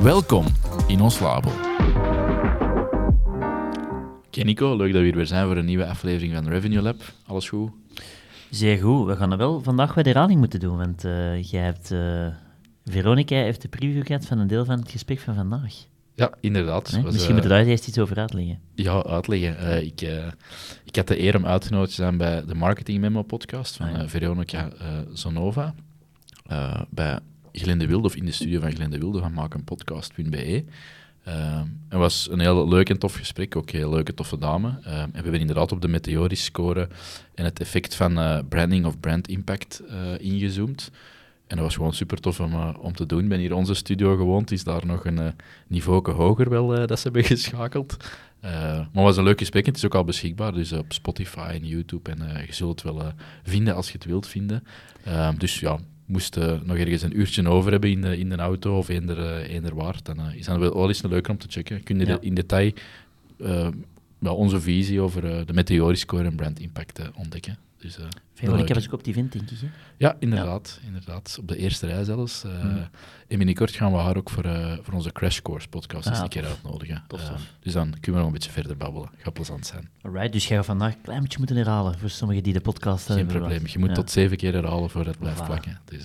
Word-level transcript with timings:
Welkom 0.00 0.46
in 0.86 1.00
ons 1.00 1.20
labo. 1.20 1.50
Oké 4.26 4.42
Nico, 4.42 4.76
leuk 4.76 4.92
dat 4.92 5.00
we 5.00 5.06
hier 5.06 5.16
weer 5.16 5.26
zijn 5.26 5.46
voor 5.46 5.56
een 5.56 5.64
nieuwe 5.64 5.86
aflevering 5.86 6.34
van 6.34 6.48
Revenue 6.48 6.82
Lab. 6.82 6.96
Alles 7.26 7.48
goed? 7.48 7.70
Zeer 8.50 8.78
goed. 8.78 9.06
We 9.06 9.16
gaan 9.16 9.32
er 9.32 9.38
wel 9.38 9.62
vandaag 9.62 9.94
weer 9.94 10.04
de 10.04 10.10
herhaling 10.10 10.38
moeten 10.38 10.60
doen, 10.60 10.76
want 10.76 11.04
uh, 11.04 11.42
jij 11.42 11.62
hebt... 11.62 11.90
Uh, 11.90 12.26
Veronica 12.84 13.34
heeft 13.34 13.62
de 13.62 13.68
preview 13.68 14.06
gehad 14.06 14.26
van 14.26 14.38
een 14.38 14.46
deel 14.46 14.64
van 14.64 14.78
het 14.78 14.90
gesprek 14.90 15.18
van 15.18 15.34
vandaag. 15.34 15.74
Ja, 16.14 16.32
inderdaad. 16.40 16.92
Nee? 16.92 17.02
Was, 17.02 17.12
Misschien 17.12 17.34
uh, 17.34 17.40
moet 17.40 17.50
je 17.50 17.54
daar 17.54 17.66
eerst 17.66 17.88
iets 17.88 17.98
over 17.98 18.16
uitleggen. 18.16 18.58
Ja, 18.74 19.02
uitleggen. 19.02 19.56
Uh, 19.60 19.82
ik, 19.82 20.02
uh, 20.02 20.26
ik 20.84 20.96
had 20.96 21.08
de 21.08 21.20
eer 21.20 21.36
om 21.36 21.46
uitgenodigd 21.46 21.90
te 21.90 22.02
zijn 22.02 22.16
bij 22.16 22.44
de 22.44 22.54
Marketing 22.54 23.00
Memo 23.00 23.22
podcast 23.22 23.76
van 23.76 23.96
ah. 23.96 24.08
Veronica 24.08 24.68
Zonova. 25.12 25.74
bij 26.90 27.18
Glende 27.52 27.86
Wilde, 27.86 28.06
of 28.06 28.16
in 28.16 28.24
de 28.24 28.32
studio 28.32 28.60
van 28.60 28.72
Glende 28.72 28.98
Wilde 28.98 29.18
van 29.18 29.32
maakenpodcast.be. 29.32 30.64
het 31.88 31.98
was 31.98 32.28
een 32.30 32.40
heel 32.40 32.68
leuk 32.68 32.90
en 32.90 32.98
tof 32.98 33.14
gesprek, 33.14 33.56
ook 33.56 33.70
een 33.70 33.78
heel 33.78 33.90
leuke, 33.90 34.14
toffe 34.14 34.38
dame. 34.38 34.78
en 34.82 35.10
we 35.10 35.20
hebben 35.22 35.40
inderdaad 35.40 35.72
op 35.72 35.80
de 35.80 35.88
meteoris 35.88 36.44
score 36.44 36.88
en 37.34 37.44
het 37.44 37.60
effect 37.60 37.94
van 37.94 38.44
branding 38.48 38.86
of 38.86 39.00
brand 39.00 39.28
impact 39.28 39.82
ingezoomd. 40.18 40.90
En 41.52 41.58
dat 41.58 41.66
was 41.66 41.76
gewoon 41.76 41.94
super 41.94 42.20
tof 42.20 42.40
om, 42.40 42.52
uh, 42.52 42.68
om 42.78 42.94
te 42.94 43.06
doen. 43.06 43.22
Ik 43.22 43.28
ben 43.28 43.38
hier 43.38 43.54
onze 43.54 43.74
studio 43.74 44.16
gewoond, 44.16 44.50
is 44.50 44.64
daar 44.64 44.86
nog 44.86 45.04
een 45.04 45.18
uh, 45.18 45.26
niveau 45.66 46.12
hoger 46.12 46.50
wel 46.50 46.78
uh, 46.78 46.86
dat 46.86 46.98
ze 46.98 47.04
hebben 47.04 47.24
geschakeld. 47.36 47.96
maar 48.40 48.78
het 48.78 48.88
was 48.92 49.16
een 49.16 49.24
leuk 49.24 49.38
gesprek 49.38 49.66
het 49.66 49.76
is 49.76 49.84
ook 49.84 49.94
al 49.94 50.04
beschikbaar, 50.04 50.52
dus 50.52 50.72
op 50.72 50.92
Spotify 50.92 51.50
en 51.52 51.66
YouTube. 51.66 52.10
En 52.10 52.46
je 52.46 52.54
zult 52.54 52.82
het 52.82 52.94
wel 52.94 53.12
vinden 53.42 53.74
als 53.74 53.86
je 53.86 53.92
het 53.92 54.04
wilt 54.04 54.26
vinden. 54.26 54.64
Ehm, 55.04 55.36
dus 55.36 55.60
ja, 55.60 55.78
moest 56.06 56.36
nog 56.64 56.76
ergens 56.76 57.02
een 57.02 57.18
uurtje 57.18 57.48
over 57.48 57.70
hebben 57.70 57.90
in 57.90 58.00
de, 58.00 58.18
in 58.18 58.28
de 58.28 58.36
auto 58.36 58.78
of 58.78 58.88
eender, 58.88 59.36
eender 59.42 59.74
waard, 59.74 60.04
dan 60.04 60.32
is 60.32 60.46
dat 60.46 60.58
wel, 60.58 60.74
wel 60.74 60.88
eens 60.88 61.02
leuker 61.02 61.30
om 61.30 61.38
te 61.38 61.46
checken. 61.50 61.82
Kun 61.82 61.98
je 61.98 62.06
ja. 62.06 62.18
in 62.20 62.34
detail 62.34 62.72
onze 64.20 64.60
visie 64.60 65.00
over 65.00 65.46
de 65.46 65.52
meteoriscore 65.52 66.24
en 66.24 66.34
brand 66.34 66.60
impact 66.60 67.00
ontdekken. 67.14 67.58
Dus, 67.82 67.98
uh, 67.98 68.04
Veronica 68.34 68.74
was 68.74 68.86
ook 68.86 68.92
op 68.92 69.04
die 69.04 69.14
vind, 69.14 69.32
denk 69.32 69.50
ik. 69.50 69.58
Hè? 69.60 69.66
Ja, 69.96 70.16
inderdaad, 70.18 70.78
ja. 70.80 70.86
inderdaad. 70.86 71.36
Op 71.40 71.48
de 71.48 71.56
eerste 71.56 71.86
rij 71.86 72.04
zelfs. 72.04 72.44
Uh, 72.44 72.64
mm. 72.64 72.88
En 73.28 73.36
binnenkort 73.36 73.70
gaan 73.70 73.92
we 73.92 73.98
haar 73.98 74.16
ook 74.16 74.30
voor, 74.30 74.46
uh, 74.46 74.72
voor 74.82 74.94
onze 74.94 75.12
Crash 75.12 75.40
Course 75.40 75.68
podcast 75.68 76.06
ah, 76.06 76.12
eens 76.12 76.22
een 76.22 76.28
keer 76.28 76.44
uitnodigen. 76.44 77.02
Uh, 77.14 77.20
dus 77.60 77.72
dan 77.72 77.90
kunnen 77.90 78.02
we 78.02 78.16
nog 78.16 78.26
een 78.26 78.32
beetje 78.32 78.50
verder 78.50 78.76
babbelen. 78.76 79.10
Gaat 79.16 79.32
plezant 79.32 79.66
zijn. 79.66 79.88
Alright, 80.02 80.32
dus 80.32 80.48
jij 80.48 80.56
gaat 80.56 80.66
vandaag 80.66 80.94
een 80.94 81.00
klein 81.00 81.20
beetje 81.20 81.38
moeten 81.38 81.56
herhalen 81.56 81.98
voor 81.98 82.10
sommigen 82.10 82.42
die 82.42 82.52
de 82.52 82.60
podcast 82.60 83.06
Geen 83.06 83.26
probleem. 83.26 83.66
Je 83.66 83.78
moet 83.78 83.88
ja. 83.88 83.94
tot 83.94 84.10
zeven 84.10 84.36
keer 84.36 84.52
herhalen 84.52 84.90
voor 84.90 85.06
het 85.06 85.18
blijft 85.18 85.44
plakken. 85.44 85.80
Dus, 85.84 86.04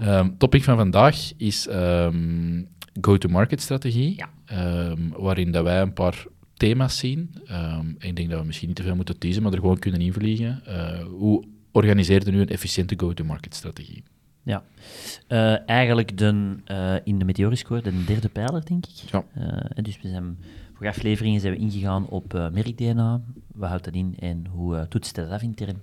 um, 0.00 0.36
topic 0.38 0.64
van 0.64 0.76
vandaag 0.76 1.32
is 1.36 1.68
um, 1.70 2.68
go-to-market 3.00 3.60
strategie. 3.60 4.24
Um, 4.52 5.12
waarin 5.16 5.50
dat 5.50 5.64
wij 5.64 5.80
een 5.80 5.92
paar 5.92 6.24
thema's 6.60 6.98
zien. 6.98 7.34
Um, 7.50 7.96
ik 7.98 8.16
denk 8.16 8.30
dat 8.30 8.40
we 8.40 8.46
misschien 8.46 8.68
niet 8.68 8.76
te 8.76 8.82
veel 8.82 8.96
moeten 8.96 9.18
teasen, 9.18 9.42
maar 9.42 9.52
er 9.52 9.58
gewoon 9.58 9.78
kunnen 9.78 10.00
invliegen. 10.00 10.62
Uh, 10.68 11.02
hoe 11.02 11.44
organiseerde 11.72 12.30
nu 12.30 12.40
een 12.40 12.48
efficiënte 12.48 12.94
go-to-market 12.96 13.54
strategie? 13.54 14.02
Ja, 14.42 14.62
uh, 15.28 15.68
eigenlijk 15.68 16.18
de, 16.18 16.56
uh, 16.70 16.94
in 17.04 17.18
de 17.18 17.24
Meteoriscore 17.24 17.82
de 17.82 18.04
derde 18.04 18.28
pijler, 18.28 18.64
denk 18.64 18.86
ik. 18.86 19.10
Ja. 19.10 19.24
dus 19.82 20.00
we 20.02 20.08
zijn, 20.08 20.38
voor 20.74 20.88
afleveringen 20.88 21.40
zijn 21.40 21.52
we 21.52 21.58
ingegaan 21.58 22.06
op 22.08 22.32
merk-DNA. 22.32 23.20
Wat 23.54 23.68
houdt 23.68 23.84
dat 23.84 23.94
in 23.94 24.16
en 24.18 24.46
hoe 24.46 24.86
toetst 24.88 25.14
dat 25.14 25.30
af 25.30 25.42
intern? 25.42 25.82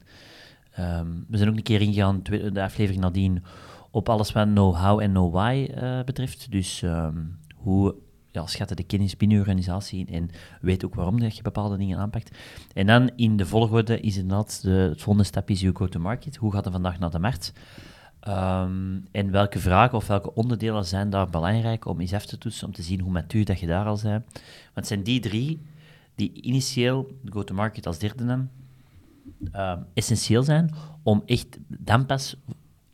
Um, 0.80 1.26
we 1.30 1.38
zijn 1.38 1.50
ook 1.50 1.56
een 1.56 1.64
keer 1.64 1.82
ingegaan, 1.82 2.20
de 2.54 2.62
aflevering 2.62 3.02
nadien, 3.02 3.44
op 3.92 4.10
alles 4.10 4.32
wat 4.32 4.48
know-how 4.48 5.00
en 5.00 5.10
know-why 5.12 5.68
betreft. 6.06 6.52
Dus 6.52 6.82
um, 6.82 7.38
hoe 7.56 7.96
ja, 8.32 8.48
schatten 8.48 8.76
de 8.76 8.84
kennis 8.84 9.18
binnen 9.18 9.38
je 9.38 9.44
organisatie 9.44 10.06
en 10.06 10.30
weet 10.62 10.86
ook 10.86 10.96
waarom 10.96 11.20
dat 11.20 11.36
je 11.36 11.42
bepaalde 11.42 11.78
dingen 11.78 11.98
aanpakt. 11.98 12.38
En 12.74 12.86
dan 12.86 13.12
in 13.16 13.38
de 13.38 13.46
volgorde 13.46 14.00
is 14.00 14.18
inderdaad 14.18 14.62
de, 14.62 14.70
het 14.70 15.02
volgende 15.02 15.28
stap 15.28 15.50
is 15.50 15.60
je 15.60 15.76
go-to-market. 15.76 16.36
Hoe 16.36 16.52
gaat 16.52 16.64
het 16.64 16.74
vandaag 16.74 17.00
naar 17.00 17.12
de 17.12 17.20
markt? 17.20 17.54
Um, 18.28 19.04
en 19.12 19.32
welke 19.32 19.60
vragen 19.60 19.98
of 19.98 20.08
welke 20.08 20.34
onderdelen 20.34 20.86
zijn 20.86 21.10
daar 21.10 21.30
belangrijk 21.30 21.86
om 21.86 22.00
eens 22.00 22.12
even 22.12 22.28
te 22.28 22.38
toetsen, 22.38 22.68
om 22.68 22.74
te 22.74 22.82
zien 22.82 23.00
hoe 23.00 23.12
matuur 23.12 23.46
dat 23.46 23.60
je 23.60 23.68
daar 23.68 23.86
al 23.86 24.00
bent. 24.04 24.24
Want 24.24 24.74
het 24.74 24.88
zijn 24.88 25.04
die 25.04 25.20
drie 25.20 25.62
die 26.16 26.42
initieel, 26.42 27.12
go-to-market 27.26 27.86
als 27.86 28.00
derde 28.00 28.26
dan, 28.26 28.50
uh, 29.54 29.74
essentieel 29.94 30.44
zijn 30.44 30.74
om 31.04 31.24
echt 31.26 31.58
dan 31.68 32.06
pas 32.06 32.36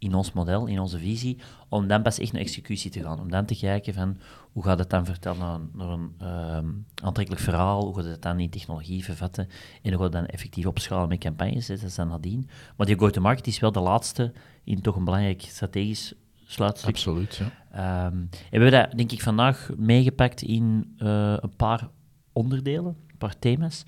in 0.03 0.13
ons 0.13 0.31
model, 0.31 0.65
in 0.65 0.79
onze 0.79 0.99
visie, 0.99 1.37
om 1.69 1.87
dan 1.87 2.01
pas 2.01 2.19
echt 2.19 2.31
naar 2.31 2.41
executie 2.41 2.91
te 2.91 3.01
gaan. 3.01 3.19
Om 3.19 3.31
dan 3.31 3.45
te 3.45 3.57
kijken 3.57 3.93
van 3.93 4.17
hoe 4.51 4.63
gaat 4.63 4.79
het 4.79 4.89
dan 4.89 5.05
vertellen 5.05 5.39
naar, 5.39 5.59
naar 5.73 5.89
een 5.89 6.13
uh, 6.21 7.05
aantrekkelijk 7.05 7.43
verhaal, 7.43 7.85
hoe 7.85 7.95
gaat 7.95 8.05
het 8.05 8.21
dan 8.21 8.39
in 8.39 8.49
technologie 8.49 9.03
vervatten 9.03 9.47
en 9.81 9.93
hoe 9.93 10.01
gaat 10.01 10.01
het 10.01 10.11
dan 10.11 10.25
effectief 10.25 10.65
opschalen 10.65 11.09
met 11.09 11.19
campagnes, 11.19 11.67
dat 11.67 11.81
is 11.81 11.95
dan 11.95 12.07
nadien. 12.07 12.49
Maar 12.77 12.87
die 12.87 12.97
go-to-market 12.97 13.47
is 13.47 13.59
wel 13.59 13.71
de 13.71 13.79
laatste 13.79 14.33
in 14.63 14.81
toch 14.81 14.95
een 14.95 15.03
belangrijk 15.03 15.41
strategisch 15.41 16.13
sluitstuk. 16.45 16.89
Absoluut, 16.89 17.35
ja. 17.35 18.05
Um, 18.05 18.29
en 18.29 18.29
we 18.31 18.65
hebben 18.65 18.71
dat, 18.71 18.97
denk 18.97 19.11
ik, 19.11 19.21
vandaag 19.21 19.69
meegepakt 19.77 20.41
in 20.41 20.95
uh, 20.97 21.33
een 21.39 21.55
paar 21.55 21.89
onderdelen, 22.31 22.95
een 23.07 23.17
paar 23.17 23.39
thema's. 23.39 23.83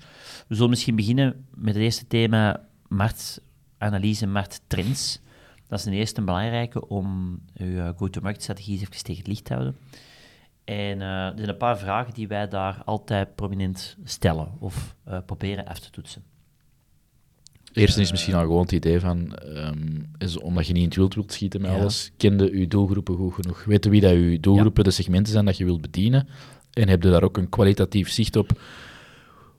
We 0.48 0.54
zullen 0.54 0.70
misschien 0.70 0.96
beginnen 0.96 1.46
met 1.54 1.74
het 1.74 1.82
eerste 1.82 2.06
thema 2.06 2.60
marktanalyse, 2.88 4.26
markttrends. 4.26 5.20
Dat 5.68 5.78
is 5.78 5.84
ten 5.84 5.92
eerste 5.92 6.22
belangrijke 6.22 6.88
om 6.88 7.38
je 7.54 7.92
go-to-market-strategie 7.96 8.80
even 8.80 8.90
tegen 8.90 9.16
het 9.16 9.26
licht 9.26 9.44
te 9.44 9.52
houden. 9.52 9.76
En 10.64 11.00
uh, 11.00 11.26
er 11.26 11.32
zijn 11.36 11.48
een 11.48 11.56
paar 11.56 11.78
vragen 11.78 12.14
die 12.14 12.28
wij 12.28 12.48
daar 12.48 12.82
altijd 12.84 13.34
prominent 13.34 13.96
stellen 14.04 14.48
of 14.58 14.94
uh, 15.08 15.18
proberen 15.26 15.66
af 15.66 15.78
te 15.78 15.90
toetsen. 15.90 16.22
Eerst 17.72 17.98
is 17.98 18.10
misschien 18.10 18.34
al 18.34 18.40
gewoon 18.40 18.62
het 18.62 18.72
idee 18.72 19.00
van, 19.00 19.38
um, 19.44 20.10
is 20.18 20.38
omdat 20.38 20.66
je 20.66 20.72
niet 20.72 20.82
in 20.82 20.88
het 20.88 20.96
wild 20.96 21.14
wilt 21.14 21.32
schieten 21.32 21.60
met 21.60 21.70
ja. 21.70 21.76
alles, 21.76 22.12
kende 22.16 22.58
je 22.58 22.68
doelgroepen 22.68 23.16
goed 23.16 23.34
genoeg? 23.34 23.64
Weten 23.64 23.90
wie 23.90 24.00
dat 24.00 24.10
je 24.10 24.40
doelgroepen, 24.40 24.82
ja. 24.82 24.88
de 24.88 24.94
segmenten 24.94 25.32
zijn 25.32 25.44
dat 25.44 25.56
je 25.56 25.64
wilt 25.64 25.80
bedienen? 25.80 26.28
En 26.72 26.88
heb 26.88 27.02
je 27.02 27.10
daar 27.10 27.22
ook 27.22 27.36
een 27.36 27.48
kwalitatief 27.48 28.10
zicht 28.10 28.36
op 28.36 28.60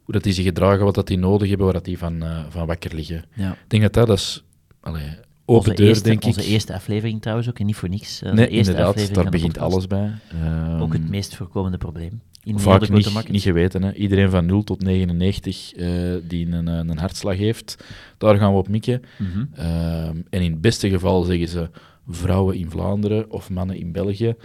hoe 0.03 0.13
dat 0.13 0.23
die 0.23 0.33
zich 0.33 0.45
gedragen, 0.45 0.85
wat 0.85 0.95
dat 0.95 1.07
die 1.07 1.17
nodig 1.17 1.47
hebben, 1.47 1.65
waar 1.65 1.75
dat 1.75 1.85
die 1.85 1.97
van, 1.97 2.23
uh, 2.23 2.45
van 2.49 2.67
wakker 2.67 2.95
liggen? 2.95 3.25
Ja. 3.33 3.51
Ik 3.51 3.69
denk 3.69 3.83
dat 3.83 3.93
dat, 3.93 4.07
dat 4.07 4.17
is... 4.17 4.43
Allee, 4.79 5.09
open 5.49 5.75
deur, 5.75 5.87
eerste, 5.87 6.03
denk 6.03 6.19
ik. 6.19 6.25
Onze 6.25 6.45
eerste 6.45 6.73
aflevering 6.73 7.21
trouwens 7.21 7.49
ook, 7.49 7.59
en 7.59 7.65
niet 7.65 7.75
voor 7.75 7.89
niks. 7.89 8.23
Uh, 8.23 8.31
nee, 8.31 8.47
inderdaad, 8.47 9.13
daar 9.13 9.29
begint 9.29 9.57
alles 9.57 9.87
bij. 9.87 10.11
Um, 10.43 10.81
ook 10.81 10.93
het 10.93 11.09
meest 11.09 11.35
voorkomende 11.35 11.77
probleem. 11.77 12.21
In 12.43 12.59
vaak 12.59 12.89
niet, 12.89 13.29
niet 13.29 13.41
geweten. 13.41 13.83
Hè. 13.83 13.93
Iedereen 13.93 14.29
van 14.29 14.45
0 14.45 14.63
tot 14.63 14.83
99 14.83 15.75
uh, 15.75 16.15
die 16.27 16.51
een, 16.51 16.67
een 16.67 16.97
hartslag 16.97 17.37
heeft, 17.37 17.83
daar 18.17 18.37
gaan 18.37 18.51
we 18.51 18.57
op 18.57 18.67
mikken. 18.67 19.01
Mm 19.17 19.27
-hmm. 19.27 19.49
um, 19.65 20.25
en 20.29 20.41
in 20.41 20.51
het 20.51 20.61
beste 20.61 20.89
geval 20.89 21.23
zeggen 21.23 21.47
ze 21.47 21.69
vrouwen 22.07 22.55
in 22.55 22.69
Vlaanderen 22.69 23.31
of 23.31 23.49
mannen 23.49 23.77
in 23.77 23.91
België. 23.91 24.35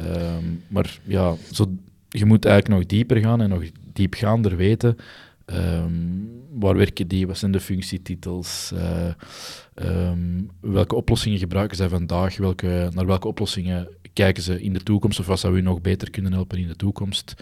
Um, 0.00 0.62
maar 0.68 0.98
ja, 1.04 1.34
zo, 1.52 1.66
je 2.08 2.24
moet 2.24 2.44
eigenlijk 2.44 2.80
nog 2.80 2.88
dieper 2.88 3.16
gaan 3.16 3.40
en 3.40 3.48
nog 3.48 3.62
diepgaander 3.92 4.56
weten 4.56 4.96
Um, 5.52 6.28
waar 6.50 6.76
werken 6.76 7.08
die? 7.08 7.26
Wat 7.26 7.38
zijn 7.38 7.52
de 7.52 7.60
functietitels? 7.60 8.72
Uh, 8.74 9.12
um, 10.10 10.50
welke 10.60 10.94
oplossingen 10.94 11.38
gebruiken 11.38 11.76
zij 11.76 11.88
vandaag? 11.88 12.36
Welke, 12.36 12.88
naar 12.94 13.06
welke 13.06 13.28
oplossingen 13.28 13.88
kijken 14.12 14.42
ze 14.42 14.62
in 14.62 14.72
de 14.72 14.82
toekomst? 14.82 15.20
Of 15.20 15.26
wat 15.26 15.40
zou 15.40 15.56
u 15.56 15.60
nog 15.60 15.80
beter 15.80 16.10
kunnen 16.10 16.32
helpen 16.32 16.58
in 16.58 16.66
de 16.66 16.76
toekomst? 16.76 17.34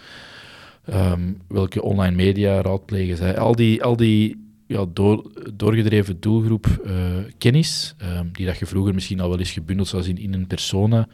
Um, 0.93 1.41
welke 1.47 1.81
online 1.81 2.15
media 2.15 2.61
raadplegen 2.61 3.17
zij? 3.17 3.37
Al 3.37 3.55
die, 3.55 3.83
al 3.83 3.95
die 3.95 4.47
ja, 4.67 4.85
door, 4.93 5.31
doorgedreven 5.53 6.19
doelgroep 6.19 6.81
uh, 6.85 6.93
kennis, 7.37 7.95
die 8.31 8.45
dat 8.45 8.57
je 8.57 8.65
vroeger 8.65 8.93
misschien 8.93 9.19
al 9.19 9.29
wel 9.29 9.39
eens 9.39 9.51
gebundeld 9.51 9.87
zou 9.87 10.03
zien 10.03 10.17
in 10.17 10.33
een 10.33 10.47
persona, 10.47 11.07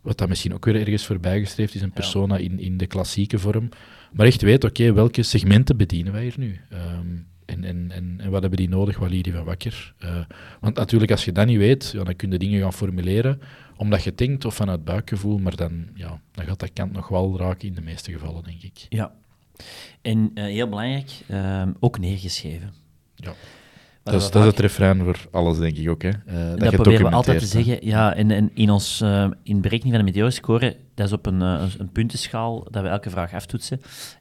wat 0.00 0.18
dat 0.18 0.28
misschien 0.28 0.54
ook 0.54 0.64
weer 0.64 0.76
ergens 0.76 1.06
voorbijgestreefd 1.06 1.74
is, 1.74 1.82
een 1.82 1.92
persona 1.92 2.36
in, 2.36 2.60
in 2.60 2.76
de 2.76 2.86
klassieke 2.86 3.38
vorm. 3.38 3.68
Maar 4.12 4.26
echt 4.26 4.42
weet, 4.42 4.64
oké, 4.64 4.82
okay, 4.82 4.94
welke 4.94 5.22
segmenten 5.22 5.76
bedienen 5.76 6.12
wij 6.12 6.22
hier 6.22 6.34
nu? 6.36 6.60
Um, 6.72 7.30
En, 7.44 7.64
en, 7.64 7.90
en, 7.90 8.14
en 8.18 8.30
wat 8.30 8.40
hebben 8.40 8.58
die 8.58 8.68
nodig? 8.68 8.98
Wat 8.98 9.10
liet 9.10 9.24
die 9.24 9.32
van 9.32 9.44
wakker? 9.44 9.94
Uh, 10.04 10.24
want 10.60 10.76
natuurlijk, 10.76 11.10
als 11.10 11.24
je 11.24 11.32
dat 11.32 11.46
niet 11.46 11.58
weet, 11.58 11.90
ja, 11.92 12.04
dan 12.04 12.16
kun 12.16 12.30
je 12.30 12.38
dingen 12.38 12.60
gaan 12.60 12.72
formuleren 12.72 13.40
omdat 13.76 14.02
je 14.02 14.14
denkt 14.14 14.44
of 14.44 14.54
vanuit 14.54 14.84
buikgevoel, 14.84 15.38
maar 15.38 15.56
dan, 15.56 15.86
ja, 15.94 16.20
dan 16.32 16.44
gaat 16.44 16.58
dat 16.58 16.72
kant 16.72 16.92
nog 16.92 17.08
wel 17.08 17.38
raken 17.38 17.68
in 17.68 17.74
de 17.74 17.80
meeste 17.80 18.12
gevallen, 18.12 18.44
denk 18.44 18.62
ik. 18.62 18.86
Ja. 18.88 19.12
En 20.02 20.30
uh, 20.34 20.44
heel 20.44 20.68
belangrijk, 20.68 21.10
uh, 21.30 21.66
ook 21.80 21.98
neergeschreven. 21.98 22.72
Ja. 23.14 23.34
Dat 24.02 24.14
is, 24.14 24.30
dat 24.30 24.42
is 24.42 24.48
het 24.48 24.58
refrein 24.58 25.04
voor 25.04 25.18
alles, 25.30 25.58
denk 25.58 25.76
ik 25.76 25.88
ook. 25.88 26.02
Hè? 26.02 26.08
Uh, 26.08 26.50
dat, 26.50 26.58
dat 26.58 26.74
proberen 26.74 27.06
we 27.06 27.10
altijd 27.10 27.38
te 27.38 27.46
zeggen. 27.46 27.86
Ja, 27.86 28.14
en, 28.14 28.30
en 28.30 28.50
in, 28.54 28.70
ons, 28.70 29.00
uh, 29.00 29.26
in 29.42 29.60
berekening 29.60 29.96
van 29.96 30.04
de 30.04 30.12
meteorscore, 30.12 30.76
dat 30.94 31.06
is 31.06 31.12
op 31.12 31.26
een, 31.26 31.40
uh, 31.40 31.62
een 31.78 31.92
puntenschaal 31.92 32.66
dat 32.70 32.82
we 32.82 32.88
elke 32.88 33.10
vraag 33.10 33.34
aftoetsen. 33.34 33.80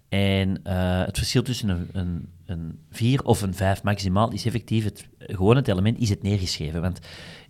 En 0.10 0.60
het 0.64 1.18
verschil 1.18 1.44
tussen 1.44 1.70
een, 1.70 1.90
een, 1.92 2.30
een 2.46 2.80
4 2.92 3.24
of 3.24 3.42
een 3.42 3.54
5 3.54 3.84
maximaal 3.84 4.32
is 4.32 4.46
effectief 4.46 4.84
het, 4.84 5.08
gewoon 5.18 5.56
het 5.56 5.68
element, 5.68 6.00
is 6.00 6.10
het 6.10 6.24
neergeschreven. 6.24 6.82
Want 6.82 7.00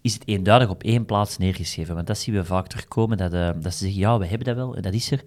is 0.01 0.13
het 0.13 0.27
eenduidig 0.27 0.69
op 0.69 0.83
één 0.83 1.05
plaats 1.05 1.37
neergeschreven? 1.37 1.95
Want 1.95 2.07
dat 2.07 2.17
zien 2.17 2.35
we 2.35 2.45
vaak 2.45 2.67
terugkomen, 2.67 3.17
dat, 3.17 3.31
dat 3.31 3.73
ze 3.73 3.83
zeggen, 3.83 3.99
ja, 3.99 4.17
we 4.17 4.25
hebben 4.25 4.47
dat 4.47 4.55
wel, 4.55 4.75
en 4.75 4.81
dat 4.81 4.93
is 4.93 5.11
er 5.11 5.21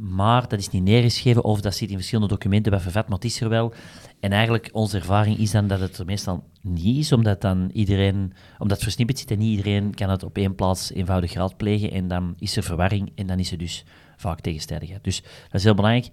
maar 0.00 0.48
dat 0.48 0.58
is 0.58 0.68
niet 0.68 0.82
neergeschreven 0.82 1.44
of 1.44 1.60
dat 1.60 1.74
zit 1.74 1.90
in 1.90 1.96
verschillende 1.96 2.28
documenten 2.28 2.72
bij 2.72 2.80
vervet, 2.80 3.08
maar 3.08 3.16
het 3.16 3.24
is 3.24 3.40
er 3.40 3.48
wel. 3.48 3.72
En 4.20 4.32
eigenlijk, 4.32 4.68
onze 4.72 4.96
ervaring 4.96 5.38
is 5.38 5.50
dan 5.50 5.66
dat 5.66 5.80
het 5.80 5.98
er 5.98 6.04
meestal 6.04 6.44
niet 6.60 6.98
is, 6.98 7.12
omdat 7.12 7.40
dan 7.40 7.70
iedereen, 7.72 8.32
omdat 8.58 8.76
het 8.76 8.82
versnipperd 8.82 9.18
zit 9.18 9.30
en 9.30 9.38
niet 9.38 9.56
iedereen 9.56 9.94
kan 9.94 10.10
het 10.10 10.22
op 10.22 10.36
één 10.36 10.54
plaats 10.54 10.92
eenvoudig 10.92 11.32
raadplegen 11.32 11.90
en 11.90 12.08
dan 12.08 12.34
is 12.38 12.56
er 12.56 12.62
verwarring 12.62 13.12
en 13.14 13.26
dan 13.26 13.38
is 13.38 13.52
er 13.52 13.58
dus 13.58 13.84
vaak 14.16 14.40
tegenstrijdigheid. 14.40 15.04
Dus 15.04 15.22
dat 15.22 15.54
is 15.54 15.64
heel 15.64 15.74
belangrijk. 15.74 16.10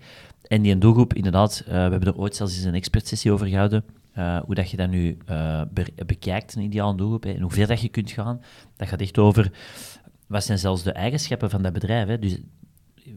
En 0.48 0.62
die 0.62 0.78
doelgroep, 0.78 1.14
inderdaad, 1.14 1.64
uh, 1.66 1.74
we 1.74 1.80
hebben 1.80 2.04
er 2.04 2.18
ooit 2.18 2.36
zelfs 2.36 2.56
eens 2.56 2.64
een 2.64 2.74
expertsessie 2.74 3.32
over 3.32 3.48
gehouden, 3.48 3.84
uh, 4.18 4.40
hoe 4.46 4.56
dat 4.56 4.70
je 4.70 4.78
dat 4.78 4.90
nu 4.90 5.18
uh, 5.30 5.62
bekijkt, 6.06 6.56
een 6.56 6.62
ideale 6.62 6.96
doelgroep, 6.96 7.26
en 7.26 7.42
hoe 7.42 7.52
ver 7.52 7.68
dat 7.68 7.82
je 7.82 7.90
kunt 7.90 8.12
gaan. 8.12 8.42
Dat 8.76 8.88
gaat 8.88 9.02
echt 9.02 9.18
over 9.18 9.52
wat 10.28 10.44
zijn 10.44 10.60
zelfs 10.60 10.84
de 10.84 10.92
eigenschappen 10.92 11.50
van 11.50 11.62
dat 11.62 11.74
bedrijf. 11.74 12.08
Hè? 12.08 12.20
Dus 12.20 12.38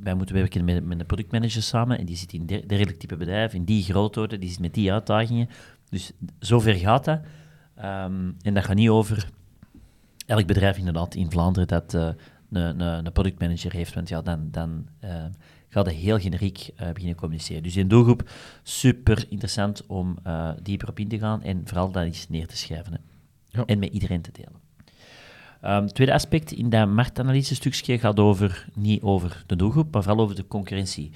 wij 0.03 0.15
moeten 0.15 0.35
werken 0.35 0.65
met, 0.65 0.85
met 0.85 1.01
een 1.01 1.07
productmanager 1.07 1.63
samen 1.63 1.99
en 1.99 2.07
die 2.07 2.17
zit 2.17 2.33
in 2.33 2.47
dergelijk 2.47 2.99
type 2.99 3.17
bedrijf, 3.17 3.55
in 3.55 3.65
die 3.65 3.83
grootorde, 3.83 4.39
die 4.39 4.51
zit 4.51 4.61
met 4.61 4.75
die 4.75 4.93
uitdagingen. 4.93 5.49
Dus 5.89 6.13
zover 6.39 6.75
gaat 6.75 7.05
dat. 7.05 7.21
Um, 7.79 8.37
en 8.43 8.55
dat 8.55 8.65
gaat 8.65 8.77
niet 8.77 8.89
over 8.89 9.29
elk 10.27 10.47
bedrijf 10.47 10.79
inderdaad 10.79 11.15
in 11.15 11.31
Vlaanderen 11.31 11.69
dat 11.69 11.95
uh, 11.95 12.09
een, 12.51 12.81
een, 12.81 13.07
een 13.07 13.13
productmanager 13.13 13.73
heeft, 13.73 13.95
want 13.95 14.09
ja, 14.09 14.23
dan, 14.23 14.49
dan 14.51 14.87
uh, 15.05 15.25
gaat 15.69 15.87
het 15.87 15.95
heel 15.95 16.19
generiek 16.19 16.71
uh, 16.81 16.91
beginnen 16.91 17.17
communiceren. 17.17 17.63
Dus 17.63 17.77
in 17.77 17.89
doelgroep 17.89 18.31
super 18.63 19.27
interessant 19.29 19.87
om 19.87 20.19
dieper 20.63 20.89
op 20.89 20.99
in 20.99 21.09
te 21.09 21.19
gaan 21.19 21.43
en 21.43 21.61
vooral 21.65 21.91
dat 21.91 22.05
eens 22.05 22.29
neer 22.29 22.47
te 22.47 22.57
schrijven 22.57 22.93
hè. 22.93 22.99
Ja. 23.59 23.65
en 23.65 23.79
met 23.79 23.93
iedereen 23.93 24.23
te 24.23 24.33
delen. 24.33 24.60
Um, 25.65 25.87
tweede 25.87 26.13
aspect 26.13 26.53
in 26.53 26.71
dat 26.71 26.89
marktanalyse-stukje 26.89 27.99
gaat 27.99 28.19
over, 28.19 28.69
niet 28.75 29.03
over 29.03 29.45
de 29.47 29.57
doelgroep, 29.57 29.93
maar 29.93 30.03
vooral 30.03 30.23
over 30.23 30.37
de 30.37 30.47
concurrentie. 30.47 31.11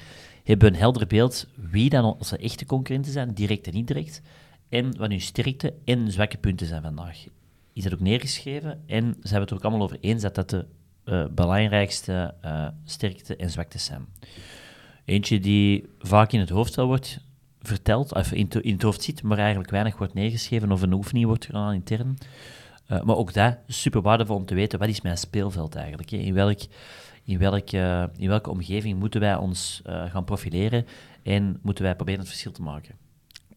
Hebben 0.45 0.69
een 0.69 0.79
helder 0.79 1.07
beeld 1.07 1.47
wie 1.55 1.91
dan 1.91 2.05
onze 2.05 2.37
echte 2.37 2.67
concurrenten 2.67 3.13
zijn, 3.13 3.35
direct 3.35 3.67
en 3.67 3.73
indirect, 3.73 4.23
en 4.69 4.97
wat 4.97 5.11
hun 5.11 5.21
sterkte 5.21 5.75
en 5.85 6.13
zwakke 6.13 6.37
punten 6.37 6.67
zijn 6.67 6.83
vandaag. 6.83 7.25
Is 7.73 7.83
dat 7.83 7.93
ook 7.93 8.01
neergeschreven 8.01 8.83
en 8.87 9.03
zijn 9.03 9.35
we 9.35 9.41
het 9.41 9.51
er 9.51 9.57
ook 9.57 9.63
allemaal 9.63 9.83
over 9.83 9.99
eens 10.01 10.23
dat 10.23 10.35
dat 10.35 10.51
de 10.51 10.67
uh, 11.05 11.25
belangrijkste 11.31 12.35
uh, 12.45 12.69
sterkte 12.85 13.37
en 13.37 13.51
zwaktes 13.51 13.85
zijn. 13.85 14.07
Eentje 15.05 15.41
die 15.41 15.85
vaak 15.99 16.33
in 16.33 16.41
het 16.41 16.49
hoofd 16.49 16.77
wordt 16.77 17.21
verteld, 17.61 18.15
of 18.15 18.33
in, 18.33 18.49
in 18.49 18.73
het 18.73 18.83
hoofd 18.83 19.03
zit, 19.03 19.23
maar 19.23 19.39
eigenlijk 19.39 19.71
weinig 19.71 19.99
wordt 19.99 20.15
neergeschreven 20.15 20.73
of 20.73 20.83
een 20.83 20.93
oefening 20.93 21.27
wordt 21.27 21.45
gedaan 21.45 21.75
intern. 21.75 22.17
Uh, 22.91 23.03
maar 23.03 23.17
ook 23.17 23.33
dat 23.33 23.57
is 23.67 23.81
super 23.81 24.03
waardevol 24.03 24.37
om 24.37 24.45
te 24.45 24.55
weten, 24.55 24.79
wat 24.79 24.89
is 24.89 25.01
mijn 25.01 25.19
speelveld 25.19 25.75
eigenlijk? 25.75 26.11
Hè? 26.11 26.17
In, 26.17 26.35
welk, 26.35 26.59
in, 27.25 27.39
welk, 27.39 27.73
uh, 27.73 28.05
in 28.17 28.29
welke 28.29 28.51
omgeving 28.51 28.99
moeten 28.99 29.21
wij 29.21 29.37
ons 29.37 29.83
uh, 29.87 30.11
gaan 30.11 30.25
profileren 30.25 30.87
en 31.23 31.59
moeten 31.63 31.85
wij 31.85 31.95
proberen 31.95 32.21
het 32.21 32.29
verschil 32.29 32.53
te 32.53 32.63
maken? 32.63 32.95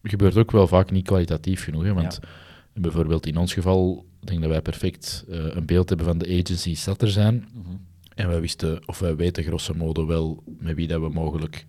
Het 0.02 0.10
gebeurt 0.10 0.36
ook 0.36 0.50
wel 0.50 0.66
vaak 0.66 0.90
niet 0.90 1.06
kwalitatief 1.06 1.64
genoeg, 1.64 1.82
hè? 1.82 1.94
want 1.94 2.18
ja. 2.22 2.80
bijvoorbeeld 2.80 3.26
in 3.26 3.36
ons 3.36 3.52
geval 3.52 4.06
denk 4.20 4.36
ik 4.36 4.40
dat 4.40 4.50
wij 4.50 4.62
perfect 4.62 5.24
een 5.28 5.66
beeld 5.66 5.88
hebben 5.88 6.06
van 6.06 6.18
de 6.18 6.40
agencies 6.42 6.84
dat 6.84 7.02
er 7.02 7.10
zijn. 7.10 7.34
Mm 7.34 7.62
-hmm. 7.64 7.86
En 8.14 8.28
wij 8.28 8.40
wisten, 8.40 8.88
of 8.88 8.98
wij 8.98 9.16
weten 9.16 9.44
grosso 9.44 9.74
modo 9.74 10.06
wel 10.06 10.42
met 10.58 10.74
wie 10.74 10.86
dat 10.86 11.00
we 11.00 11.08
mogelijk 11.08 11.66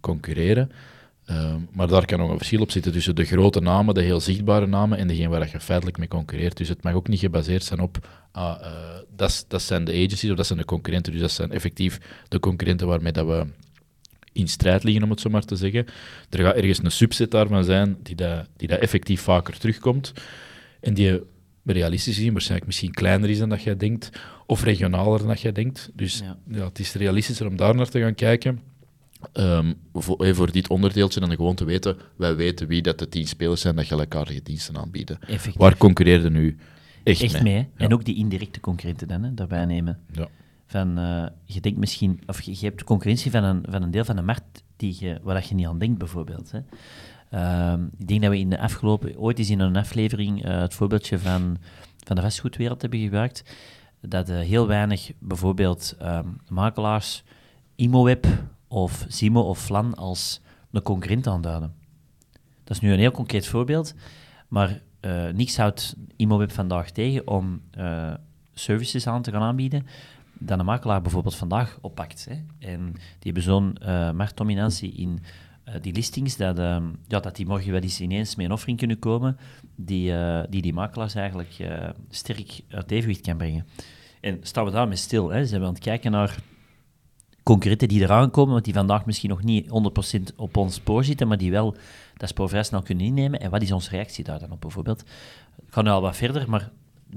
concurreren. 0.00 0.70
Um, 1.30 1.68
maar 1.72 1.88
daar 1.88 2.04
kan 2.04 2.18
nog 2.18 2.30
een 2.30 2.36
verschil 2.36 2.60
op 2.60 2.70
zitten 2.70 2.92
tussen 2.92 3.14
de 3.14 3.24
grote 3.24 3.60
namen, 3.60 3.94
de 3.94 4.02
heel 4.02 4.20
zichtbare 4.20 4.66
namen, 4.66 4.98
en 4.98 5.08
degene 5.08 5.28
waar 5.28 5.48
je 5.52 5.60
feitelijk 5.60 5.98
mee 5.98 6.08
concurreert. 6.08 6.56
Dus 6.56 6.68
het 6.68 6.82
mag 6.82 6.94
ook 6.94 7.08
niet 7.08 7.20
gebaseerd 7.20 7.64
zijn 7.64 7.80
op, 7.80 8.08
ah, 8.32 8.60
uh, 8.60 8.68
dat, 9.16 9.44
dat 9.48 9.62
zijn 9.62 9.84
de 9.84 9.92
agencies 9.92 10.30
of 10.30 10.36
dat 10.36 10.46
zijn 10.46 10.58
de 10.58 10.64
concurrenten. 10.64 11.12
Dus 11.12 11.20
dat 11.20 11.30
zijn 11.30 11.52
effectief 11.52 12.00
de 12.28 12.40
concurrenten 12.40 12.86
waarmee 12.86 13.12
dat 13.12 13.26
we 13.26 13.46
in 14.32 14.48
strijd 14.48 14.84
liggen, 14.84 15.02
om 15.02 15.10
het 15.10 15.20
zo 15.20 15.30
maar 15.30 15.44
te 15.44 15.56
zeggen. 15.56 15.86
Er 16.30 16.44
gaat 16.44 16.54
ergens 16.54 16.78
een 16.82 16.90
subset 16.90 17.30
daarvan 17.30 17.64
zijn 17.64 17.96
die 18.02 18.14
dat, 18.14 18.46
die 18.56 18.68
dat 18.68 18.78
effectief 18.78 19.20
vaker 19.20 19.58
terugkomt. 19.58 20.12
En 20.80 20.94
die 20.94 21.20
realistisch 21.64 22.14
gezien 22.14 22.32
waarschijnlijk 22.32 22.66
misschien 22.66 22.92
kleiner 22.92 23.30
is 23.30 23.38
dan 23.38 23.48
dat 23.48 23.62
jij 23.62 23.76
denkt, 23.76 24.10
of 24.46 24.62
regionaler 24.62 25.18
dan 25.18 25.28
dat 25.28 25.40
jij 25.40 25.52
denkt. 25.52 25.90
Dus 25.94 26.18
ja. 26.18 26.38
ja 26.50 26.64
het 26.64 26.78
is 26.78 26.92
realistischer 26.92 27.46
om 27.46 27.56
daar 27.56 27.74
naar 27.74 27.88
te 27.88 28.00
gaan 28.00 28.14
kijken. 28.14 28.60
Um, 29.32 29.74
voor, 29.92 30.34
voor, 30.34 30.52
dit 30.52 30.68
onderdeeltje 30.68 31.20
dan 31.20 31.30
gewoon 31.30 31.54
te 31.54 31.64
weten, 31.64 31.96
wij 32.16 32.36
weten 32.36 32.66
wie 32.66 32.82
dat 32.82 32.98
de 32.98 33.08
tien 33.08 33.26
spelers 33.26 33.60
zijn 33.60 33.76
dat 33.76 33.84
gelijkaardige 33.84 34.42
diensten 34.42 34.76
aanbieden. 34.76 35.18
Effectief. 35.20 35.56
Waar 35.56 35.76
concurreerde 35.76 36.30
nu 36.30 36.56
echt, 37.04 37.22
echt 37.22 37.42
mee? 37.42 37.52
mee 37.52 37.68
En 37.76 37.92
ook 37.92 38.04
die 38.04 38.16
indirecte 38.16 38.60
concurrenten 38.60 39.08
dan, 39.08 39.22
hè, 39.22 39.34
daarbij 39.34 39.64
nemen. 39.64 39.98
Ja. 40.12 40.28
Van, 40.66 40.98
uh, 40.98 41.26
je 41.44 41.60
denkt 41.60 41.78
misschien, 41.78 42.20
of 42.26 42.42
je, 42.42 42.50
je, 42.50 42.64
hebt 42.64 42.78
de 42.78 42.84
concurrentie 42.84 43.30
van 43.30 43.44
een, 43.44 43.64
van 43.68 43.82
een 43.82 43.90
deel 43.90 44.04
van 44.04 44.16
de 44.16 44.22
markt 44.22 44.62
die 44.76 44.96
je, 44.98 45.18
waar 45.22 45.46
je 45.48 45.54
niet 45.54 45.66
aan 45.66 45.78
denkt, 45.78 45.98
bijvoorbeeld. 45.98 46.50
Hè. 46.50 46.60
Um, 47.72 47.90
ik 47.98 48.08
denk 48.08 48.22
dat 48.22 48.30
we 48.30 48.38
in 48.38 48.50
de 48.50 48.60
afgelopen, 48.60 49.18
ooit 49.18 49.38
eens 49.38 49.50
in 49.50 49.60
een 49.60 49.76
aflevering 49.76 50.44
uh, 50.44 50.60
het 50.60 50.74
voorbeeldje 50.74 51.18
van, 51.18 51.56
van 52.04 52.16
de 52.16 52.22
vastgoedwereld 52.22 52.80
hebben 52.80 53.00
gebruikt. 53.00 53.42
Dat 54.00 54.30
uh, 54.30 54.38
heel 54.38 54.66
weinig, 54.66 55.12
bijvoorbeeld 55.18 55.96
um, 56.02 56.36
makelaars, 56.48 57.22
ImoWeb 57.74 58.26
of 58.68 59.04
Simo 59.08 59.40
of 59.40 59.64
Flan 59.64 59.94
als 59.94 60.40
een 60.72 60.82
concurrent 60.82 61.26
aanduiden. 61.26 61.74
Dat 62.64 62.76
is 62.76 62.82
nu 62.82 62.92
een 62.92 62.98
heel 62.98 63.10
concreet 63.10 63.46
voorbeeld, 63.46 63.94
maar 64.48 64.80
uh, 65.00 65.28
niks 65.28 65.56
houdt 65.56 65.96
ImoWeb 66.16 66.52
vandaag 66.52 66.90
tegen 66.90 67.28
om 67.28 67.62
uh, 67.78 68.14
services 68.54 69.06
aan 69.06 69.22
te 69.22 69.30
gaan 69.30 69.42
aanbieden 69.42 69.86
dat 70.32 70.58
een 70.58 70.64
makelaar 70.64 71.02
bijvoorbeeld 71.02 71.34
vandaag 71.34 71.78
oppakt. 71.80 72.26
Hè. 72.30 72.34
En 72.68 72.92
die 72.92 73.32
hebben 73.32 73.42
zo'n 73.42 73.76
uh, 73.82 74.10
marktdominantie 74.10 74.92
in 74.92 75.20
die 75.80 75.92
listings, 75.92 76.36
dat, 76.36 76.58
uh, 76.58 76.76
ja, 77.06 77.20
dat 77.20 77.36
die 77.36 77.46
morgen 77.46 77.72
wel 77.72 77.80
eens 77.80 78.00
ineens 78.00 78.36
met 78.36 78.46
een 78.46 78.52
offering 78.52 78.78
kunnen 78.78 78.98
komen 78.98 79.38
die 79.76 80.12
die, 80.48 80.62
die 80.62 80.72
makelaars 80.72 81.14
eigenlijk 81.14 81.56
sterk 82.10 82.60
uit 82.68 82.90
evenwicht 82.90 83.20
kan 83.20 83.36
brengen. 83.36 83.66
En 84.20 84.38
staan 84.42 84.64
we 84.64 84.70
daarmee 84.70 84.96
stil. 84.96 85.28
Hè. 85.28 85.44
Ze 85.44 85.50
hebben 85.50 85.68
aan 85.68 85.74
het 85.74 85.84
kijken 85.84 86.10
naar 86.10 86.38
concurrenten 87.48 87.88
die 87.88 88.02
eraan 88.02 88.30
komen, 88.30 88.52
want 88.52 88.64
die 88.64 88.74
vandaag 88.74 89.06
misschien 89.06 89.30
nog 89.30 89.42
niet 89.42 89.66
100% 90.32 90.34
op 90.36 90.56
ons 90.56 90.74
spoor 90.74 91.04
zitten, 91.04 91.28
maar 91.28 91.38
die 91.38 91.50
wel 91.50 91.76
dat 92.16 92.28
spoor 92.28 92.48
vrij 92.48 92.62
snel 92.62 92.82
kunnen 92.82 93.06
innemen. 93.06 93.40
En 93.40 93.50
wat 93.50 93.62
is 93.62 93.72
onze 93.72 93.90
reactie 93.90 94.24
daar 94.24 94.38
dan 94.38 94.52
op 94.52 94.60
bijvoorbeeld? 94.60 95.00
Ik 95.66 95.72
ga 95.72 95.82
nu 95.82 95.88
al 95.88 96.00
wat 96.00 96.16
verder, 96.16 96.50
maar 96.50 96.70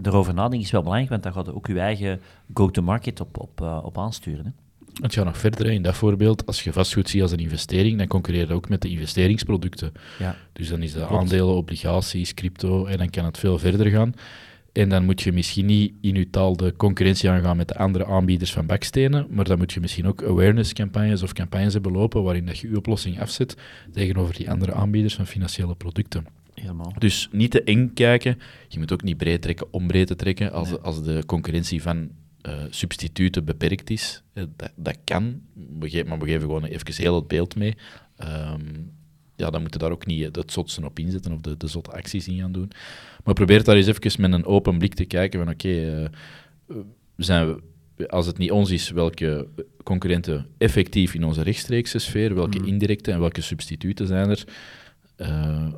erover 0.03 0.33
nadenken 0.33 0.59
is 0.59 0.71
wel 0.71 0.81
belangrijk, 0.81 1.11
want 1.11 1.23
daar 1.23 1.33
gaat 1.33 1.53
ook 1.53 1.67
uw 1.67 1.77
eigen 1.77 2.21
go-to-market 2.53 3.19
op, 3.19 3.39
op, 3.39 3.61
uh, 3.61 3.79
op 3.83 3.97
aansturen. 3.97 4.45
Hè. 4.45 4.51
Het 5.01 5.13
gaat 5.13 5.25
nog 5.25 5.37
verder 5.37 5.65
in 5.65 5.81
dat 5.81 5.95
voorbeeld. 5.95 6.45
Als 6.45 6.63
je 6.63 6.73
vastgoed 6.73 7.09
ziet 7.09 7.21
als 7.21 7.31
een 7.31 7.39
investering, 7.39 7.97
dan 7.97 8.07
concurreer 8.07 8.47
je 8.47 8.53
ook 8.53 8.69
met 8.69 8.81
de 8.81 8.89
investeringsproducten. 8.89 9.91
Ja. 10.19 10.35
Dus 10.53 10.69
dan 10.69 10.81
is 10.81 10.93
dat 10.93 11.09
aandelen, 11.09 11.55
obligaties, 11.55 12.33
crypto 12.33 12.85
en 12.85 12.97
dan 12.97 13.09
kan 13.09 13.25
het 13.25 13.37
veel 13.37 13.57
verder 13.57 13.87
gaan. 13.87 14.13
En 14.71 14.89
dan 14.89 15.05
moet 15.05 15.21
je 15.21 15.31
misschien 15.31 15.65
niet 15.65 15.93
in 16.01 16.15
je 16.15 16.29
taal 16.29 16.57
de 16.57 16.73
concurrentie 16.75 17.29
aangaan 17.29 17.57
met 17.57 17.67
de 17.67 17.75
andere 17.75 18.05
aanbieders 18.05 18.53
van 18.53 18.65
bakstenen, 18.65 19.27
maar 19.29 19.45
dan 19.45 19.57
moet 19.57 19.73
je 19.73 19.79
misschien 19.79 20.07
ook 20.07 20.23
awareness-campagnes 20.23 21.23
of 21.23 21.33
campagnes 21.33 21.73
hebben 21.73 21.91
lopen 21.91 22.23
waarin 22.23 22.45
dat 22.45 22.59
je 22.59 22.69
je 22.69 22.77
oplossing 22.77 23.19
afzet 23.19 23.57
tegenover 23.91 24.35
die 24.35 24.51
andere 24.51 24.73
aanbieders 24.73 25.15
van 25.15 25.27
financiële 25.27 25.75
producten. 25.75 26.25
Helemaal. 26.53 26.93
Dus 26.97 27.29
niet 27.31 27.51
te 27.51 27.63
eng 27.63 27.91
kijken. 27.93 28.39
Je 28.67 28.79
moet 28.79 28.91
ook 28.91 29.03
niet 29.03 29.17
breed 29.17 29.41
trekken 29.41 29.67
om 29.73 29.87
breed 29.87 30.07
te 30.07 30.15
trekken 30.15 30.51
als, 30.51 30.81
als 30.81 31.03
de 31.03 31.23
concurrentie 31.25 31.81
van 31.81 32.09
uh, 32.47 32.53
substituten 32.69 33.45
beperkt 33.45 33.89
is. 33.89 34.23
Eh, 34.33 34.43
dat, 34.55 34.71
dat 34.75 34.97
kan, 35.03 35.41
maar 35.53 36.19
we 36.19 36.25
geven 36.25 36.41
gewoon 36.41 36.63
even 36.63 36.93
heel 36.95 37.15
het 37.15 37.27
beeld 37.27 37.55
mee. 37.55 37.75
Um, 38.23 38.91
ja, 39.41 39.49
dan 39.49 39.61
moeten 39.61 39.79
daar 39.79 39.91
ook 39.91 40.05
niet 40.05 40.35
het 40.35 40.51
zotsen 40.51 40.83
op 40.83 40.99
inzetten 40.99 41.31
of 41.31 41.41
de, 41.41 41.57
de 41.57 41.67
zotte 41.67 41.91
acties 41.91 42.27
in 42.27 42.39
gaan 42.39 42.51
doen. 42.51 42.71
Maar 43.23 43.33
probeer 43.33 43.63
daar 43.63 43.75
eens 43.75 43.87
even 43.87 44.21
met 44.21 44.33
een 44.33 44.45
open 44.45 44.77
blik 44.77 44.93
te 44.93 45.05
kijken 45.05 45.39
van 45.39 45.53
oké, 45.53 45.67
okay, 45.67 46.03
uh, 46.03 46.77
zijn 47.17 47.47
we 47.47 47.61
als 48.07 48.25
het 48.25 48.37
niet 48.37 48.51
ons 48.51 48.69
is, 48.69 48.89
welke 48.89 49.47
concurrenten 49.83 50.47
effectief 50.57 51.13
in 51.13 51.23
onze 51.23 51.41
rechtstreekse 51.41 51.99
sfeer, 51.99 52.35
welke 52.35 52.59
mm. 52.59 52.65
indirecte 52.65 53.11
en 53.11 53.19
welke 53.19 53.41
substituten 53.41 54.07
zijn 54.07 54.29
er. 54.29 54.43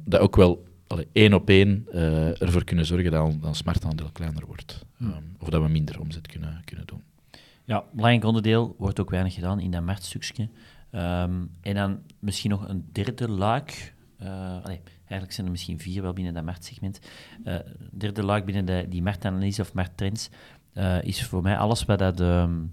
dat 0.05 0.19
ook 0.19 0.35
wel 0.35 0.63
allee, 0.87 1.07
één 1.11 1.33
op 1.33 1.49
één 1.49 1.87
uh, 1.93 2.41
ervoor 2.41 2.63
kunnen 2.63 2.85
zorgen 2.85 3.11
dat 3.11 3.33
ons 3.43 3.63
marktaandeel 3.63 4.09
kleiner 4.11 4.45
wordt. 4.45 4.85
Um, 5.01 5.35
of 5.39 5.49
dat 5.49 5.61
we 5.61 5.67
minder 5.67 5.99
omzet 5.99 6.27
kunnen, 6.27 6.61
kunnen 6.65 6.85
doen. 6.85 7.01
Ja, 7.65 7.83
belangrijk 7.91 8.25
onderdeel 8.25 8.75
wordt 8.77 8.99
ook 8.99 9.09
weinig 9.09 9.33
gedaan 9.33 9.59
in 9.59 9.71
dat 9.71 9.83
marktstukje. 9.83 10.49
Um, 10.95 11.51
en 11.61 11.73
dan 11.73 11.99
misschien 12.19 12.49
nog 12.49 12.67
een 12.67 12.89
derde 12.91 13.29
luik. 13.29 13.93
Uh, 14.21 14.27
allee, 14.63 14.81
eigenlijk 14.97 15.31
zijn 15.31 15.45
er 15.45 15.51
misschien 15.51 15.79
vier 15.79 16.01
wel 16.01 16.13
binnen 16.13 16.33
dat 16.33 16.43
marktsegment. 16.43 16.99
Uh, 17.45 17.55
derde 17.91 18.23
luik 18.23 18.45
binnen 18.45 18.65
de, 18.65 18.85
die 18.89 19.01
marktanalyse 19.01 19.61
of 19.61 19.73
markttrends 19.73 20.29
uh, 20.73 21.03
is 21.03 21.23
voor 21.23 21.41
mij 21.41 21.57
alles 21.57 21.85
wat 21.85 21.99
dat 21.99 22.19
um, 22.19 22.71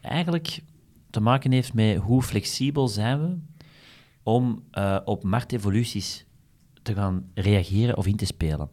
eigenlijk 0.00 0.62
te 1.10 1.20
maken 1.20 1.52
heeft 1.52 1.74
met 1.74 1.96
hoe 1.96 2.22
flexibel 2.22 2.88
zijn 2.88 3.20
we 3.20 3.36
om 4.22 4.64
op 5.04 5.22
marktevoluties 5.22 6.24
te 6.82 6.94
gaan 6.94 7.30
reageren 7.34 7.96
of 7.96 8.06
in 8.06 8.16
te 8.16 8.26
spelen. 8.26 8.70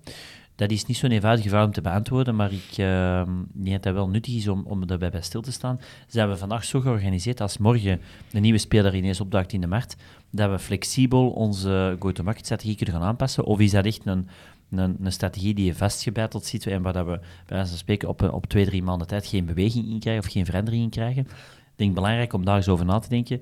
Dat 0.60 0.72
is 0.72 0.86
niet 0.86 0.98
zo'n 0.98 1.12
eenvoudige 1.12 1.50
vraag 1.50 1.66
om 1.66 1.72
te 1.72 1.82
beantwoorden, 1.82 2.36
maar 2.36 2.52
ik 2.52 2.78
uh, 2.78 3.22
denk 3.54 3.72
dat 3.72 3.84
dat 3.84 3.94
wel 3.94 4.10
nuttig 4.10 4.36
is 4.36 4.48
om, 4.48 4.64
om 4.66 4.88
daarbij 4.88 5.10
bij 5.10 5.22
stil 5.22 5.42
te 5.42 5.52
staan. 5.52 5.80
Zijn 6.08 6.30
we 6.30 6.38
vandaag 6.38 6.64
zo 6.64 6.80
georganiseerd 6.80 7.42
als 7.42 7.58
morgen 7.58 8.02
een 8.32 8.42
nieuwe 8.42 8.58
speler 8.58 8.96
ineens 8.96 9.22
opduikt 9.22 9.54
in 9.54 9.62
de 9.62 9.68
markt, 9.68 9.96
dat 10.30 10.50
we 10.50 10.60
flexibel 10.60 11.30
onze 11.30 11.96
go-to-market 12.00 12.46
strategie 12.46 12.76
kunnen 12.76 12.96
gaan 12.96 13.04
aanpassen? 13.04 13.46
Of 13.46 13.60
is 13.60 13.72
dat 13.72 13.86
echt 13.86 14.06
een, 14.06 14.28
een, 14.72 14.98
een 15.02 15.12
strategie 15.12 15.54
die 15.54 15.66
je 15.66 15.76
vastgebeiteld 15.76 16.46
ziet 16.46 16.68
en 16.68 16.82
waar 16.82 16.94
dat 16.94 17.06
we 17.06 17.20
bij 17.20 17.58
wijze 17.58 17.70
van 17.70 17.78
spreken 17.78 18.10
op, 18.10 18.32
op 18.32 18.46
twee, 18.46 18.66
drie 18.66 18.84
maanden 18.84 19.08
tijd 19.08 19.28
geen 19.28 19.46
beweging 19.46 19.88
in 19.88 20.00
krijgen 20.00 20.24
of 20.26 20.32
geen 20.32 20.46
verandering 20.46 20.84
in 20.84 20.90
krijgen? 20.90 21.22
Ik 21.22 21.76
denk 21.76 21.94
belangrijk 21.94 22.34
om 22.34 22.46
daar 22.46 22.56
eens 22.56 22.70
over 22.70 22.86
na 22.86 23.00
te 23.00 23.10
denken 23.10 23.42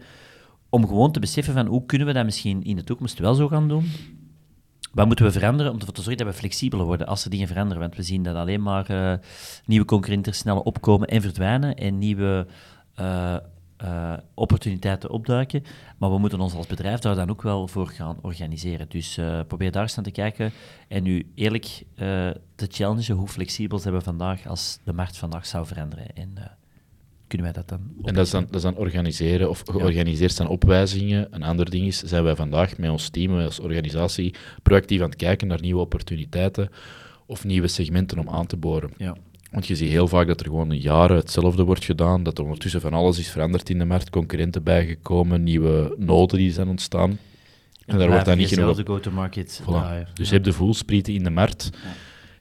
om 0.70 0.88
gewoon 0.88 1.12
te 1.12 1.20
beseffen 1.20 1.54
van 1.54 1.66
hoe 1.66 1.86
kunnen 1.86 2.08
we 2.08 2.14
dat 2.14 2.26
misschien 2.26 2.64
in 2.64 2.76
de 2.76 2.84
toekomst 2.84 3.20
wel 3.20 3.34
zo 3.34 3.48
gaan 3.48 3.68
doen. 3.68 3.92
Wat 4.98 5.06
moeten 5.06 5.26
we 5.26 5.32
veranderen 5.32 5.72
om 5.72 5.80
ervoor 5.80 5.94
te 5.94 6.02
zorgen 6.02 6.26
dat 6.26 6.34
we 6.34 6.40
flexibeler 6.40 6.86
worden 6.86 7.08
als 7.08 7.24
er 7.24 7.30
dingen 7.30 7.48
veranderen? 7.48 7.82
Want 7.82 7.96
we 7.96 8.04
zien 8.04 8.24
dat 8.24 8.36
alleen 8.36 8.62
maar 8.62 8.92
uh, 8.92 9.14
nieuwe 9.66 9.86
concurrenten 9.86 10.34
sneller 10.34 10.62
opkomen 10.62 11.08
en 11.08 11.22
verdwijnen 11.22 11.76
en 11.76 11.98
nieuwe 11.98 12.48
uh, 13.00 13.36
uh, 13.84 14.14
opportuniteiten 14.34 15.10
opduiken. 15.10 15.64
Maar 15.98 16.12
we 16.12 16.18
moeten 16.18 16.40
ons 16.40 16.54
als 16.54 16.68
bedrijf 16.68 17.00
daar 17.00 17.16
dan 17.16 17.30
ook 17.30 17.42
wel 17.42 17.68
voor 17.68 17.88
gaan 17.88 18.18
organiseren. 18.22 18.90
Dus 18.90 19.20
probeer 19.48 19.72
daar 19.72 19.82
eens 19.82 19.98
aan 19.98 20.04
te 20.04 20.12
kijken 20.12 20.52
en 20.88 21.04
nu 21.04 21.32
eerlijk 21.36 21.84
te 22.56 22.68
challengen 22.68 23.16
hoe 23.16 23.28
flexibel 23.28 23.80
zijn 23.80 23.94
we 23.94 24.02
vandaag 24.02 24.48
als 24.48 24.80
de 24.84 24.94
markt 24.94 25.18
vandaag 25.18 25.46
zou 25.46 25.66
veranderen. 25.66 26.16
En, 26.16 26.34
kunnen 27.28 27.54
wij 27.54 27.56
dat 27.56 27.70
dan 27.70 27.80
En 28.04 28.14
dat 28.14 28.26
is 28.26 28.32
dan, 28.32 28.46
dat 28.46 28.56
is 28.56 28.62
dan 28.62 28.76
organiseren 28.76 29.50
of 29.50 29.64
georganiseerd 29.66 30.34
zijn 30.34 30.48
opwijzingen. 30.48 31.28
Een 31.32 31.44
ander 31.44 31.70
ding 31.70 31.86
is, 31.86 32.02
zijn 32.04 32.24
wij 32.24 32.36
vandaag 32.36 32.78
met 32.78 32.90
ons 32.90 33.10
team, 33.10 33.40
als 33.40 33.60
organisatie, 33.60 34.34
proactief 34.64 35.02
aan 35.02 35.10
het 35.10 35.16
kijken 35.16 35.48
naar 35.48 35.62
nieuwe 35.62 35.82
opportuniteiten 35.82 36.70
of 37.26 37.44
nieuwe 37.44 37.68
segmenten 37.68 38.20
om 38.20 38.30
aan 38.30 38.46
te 38.46 38.58
boren. 38.58 38.92
Ja. 38.98 39.16
Want 39.52 39.68
je 39.68 39.76
ziet 39.76 39.90
heel 39.90 40.08
vaak 40.08 40.28
dat 40.28 40.40
er 40.40 40.46
gewoon 40.46 40.80
jaren 40.80 41.18
hetzelfde 41.18 41.64
wordt 41.64 41.86
gedaan, 41.86 42.24
dat 42.24 42.38
er 42.38 42.44
ondertussen 42.44 42.82
van 42.82 42.94
alles 42.94 43.20
is 43.20 43.30
veranderd 43.30 43.70
in 43.70 43.78
de 43.78 43.86
markt, 43.86 44.10
concurrenten 44.10 44.64
bijgekomen, 44.64 45.44
nieuwe 45.44 45.96
noden 45.98 46.38
die 46.38 46.52
zijn 46.52 46.68
ontstaan. 46.68 47.20
En, 47.86 47.98
daar 47.98 48.10
wordt 48.10 48.26
dan 48.26 48.38
niet 48.38 48.48
genoeg... 48.48 48.82
go-to-market 48.86 49.62
voilà. 49.64 50.14
Dus 50.14 50.28
je 50.28 50.34
hebt 50.34 50.46
de 50.46 50.54
voelsprieten 50.54 51.14
in 51.14 51.24
de 51.24 51.30
markt 51.30 51.70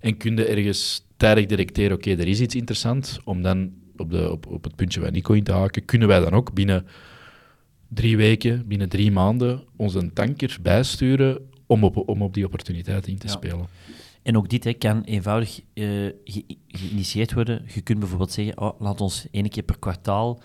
en 0.00 0.16
kun 0.16 0.36
je 0.36 0.44
ergens 0.44 1.04
tijdig 1.16 1.46
directeren, 1.46 1.96
oké, 1.96 2.10
er 2.10 2.28
is 2.28 2.40
iets 2.40 2.54
interessant, 2.54 3.18
om 3.24 3.42
dan 3.42 3.70
op, 4.00 4.10
de, 4.10 4.30
op, 4.30 4.46
op 4.46 4.64
het 4.64 4.76
puntje 4.76 5.00
waar 5.00 5.10
Nico 5.10 5.32
in 5.32 5.44
te 5.44 5.52
haken, 5.52 5.84
kunnen 5.84 6.08
wij 6.08 6.20
dan 6.20 6.32
ook 6.32 6.52
binnen 6.52 6.86
drie 7.88 8.16
weken, 8.16 8.66
binnen 8.66 8.88
drie 8.88 9.12
maanden, 9.12 9.62
onze 9.76 10.12
tanker 10.12 10.58
bijsturen 10.62 11.38
om 11.66 11.84
op, 11.84 12.08
om 12.08 12.22
op 12.22 12.34
die 12.34 12.44
opportuniteiten 12.44 13.12
in 13.12 13.18
te 13.18 13.28
spelen. 13.28 13.66
En 14.22 14.36
ook 14.36 14.48
dit 14.48 14.64
hè, 14.64 14.72
kan 14.72 15.02
eenvoudig 15.02 15.60
uh, 15.74 16.10
geïnitieerd 16.66 17.32
worden. 17.32 17.64
Je 17.74 17.80
kunt 17.80 17.98
bijvoorbeeld 17.98 18.32
zeggen, 18.32 18.60
oh, 18.60 18.80
laat 18.80 19.00
ons 19.00 19.26
één 19.30 19.48
keer 19.48 19.62
per 19.62 19.78
kwartaal 19.78 20.42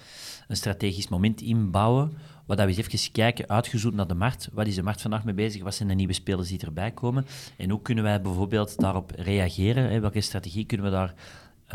een 0.48 0.56
strategisch 0.56 1.08
moment 1.08 1.42
inbouwen, 1.42 2.14
waar 2.46 2.58
we 2.58 2.64
eens 2.64 2.78
even 2.78 3.12
kijken, 3.12 3.50
uitgezoomd 3.50 3.96
naar 3.96 4.08
de 4.08 4.14
markt. 4.14 4.50
Wat 4.54 4.68
is 4.68 4.76
de 4.76 4.84
markt 4.84 5.02
vandaag 5.02 5.24
mee 5.24 5.34
bezig? 5.34 5.64
Wat 5.64 5.76
zijn 5.76 5.90
de 5.90 5.96
nieuwe 5.96 6.14
spelers 6.14 6.50
die 6.50 6.60
erbij 6.60 6.92
komen? 6.92 7.26
En 7.58 7.70
hoe 7.70 7.82
kunnen 7.82 8.04
wij 8.04 8.22
bijvoorbeeld 8.22 8.80
daarop 8.80 9.12
reageren? 9.16 9.92
Hè? 9.92 10.00
Welke 10.00 10.22
strategie 10.22 10.66
kunnen 10.66 10.86
we 10.86 10.92
daar 10.92 11.14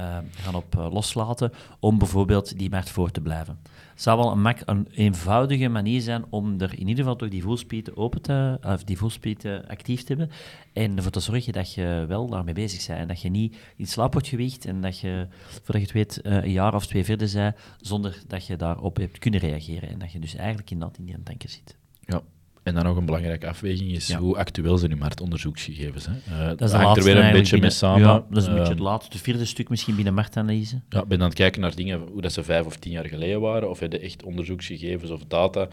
uh, 0.01 0.19
gaan 0.31 0.55
op 0.55 0.75
uh, 0.77 0.93
loslaten 0.93 1.53
om 1.81 1.99
bijvoorbeeld 1.99 2.59
die 2.59 2.71
markt 2.71 2.91
voor 2.91 3.11
te 3.11 3.21
blijven. 3.21 3.59
Het 3.63 4.03
zou 4.03 4.19
wel 4.19 4.33
een, 4.33 4.57
een, 4.65 4.89
eenvoudige 4.91 5.69
manier 5.69 6.01
zijn 6.01 6.25
om 6.31 6.61
er 6.61 6.73
in 6.73 6.89
ieder 6.89 6.97
geval 6.97 7.17
toch 7.17 7.29
die 7.29 7.43
voelspieten 7.43 7.97
open 7.97 8.23
te, 8.23 8.59
of 8.63 8.85
die 8.85 8.99
voelspieten 8.99 9.69
actief 9.69 10.03
te 10.03 10.15
hebben 10.15 10.31
en 10.73 10.97
ervoor 10.97 11.13
te 11.13 11.21
zorgen 11.21 11.53
dat 11.53 11.75
je 11.75 12.05
wel 12.09 12.29
daarmee 12.29 12.55
bezig 12.55 12.87
bent 12.87 12.99
en 12.99 13.09
dat 13.09 13.21
je 13.21 13.29
niet 13.29 13.57
in 13.77 13.87
slaap 13.87 14.13
wordt 14.13 14.29
gewicht 14.29 14.65
en 14.65 14.81
dat 14.81 15.01
je, 15.01 15.27
voordat 15.47 15.75
je 15.75 15.81
het 15.81 15.93
weet, 15.93 16.21
uh, 16.23 16.33
een 16.33 16.53
jaar 16.53 16.75
of 16.75 16.87
twee 16.87 17.05
verder 17.05 17.31
bent 17.33 17.57
zonder 17.81 18.23
dat 18.27 18.47
je 18.47 18.57
daarop 18.57 18.97
hebt 18.97 19.19
kunnen 19.19 19.41
reageren 19.41 19.89
en 19.89 19.99
dat 19.99 20.13
je 20.13 20.19
dus 20.19 20.35
eigenlijk 20.35 20.71
in 20.71 20.79
dat 20.79 20.99
in 20.99 21.05
die 21.05 21.23
tanker 21.23 21.49
zit. 21.49 21.77
Ja, 22.01 22.23
en 22.67 22.75
dan 22.75 22.85
nog 22.85 22.97
een 22.97 23.05
belangrijke 23.05 23.49
afweging 23.49 23.93
is 23.93 24.13
hoe 24.13 24.37
actueel 24.37 24.79
zijn 24.79 24.91
uw 24.91 24.97
marktonderzoeksgegevens. 24.97 26.07
Hè? 26.07 26.13
Uh, 26.13 26.49
dat 26.49 26.61
is 26.61 26.73
hangt 26.73 26.97
er 26.97 27.05
weer 27.05 27.17
een 27.17 27.33
beetje 27.33 27.59
mee 27.59 27.71
samen. 27.71 28.01
Ja, 28.01 28.25
dat 28.31 28.43
is 28.43 28.47
een 28.47 28.55
beetje 28.55 28.73
het 28.73 28.79
laatste, 28.79 29.19
vierde 29.19 29.45
stuk 29.45 29.69
misschien 29.69 29.95
binnen 29.95 30.15
marktanalyse. 30.15 30.81
Ja, 30.89 31.05
ben 31.05 31.21
aan 31.21 31.27
het 31.27 31.35
kijken 31.35 31.61
naar 31.61 31.75
dingen, 31.75 32.01
hoe 32.13 32.23
dat 32.23 32.33
ze 32.33 32.43
vijf 32.43 32.67
of 32.67 32.77
tien 32.77 32.93
jaar 32.93 33.07
geleden 33.07 33.41
waren, 33.41 33.71
of 33.71 33.81
heb 33.81 33.93
je 33.93 33.99
echt 33.99 34.23
onderzoeksgegevens 34.23 35.11
of 35.11 35.25
data 35.29 35.69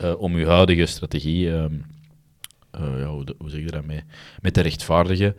uh, 0.00 0.20
om 0.20 0.34
uw 0.34 0.46
huidige 0.46 0.86
strategie, 0.86 1.46
uh, 1.46 1.64
ja, 2.72 3.06
hoe, 3.06 3.24
hoe, 3.38 3.50
zeg 3.50 3.60
je 3.60 3.70
dat, 3.70 3.84
mee, 3.84 4.02
met 4.40 4.54
te 4.54 4.60
rechtvaardigen. 4.60 5.36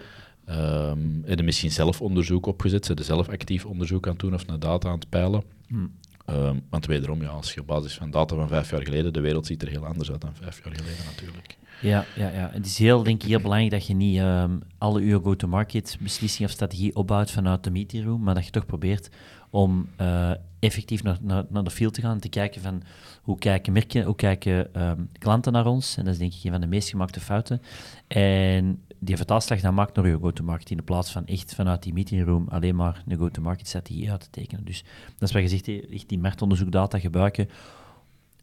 Um, 0.49 1.21
heb 1.25 1.37
je 1.37 1.43
misschien 1.43 1.71
zelf 1.71 2.01
onderzoek 2.01 2.45
opgezet, 2.45 2.85
ze 2.85 2.93
zelf 2.99 3.29
actief 3.29 3.65
onderzoek 3.65 4.05
aan 4.05 4.11
het 4.11 4.21
doen 4.21 4.33
of 4.33 4.45
naar 4.45 4.59
data 4.59 4.89
aan 4.89 4.99
het 4.99 5.09
peilen. 5.09 5.43
Hmm. 5.67 5.91
Um, 6.33 6.61
want 6.69 6.85
wederom, 6.85 7.21
ja, 7.21 7.27
als 7.27 7.53
je 7.53 7.59
op 7.59 7.67
basis 7.67 7.93
van 7.93 8.11
data 8.11 8.35
van 8.35 8.47
vijf 8.47 8.69
jaar 8.71 8.83
geleden, 8.83 9.13
de 9.13 9.19
wereld 9.19 9.45
ziet 9.45 9.61
er 9.61 9.67
heel 9.67 9.85
anders 9.85 10.11
uit 10.11 10.21
dan 10.21 10.35
vijf 10.35 10.63
jaar 10.63 10.75
geleden 10.75 11.05
natuurlijk. 11.05 11.57
Ja, 11.81 12.05
ja, 12.15 12.29
ja. 12.29 12.49
het 12.53 12.65
is 12.65 12.77
heel, 12.77 13.03
denk 13.03 13.23
ik, 13.23 13.29
heel 13.29 13.41
belangrijk 13.41 13.71
dat 13.71 13.87
je 13.87 13.93
niet 13.93 14.19
um, 14.19 14.61
alle 14.77 15.01
uw 15.01 15.21
go-to-market 15.21 15.97
beslissing 15.99 16.47
of 16.47 16.53
strategie 16.53 16.95
opbouwt 16.95 17.31
vanuit 17.31 17.63
de 17.63 17.71
meeting 17.71 18.05
room, 18.05 18.23
maar 18.23 18.35
dat 18.35 18.45
je 18.45 18.51
toch 18.51 18.65
probeert 18.65 19.09
om 19.49 19.89
uh, 20.01 20.31
effectief 20.59 21.03
naar, 21.03 21.17
naar, 21.21 21.45
naar, 21.49 21.63
de 21.63 21.69
field 21.69 21.93
te 21.93 22.01
gaan 22.01 22.11
en 22.11 22.19
te 22.19 22.29
kijken 22.29 22.61
van 22.61 22.83
hoe 23.21 23.37
kijken 23.37 23.73
merken, 23.73 24.03
hoe 24.03 24.15
kijken 24.15 24.81
um, 24.81 25.09
klanten 25.17 25.53
naar 25.53 25.65
ons. 25.65 25.97
En 25.97 26.03
dat 26.03 26.13
is 26.13 26.19
denk 26.19 26.33
ik 26.33 26.43
een 26.43 26.51
van 26.51 26.61
de 26.61 26.67
meest 26.67 26.89
gemaakte 26.89 27.19
fouten. 27.19 27.61
En 28.07 28.83
die 28.99 29.17
vertaalslag 29.17 29.59
dan 29.59 29.73
maakt 29.73 29.95
naar 29.95 30.07
je 30.07 30.17
go-to-market 30.21 30.69
in 30.69 30.83
plaats 30.83 31.11
van 31.11 31.25
echt 31.25 31.55
vanuit 31.55 31.83
die 31.83 31.93
meeting 31.93 32.25
room 32.25 32.47
alleen 32.49 32.75
maar 32.75 33.03
een 33.07 33.17
go-to-market 33.17 33.67
strategie 33.67 34.11
uit 34.11 34.19
te 34.19 34.29
tekenen. 34.29 34.65
Dus 34.65 34.83
dat 35.17 35.29
is 35.29 35.35
wat 35.35 35.41
je 35.41 35.57
zegt, 35.57 35.91
echt 35.91 36.09
die 36.09 36.19
marktonderzoekdata 36.19 36.99
gebruiken. 36.99 37.49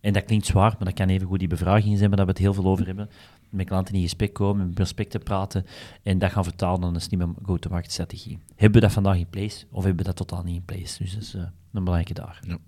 En 0.01 0.13
dat 0.13 0.25
klinkt 0.25 0.47
zwaar, 0.47 0.71
maar 0.71 0.85
dat 0.85 0.95
kan 0.95 1.09
even 1.09 1.27
goed 1.27 1.39
die 1.39 1.49
bevragingen 1.49 1.99
zijn 1.99 2.11
waar 2.11 2.25
we 2.25 2.31
het 2.31 2.39
heel 2.39 2.55
veel 2.55 2.67
over 2.67 2.87
hebben. 2.87 3.11
Met 3.51 3.67
klanten 3.67 3.95
in 3.95 4.03
gesprek 4.03 4.33
komen, 4.33 4.67
met 4.67 4.75
prospecten 4.75 5.23
praten 5.23 5.67
en 6.03 6.19
dat 6.19 6.33
gaan 6.33 6.45
vertalen 6.45 6.81
naar 6.81 6.95
een 6.95 7.01
slimme 7.01 7.29
go-to-market 7.43 7.93
strategie. 7.93 8.39
Hebben 8.55 8.81
we 8.81 8.87
dat 8.87 8.95
vandaag 8.95 9.17
in 9.17 9.31
place 9.31 9.65
of 9.71 9.85
hebben 9.85 10.05
we 10.05 10.13
dat 10.13 10.17
totaal 10.17 10.43
niet 10.43 10.57
in 10.57 10.65
place? 10.65 11.03
Dus 11.03 11.13
dat 11.13 11.23
is 11.23 11.35
uh, 11.35 11.43
een 11.43 11.85
belangrijke 11.85 12.15
daar. 12.15 12.41
Ja. 12.47 12.59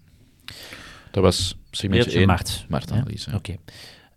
Dat 1.10 1.22
was 1.22 1.56
segmentje 1.70 2.18
1, 2.18 2.26
markt. 2.26 2.66
marktanalyse. 2.68 3.30
Ja? 3.30 3.36
Oké. 3.36 3.56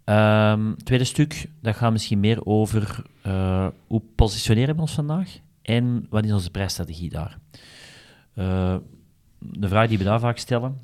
Um, 0.06 0.76
tweede 0.84 1.04
stuk, 1.04 1.50
dat 1.62 1.76
gaat 1.76 1.92
misschien 1.92 2.20
meer 2.20 2.46
over 2.46 3.04
uh, 3.28 3.68
hoe 3.88 4.02
positioneren 4.16 4.76
we 4.76 4.82
ons 4.82 4.94
vandaag 4.94 5.38
en 5.62 6.06
wat 6.10 6.26
is 6.26 6.32
onze 6.32 6.52
prijsstrategie 6.52 7.10
daar. 7.10 7.38
Uh, 8.36 8.76
de 9.40 9.68
vraag 9.68 9.88
die 9.88 9.98
we 9.98 10.04
daar 10.04 10.20
vaak 10.20 10.38
stellen, 10.38 10.80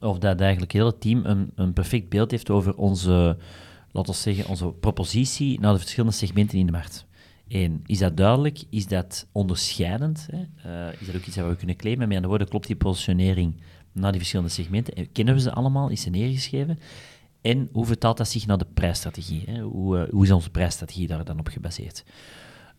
of 0.00 0.18
dat 0.18 0.40
eigenlijk 0.40 0.72
het 0.72 0.82
hele 0.82 0.98
team 0.98 1.24
een, 1.24 1.50
een 1.54 1.72
perfect 1.72 2.08
beeld 2.08 2.30
heeft 2.30 2.50
over 2.50 2.76
onze, 2.76 3.36
laten 3.92 4.12
we 4.12 4.18
zeggen, 4.18 4.48
onze 4.48 4.66
propositie 4.66 5.60
naar 5.60 5.72
de 5.72 5.78
verschillende 5.78 6.14
segmenten 6.16 6.58
in 6.58 6.66
de 6.66 6.72
markt. 6.72 7.06
Eén, 7.48 7.82
is 7.86 7.98
dat 7.98 8.16
duidelijk? 8.16 8.64
Is 8.70 8.86
dat 8.86 9.26
onderscheidend? 9.32 10.28
Hè? 10.30 10.38
Uh, 10.88 11.00
is 11.00 11.06
dat 11.06 11.16
ook 11.16 11.24
iets 11.24 11.36
wat 11.36 11.48
we 11.48 11.56
kunnen 11.56 11.76
claimen? 11.76 12.08
Met 12.08 12.16
andere 12.16 12.28
woorden, 12.28 12.48
klopt 12.48 12.66
die 12.66 12.76
positionering 12.76 13.60
naar 13.92 14.10
die 14.10 14.20
verschillende 14.20 14.52
segmenten? 14.52 15.12
Kennen 15.12 15.34
we 15.34 15.40
ze 15.40 15.52
allemaal? 15.52 15.88
Is 15.88 16.00
ze 16.00 16.10
neergeschreven? 16.10 16.78
En 17.46 17.68
hoe 17.72 17.86
vertaalt 17.86 18.16
dat 18.16 18.28
zich 18.28 18.46
naar 18.46 18.58
de 18.58 18.66
prijsstrategie? 18.74 19.42
Hè? 19.46 19.60
Hoe, 19.60 19.98
uh, 19.98 20.10
hoe, 20.10 20.24
is 20.24 20.30
onze 20.30 20.50
prijsstrategie 20.50 21.06
daar 21.06 21.24
dan 21.24 21.38
op 21.38 21.48
gebaseerd? 21.48 22.04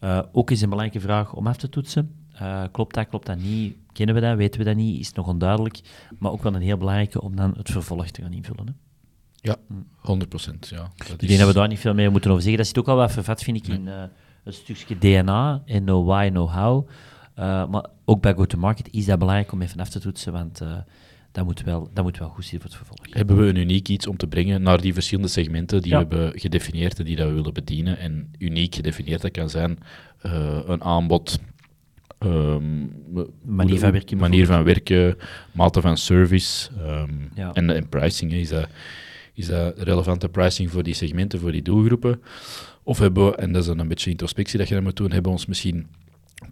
Uh, 0.01 0.19
ook 0.31 0.51
is 0.51 0.61
een 0.61 0.69
belangrijke 0.69 1.07
vraag 1.07 1.33
om 1.33 1.47
af 1.47 1.57
te 1.57 1.69
toetsen. 1.69 2.15
Uh, 2.41 2.63
klopt 2.71 2.95
dat, 2.95 3.07
klopt 3.07 3.25
dat 3.25 3.37
niet? 3.37 3.75
Kennen 3.91 4.15
we 4.15 4.21
dat, 4.21 4.37
weten 4.37 4.59
we 4.59 4.65
dat 4.65 4.75
niet? 4.75 4.99
Is 4.99 5.07
het 5.07 5.15
nog 5.15 5.27
onduidelijk? 5.27 5.79
Maar 6.19 6.31
ook 6.31 6.43
wel 6.43 6.55
een 6.55 6.61
heel 6.61 6.77
belangrijke 6.77 7.21
om 7.21 7.35
dan 7.35 7.53
het 7.57 7.69
vervolg 7.69 8.07
te 8.07 8.21
gaan 8.21 8.33
invullen. 8.33 8.67
Hè? 8.67 8.73
Ja, 9.35 9.55
100 9.95 10.29
procent. 10.29 10.67
Ja. 10.67 10.91
Dat 10.97 11.21
ik 11.21 11.27
denk 11.27 11.39
dat 11.39 11.47
we 11.47 11.53
daar 11.53 11.67
niet 11.67 11.79
veel 11.79 11.93
meer 11.93 12.11
moeten 12.11 12.29
over 12.29 12.41
zeggen. 12.41 12.59
Dat 12.59 12.67
zit 12.67 12.77
ook 12.77 12.87
al 12.87 12.95
wat 12.95 13.11
vervat, 13.11 13.43
vind 13.43 13.57
ik, 13.57 13.67
in 13.67 13.87
het 14.43 14.53
stukje 14.53 14.97
DNA 14.97 15.61
en 15.65 15.83
know 15.83 16.07
why, 16.07 16.29
know 16.29 16.49
how. 16.49 16.87
maar 17.71 17.85
ook 18.05 18.21
bij 18.21 18.33
go-to-market 18.33 18.89
is 18.91 19.05
dat 19.05 19.19
belangrijk 19.19 19.51
om 19.51 19.61
even 19.61 19.79
af 19.79 19.89
te 19.89 19.99
toetsen, 19.99 20.33
want 20.33 20.61
dat 21.37 21.45
moet 21.45 21.61
wel, 21.63 21.89
dat 21.93 22.03
moet 22.03 22.17
wel 22.17 22.29
goed 22.29 22.45
zijn 22.45 22.61
voor 22.61 22.69
het 22.69 22.79
vervolg. 22.79 22.99
Hebben 23.09 23.37
we 23.37 23.47
een 23.47 23.55
uniek 23.55 23.87
iets 23.87 24.07
om 24.07 24.17
te 24.17 24.27
brengen 24.27 24.61
naar 24.61 24.81
die 24.81 24.93
verschillende 24.93 25.29
segmenten 25.29 25.81
die 25.81 25.91
we 25.91 25.97
hebben 25.97 26.39
gedefinieerd 26.39 26.99
en 26.99 27.05
die 27.05 27.15
dat 27.15 27.27
we 27.27 27.33
willen 27.33 27.53
bedienen? 27.53 27.97
En 27.97 28.31
uniek 28.37 28.75
gedefinieerd, 28.75 29.21
dat 29.21 29.31
kan 29.31 29.49
zijn 29.49 29.79
uh, 30.25 30.59
een 30.65 30.83
aanbod 30.83 31.39
Um, 32.19 32.91
manier 33.45 33.79
van 33.79 33.91
werken. 33.91 34.17
Manier 34.17 34.45
van 34.45 34.63
werken, 34.63 35.17
mate 35.51 35.81
van 35.81 35.97
service 35.97 36.69
um, 36.79 37.29
ja. 37.35 37.53
en, 37.53 37.69
en, 37.69 37.89
pricing. 37.89 38.33
Is 38.33 38.49
dat, 38.49 38.67
is 39.33 39.47
dat 39.47 39.79
relevante 39.79 40.29
pricing 40.29 40.71
voor 40.71 40.83
die 40.83 40.93
segmenten, 40.93 41.39
voor 41.39 41.51
die 41.51 41.61
doelgroepen? 41.61 42.21
Of 42.83 42.99
hebben 42.99 43.25
we, 43.25 43.35
en 43.35 43.51
dat 43.51 43.61
is 43.61 43.67
dan 43.67 43.79
een 43.79 43.87
beetje 43.87 44.09
introspectie 44.09 44.57
dat 44.57 44.67
je 44.67 44.73
dan 44.73 44.83
moet 44.83 44.95
doen, 44.95 45.11
hebben 45.11 45.31
we 45.31 45.37
ons 45.37 45.45
misschien 45.45 45.87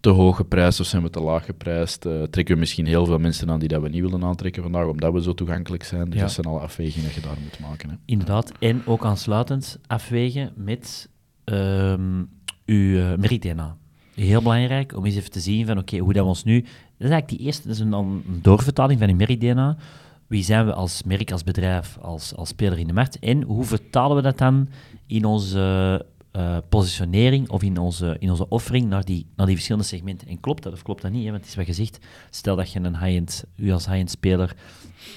te 0.01 0.09
hoog 0.09 0.35
geprijsd 0.35 0.79
of 0.79 0.85
zijn 0.85 1.03
we 1.03 1.09
te 1.09 1.21
laag 1.21 1.45
geprijsd? 1.45 2.05
Uh, 2.05 2.23
trekken 2.23 2.53
we 2.53 2.59
misschien 2.59 2.85
heel 2.85 3.05
veel 3.05 3.17
mensen 3.17 3.49
aan 3.49 3.59
die 3.59 3.67
dat 3.67 3.81
we 3.81 3.89
niet 3.89 4.01
willen 4.01 4.23
aantrekken 4.23 4.63
vandaag, 4.63 4.87
omdat 4.87 5.13
we 5.13 5.21
zo 5.21 5.33
toegankelijk 5.33 5.83
zijn? 5.83 6.09
Dus 6.09 6.19
dat 6.19 6.31
zijn 6.31 6.45
alle 6.45 6.59
afwegingen 6.59 7.07
dat 7.07 7.15
je 7.15 7.21
daar 7.21 7.37
moet 7.43 7.59
maken. 7.59 7.89
Hè. 7.89 7.95
Inderdaad, 8.05 8.51
en 8.59 8.81
ook 8.85 9.05
aansluitend 9.05 9.79
afwegen 9.87 10.53
met 10.55 11.09
um, 11.45 12.29
uw 12.65 12.97
uh, 12.97 13.15
meritdna. 13.15 13.77
Heel 14.15 14.41
belangrijk 14.41 14.95
om 14.97 15.05
eens 15.05 15.15
even 15.15 15.31
te 15.31 15.39
zien 15.39 15.65
van 15.65 15.77
oké, 15.77 15.97
hoe 15.97 16.13
dat 16.13 16.23
we 16.23 16.29
ons 16.29 16.43
nu... 16.43 16.61
Dat 16.61 17.07
is 17.07 17.09
eigenlijk 17.09 17.29
die 17.29 17.39
eerste, 17.39 17.67
dat 17.67 17.75
is 17.75 17.81
een, 17.81 17.93
een 17.93 18.39
doorvertaling 18.41 18.99
van 18.99 19.09
uw 19.09 19.15
meritdna. 19.15 19.77
Wie 20.27 20.43
zijn 20.43 20.65
we 20.65 20.73
als 20.73 21.03
merk, 21.03 21.31
als 21.31 21.43
bedrijf, 21.43 21.97
als, 22.01 22.35
als 22.35 22.49
speler 22.49 22.79
in 22.79 22.87
de 22.87 22.93
markt? 22.93 23.19
En 23.19 23.41
hoe 23.41 23.63
vertalen 23.63 24.15
we 24.15 24.21
dat 24.21 24.37
dan 24.37 24.69
in 25.07 25.25
onze 25.25 25.99
uh, 26.01 26.14
positionering 26.69 27.49
of 27.49 27.63
in 27.63 27.77
onze, 27.77 28.15
in 28.19 28.29
onze 28.29 28.49
offering 28.49 28.87
naar 28.87 29.05
die, 29.05 29.25
naar 29.35 29.45
die 29.45 29.55
verschillende 29.55 29.87
segmenten. 29.87 30.27
En 30.27 30.39
klopt 30.39 30.63
dat 30.63 30.73
of 30.73 30.81
klopt 30.81 31.01
dat 31.01 31.11
niet? 31.11 31.23
Hè? 31.23 31.29
Want 31.29 31.41
het 31.41 31.49
is 31.49 31.55
wat 31.55 31.65
gezegd, 31.65 31.99
stel 32.29 32.55
dat 32.55 32.71
je 32.71 32.79
een 32.79 32.97
high-end, 32.97 33.45
u 33.55 33.71
als 33.71 33.85
high-end 33.85 34.09
speler 34.09 34.55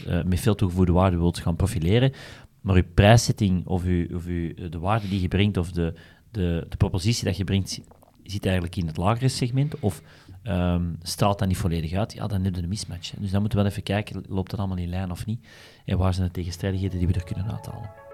uh, 0.06 0.22
met 0.22 0.40
veel 0.40 0.54
toegevoegde 0.54 0.92
waarde 0.92 1.16
wilt 1.16 1.38
gaan 1.38 1.56
profileren, 1.56 2.12
maar 2.60 2.76
uw 2.76 2.84
prijszetting 2.94 3.66
of, 3.66 3.84
uw, 3.84 4.16
of 4.16 4.26
uw, 4.26 4.54
de 4.54 4.78
waarde 4.78 5.08
die 5.08 5.20
je 5.20 5.28
brengt 5.28 5.56
of 5.56 5.72
de, 5.72 5.94
de, 6.30 6.66
de 6.68 6.76
propositie 6.76 7.24
dat 7.24 7.36
je 7.36 7.44
brengt, 7.44 7.80
zit 8.22 8.44
eigenlijk 8.44 8.76
in 8.76 8.86
het 8.86 8.96
lagere 8.96 9.28
segment 9.28 9.80
of 9.80 10.02
um, 10.44 10.98
straalt 11.02 11.38
dat 11.38 11.48
niet 11.48 11.56
volledig 11.56 11.92
uit, 11.92 12.12
ja, 12.12 12.26
dan 12.26 12.44
heb 12.44 12.54
je 12.54 12.62
een 12.62 12.68
mismatch. 12.68 13.10
Dus 13.18 13.30
dan 13.30 13.40
moeten 13.40 13.58
we 13.58 13.64
wel 13.64 13.72
even 13.72 13.82
kijken, 13.82 14.24
loopt 14.28 14.50
dat 14.50 14.58
allemaal 14.58 14.78
in 14.78 14.88
lijn 14.88 15.10
of 15.10 15.26
niet? 15.26 15.46
En 15.84 15.98
waar 15.98 16.14
zijn 16.14 16.26
de 16.26 16.32
tegenstrijdigheden 16.32 16.98
die 16.98 17.08
we 17.08 17.14
er 17.14 17.24
kunnen 17.24 17.50
uithalen? 17.50 18.07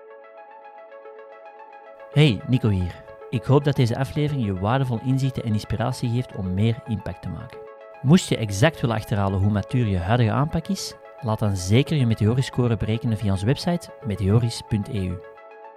Hey, 2.14 2.40
Nico 2.46 2.68
hier. 2.68 3.02
Ik 3.30 3.42
hoop 3.42 3.64
dat 3.64 3.76
deze 3.76 3.98
aflevering 3.98 4.44
je 4.44 4.58
waardevol 4.58 5.00
inzichten 5.04 5.44
en 5.44 5.52
inspiratie 5.52 6.10
geeft 6.10 6.36
om 6.36 6.54
meer 6.54 6.76
impact 6.86 7.22
te 7.22 7.28
maken. 7.28 7.58
Moest 8.02 8.28
je 8.28 8.36
exact 8.36 8.80
willen 8.80 8.96
achterhalen 8.96 9.40
hoe 9.40 9.50
matuur 9.50 9.86
je 9.86 9.98
huidige 9.98 10.30
aanpak 10.30 10.68
is, 10.68 10.94
laat 11.20 11.38
dan 11.38 11.56
zeker 11.56 11.96
je 11.96 12.06
Meteoriscore 12.06 12.76
berekenen 12.76 13.18
via 13.18 13.30
onze 13.30 13.46
website 13.46 13.88
meteoris.eu. 14.06 15.18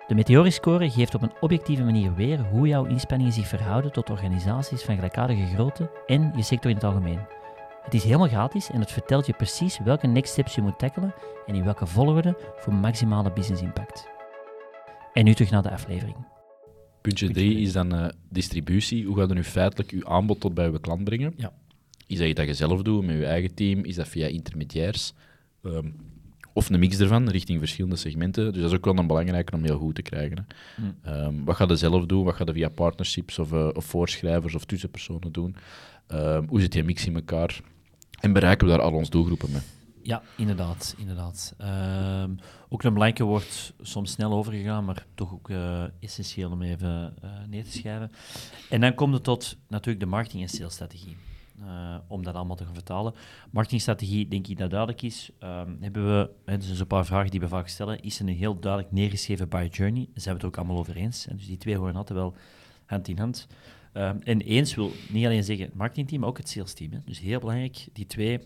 De 0.07 0.15
Meteoriscore 0.15 0.89
geeft 0.89 1.15
op 1.15 1.21
een 1.21 1.33
objectieve 1.39 1.83
manier 1.83 2.13
weer 2.13 2.39
hoe 2.39 2.67
jouw 2.67 2.85
inspanningen 2.85 3.33
zich 3.33 3.47
verhouden 3.47 3.91
tot 3.91 4.09
organisaties 4.09 4.83
van 4.83 4.95
gelijkaardige 4.95 5.45
grootte 5.53 5.91
en 6.05 6.31
je 6.35 6.43
sector 6.43 6.69
in 6.69 6.75
het 6.75 6.85
algemeen. 6.85 7.19
Het 7.83 7.93
is 7.93 8.03
helemaal 8.03 8.27
gratis 8.27 8.69
en 8.71 8.79
het 8.79 8.91
vertelt 8.91 9.25
je 9.25 9.33
precies 9.33 9.79
welke 9.79 10.07
next 10.07 10.31
steps 10.31 10.55
je 10.55 10.61
moet 10.61 10.79
tackelen 10.79 11.13
en 11.45 11.55
in 11.55 11.63
welke 11.63 11.85
volgorde 11.85 12.37
voor 12.55 12.73
maximale 12.73 13.31
business 13.31 13.61
impact. 13.61 14.16
En 15.17 15.23
nu 15.23 15.33
terug 15.33 15.51
naar 15.51 15.63
de 15.63 15.71
aflevering. 15.71 16.15
Puntje 17.01 17.29
3 17.29 17.59
is 17.59 17.71
dan 17.71 17.95
uh, 17.95 18.07
distributie. 18.29 19.05
Hoe 19.05 19.17
gaat 19.17 19.27
je 19.27 19.33
nu 19.33 19.43
feitelijk 19.43 19.91
je 19.91 20.05
aanbod 20.05 20.39
tot 20.39 20.53
bij 20.53 20.71
je 20.71 20.79
klant 20.79 21.03
brengen? 21.03 21.33
Ja. 21.37 21.53
Is 22.07 22.17
dat 22.17 22.27
je 22.27 22.33
dat 22.33 22.45
je 22.45 22.53
zelf 22.53 22.81
doet 22.81 23.05
met 23.05 23.15
je 23.15 23.25
eigen 23.25 23.53
team? 23.53 23.83
Is 23.83 23.95
dat 23.95 24.07
via 24.07 24.27
intermediairs? 24.27 25.13
Um, 25.63 25.95
of 26.53 26.69
een 26.69 26.79
mix 26.79 26.99
ervan, 26.99 27.29
richting 27.29 27.59
verschillende 27.59 27.95
segmenten. 27.95 28.53
Dus 28.53 28.61
dat 28.61 28.71
is 28.71 28.77
ook 28.77 28.85
wel 28.85 28.97
een 28.97 29.07
belangrijke 29.07 29.53
om 29.53 29.63
heel 29.63 29.77
goed 29.77 29.95
te 29.95 30.01
krijgen. 30.01 30.37
Hè. 30.37 30.83
Mm. 30.83 31.25
Um, 31.25 31.45
wat 31.45 31.55
ga 31.55 31.65
je 31.67 31.75
zelf 31.75 32.05
doen? 32.05 32.23
Wat 32.23 32.35
ga 32.35 32.43
je 32.45 32.53
via 32.53 32.69
partnerships 32.69 33.39
of, 33.39 33.51
uh, 33.53 33.69
of 33.73 33.85
voorschrijvers 33.85 34.55
of 34.55 34.65
tussenpersonen 34.65 35.31
doen? 35.31 35.55
Um, 36.07 36.47
hoe 36.47 36.61
zit 36.61 36.71
die 36.71 36.83
mix 36.83 37.05
in 37.05 37.15
elkaar? 37.15 37.59
En 38.19 38.33
bereiken 38.33 38.67
we 38.67 38.73
daar 38.73 38.81
al 38.81 38.93
onze 38.93 39.11
doelgroepen 39.11 39.51
mee? 39.51 39.61
Ja, 40.01 40.21
inderdaad. 40.35 40.95
inderdaad. 40.97 41.55
Ook 42.69 42.83
een 42.83 42.93
belangrijke 42.93 43.23
wordt 43.23 43.73
soms 43.81 44.11
snel 44.11 44.33
overgegaan, 44.33 44.85
maar 44.85 45.05
toch 45.15 45.33
ook 45.33 45.49
uh, 45.49 45.83
essentieel 45.99 46.51
om 46.51 46.61
even 46.61 47.13
uh, 47.23 47.29
neer 47.49 47.63
te 47.63 47.71
schrijven. 47.71 48.11
En 48.69 48.81
dan 48.81 48.93
komt 48.93 49.13
het 49.13 49.23
tot 49.23 49.57
natuurlijk 49.67 49.99
de 49.99 50.09
marketing- 50.09 50.41
en 50.41 50.49
salesstrategie. 50.49 51.17
Uh, 51.61 51.95
om 52.07 52.23
dat 52.23 52.35
allemaal 52.35 52.55
te 52.55 52.65
gaan 52.65 52.73
vertalen. 52.73 53.13
Marketingstrategie, 53.51 54.27
denk 54.27 54.47
ik 54.47 54.57
dat 54.57 54.69
duidelijk 54.69 55.01
is. 55.01 55.29
Um, 55.43 55.77
hebben 55.79 56.05
we, 56.07 56.29
hè, 56.45 56.57
dus 56.57 56.79
een 56.79 56.87
paar 56.87 57.05
vragen 57.05 57.31
die 57.31 57.39
we 57.39 57.47
vaak 57.47 57.67
stellen, 57.67 58.01
is 58.01 58.19
een 58.19 58.27
heel 58.27 58.59
duidelijk 58.59 58.93
neergeschreven 58.93 59.49
buy 59.49 59.67
journey? 59.71 60.05
Daar 60.13 60.21
zijn 60.21 60.35
we 60.35 60.41
het 60.41 60.49
ook 60.49 60.57
allemaal 60.57 60.77
over 60.77 60.95
eens. 60.95 61.25
Hè? 61.25 61.35
Dus 61.35 61.45
die 61.45 61.57
twee 61.57 61.77
horen 61.77 61.95
altijd 61.95 62.19
wel 62.19 62.35
hand 62.85 63.07
in 63.07 63.17
hand. 63.17 63.47
Um, 63.93 64.19
en 64.23 64.41
eens 64.41 64.75
wil 64.75 64.91
niet 65.09 65.25
alleen 65.25 65.43
zeggen 65.43 65.65
het 65.65 65.75
marketingteam, 65.75 66.19
maar 66.19 66.29
ook 66.29 66.37
het 66.37 66.49
salesteam. 66.49 66.91
Hè? 66.91 66.99
Dus 67.05 67.19
heel 67.19 67.39
belangrijk, 67.39 67.87
die 67.93 68.05
twee 68.05 68.39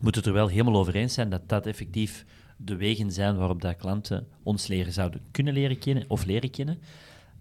moeten 0.00 0.20
het 0.20 0.26
er 0.26 0.36
wel 0.36 0.48
helemaal 0.48 0.76
over 0.76 0.94
eens 0.94 1.14
zijn 1.14 1.28
dat 1.30 1.48
dat 1.48 1.66
effectief 1.66 2.24
de 2.60 2.76
wegen 2.76 3.12
zijn 3.12 3.36
waarop 3.36 3.60
dat 3.60 3.76
klanten 3.76 4.26
ons 4.42 4.66
leren 4.66 4.92
zouden 4.92 5.20
kunnen 5.30 5.52
leren 5.52 5.78
kennen 5.78 6.04
of 6.08 6.24
leren 6.24 6.50
kennen. 6.50 6.78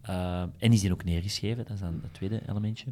Uh, 0.10 0.42
en 0.42 0.74
is 0.74 0.82
die 0.82 0.92
ook 0.92 1.04
neergeschreven, 1.04 1.66
dat 1.66 1.74
is 1.74 1.80
dan 1.80 2.00
het 2.02 2.14
tweede 2.14 2.42
elementje. 2.50 2.86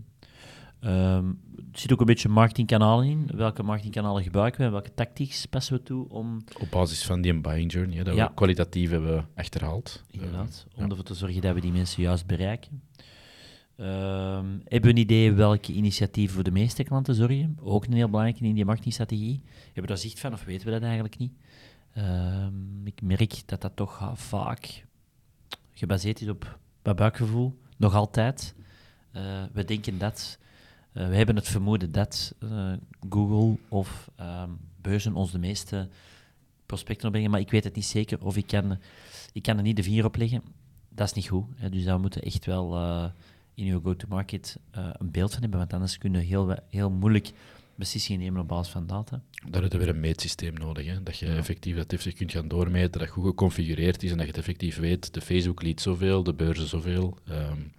Um, 0.82 1.40
er 1.72 1.80
zit 1.80 1.92
ook 1.94 2.00
een 2.00 2.06
beetje 2.06 2.30
marketingkanalen 2.30 3.08
in. 3.08 3.30
Welke 3.36 3.64
marketingkanalen 3.64 4.24
gebruiken 4.24 4.60
we 4.60 4.66
en 4.66 4.72
welke 4.72 4.94
tactics 4.94 5.46
passen 5.46 5.78
we 5.78 5.84
toe 5.84 6.10
om... 6.10 6.44
Op 6.60 6.68
basis 6.70 7.06
van 7.06 7.22
die 7.22 7.42
buying 7.42 7.72
journey, 7.72 8.04
dat 8.04 8.16
we 8.16 8.30
kwalitatief 8.34 8.90
hebben 8.90 9.28
achterhaald. 9.36 10.04
Inderdaad, 10.12 10.68
om 10.76 10.90
ervoor 10.90 11.04
te 11.04 11.14
zorgen 11.14 11.42
dat 11.42 11.54
we 11.54 11.62
die 11.62 11.72
mensen 11.72 12.02
juist 12.04 12.26
bereiken. 12.26 12.82
Um, 13.78 14.62
hebben 14.64 14.82
we 14.82 14.90
een 14.90 14.98
idee 14.98 15.32
welke 15.32 15.74
initiatieven 15.74 16.36
voor 16.36 16.44
de 16.44 16.52
meeste 16.52 16.84
klanten 16.84 17.16
zorgen? 17.16 17.58
Ook 17.62 17.86
een 17.86 17.94
heel 17.94 18.10
belangrijke 18.10 18.44
in 18.44 18.56
die 18.56 18.66
marketingstrategie. 18.66 19.42
Hebben 19.64 19.82
we 19.82 19.88
daar 19.88 19.98
zicht 19.98 20.20
van 20.20 20.34
of 20.34 20.44
weten 20.44 20.66
we 20.66 20.72
dat 20.72 20.82
eigenlijk 20.82 21.18
niet? 21.18 21.34
Um, 21.98 22.88
ik 22.88 23.02
merk 23.02 23.42
dat 23.46 23.62
dat 23.62 23.76
toch 23.76 24.12
vaak 24.14 24.86
gebaseerd 25.74 26.22
is 26.22 26.30
op 26.30 26.60
buikgevoel, 26.82 27.60
nog 27.78 27.94
altijd. 27.94 28.56
Uh, 29.14 29.44
we 29.54 29.66
denken 29.66 29.98
dat, 29.98 30.40
uh, 30.94 31.08
we 31.08 31.16
hebben 31.16 31.36
het 31.36 31.48
vermoeden 31.48 31.92
dat 31.92 32.36
uh, 32.40 32.74
Google 33.10 33.60
of 33.70 34.12
um, 34.20 34.60
beurzen 34.82 35.16
ons 35.16 35.32
de 35.32 35.40
meeste 35.40 35.90
prospecten 36.66 37.06
opbrengen, 37.06 37.32
maar 37.32 37.40
ik 37.40 37.52
weet 37.52 37.64
het 37.64 37.76
niet 37.76 37.86
zeker 37.86 38.26
of 38.26 38.38
ik 38.38 38.48
kan, 38.48 38.78
ik 39.34 39.44
kan 39.44 39.58
er 39.58 39.64
niet 39.64 39.76
de 39.76 39.84
vinger 39.84 40.06
op 40.06 40.16
leggen. 40.16 40.44
Dat 40.90 41.08
is 41.08 41.14
niet 41.14 41.28
goed. 41.28 41.46
Dus 41.72 41.84
daar 41.84 42.00
moeten 42.00 42.22
echt 42.22 42.46
wel 42.46 42.78
in 43.54 43.66
je 43.66 43.80
go-to-market 43.84 44.60
een 44.72 45.12
beeld 45.12 45.32
van 45.32 45.42
hebben, 45.42 45.60
want 45.60 45.74
anders 45.74 45.98
kun 45.98 46.14
je 46.14 46.20
heel, 46.20 46.56
heel 46.70 46.92
moeilijk 46.92 47.32
beslissingen 47.76 48.22
nemen 48.22 48.42
op 48.42 48.48
basis 48.48 48.72
van 48.72 48.88
data. 48.88 49.22
Daar 49.50 49.62
heb 49.62 49.72
je 49.72 49.78
weer 49.78 49.90
een 49.90 50.00
meetsysteem 50.00 50.54
nodig, 50.54 50.86
hè? 50.86 51.04
dat 51.04 51.18
je 51.18 51.26
effectief 51.26 51.76
dat 51.76 51.94
effectief 51.94 52.18
kunt 52.18 52.32
gaan 52.32 52.48
doormeten, 52.48 53.00
dat 53.00 53.10
goed 53.10 53.26
geconfigureerd 53.26 54.04
is 54.04 54.12
en 54.12 54.18
dat 54.18 54.26
je 54.26 54.32
het 54.32 54.40
effectief 54.42 54.78
weet, 54.78 55.14
de 55.14 55.22
Facebook 55.22 55.62
liet 55.62 55.82
zoveel, 55.82 56.24
de 56.24 56.34
beurzen 56.34 56.68
zoveel. 56.68 57.18
Um, 57.30 57.74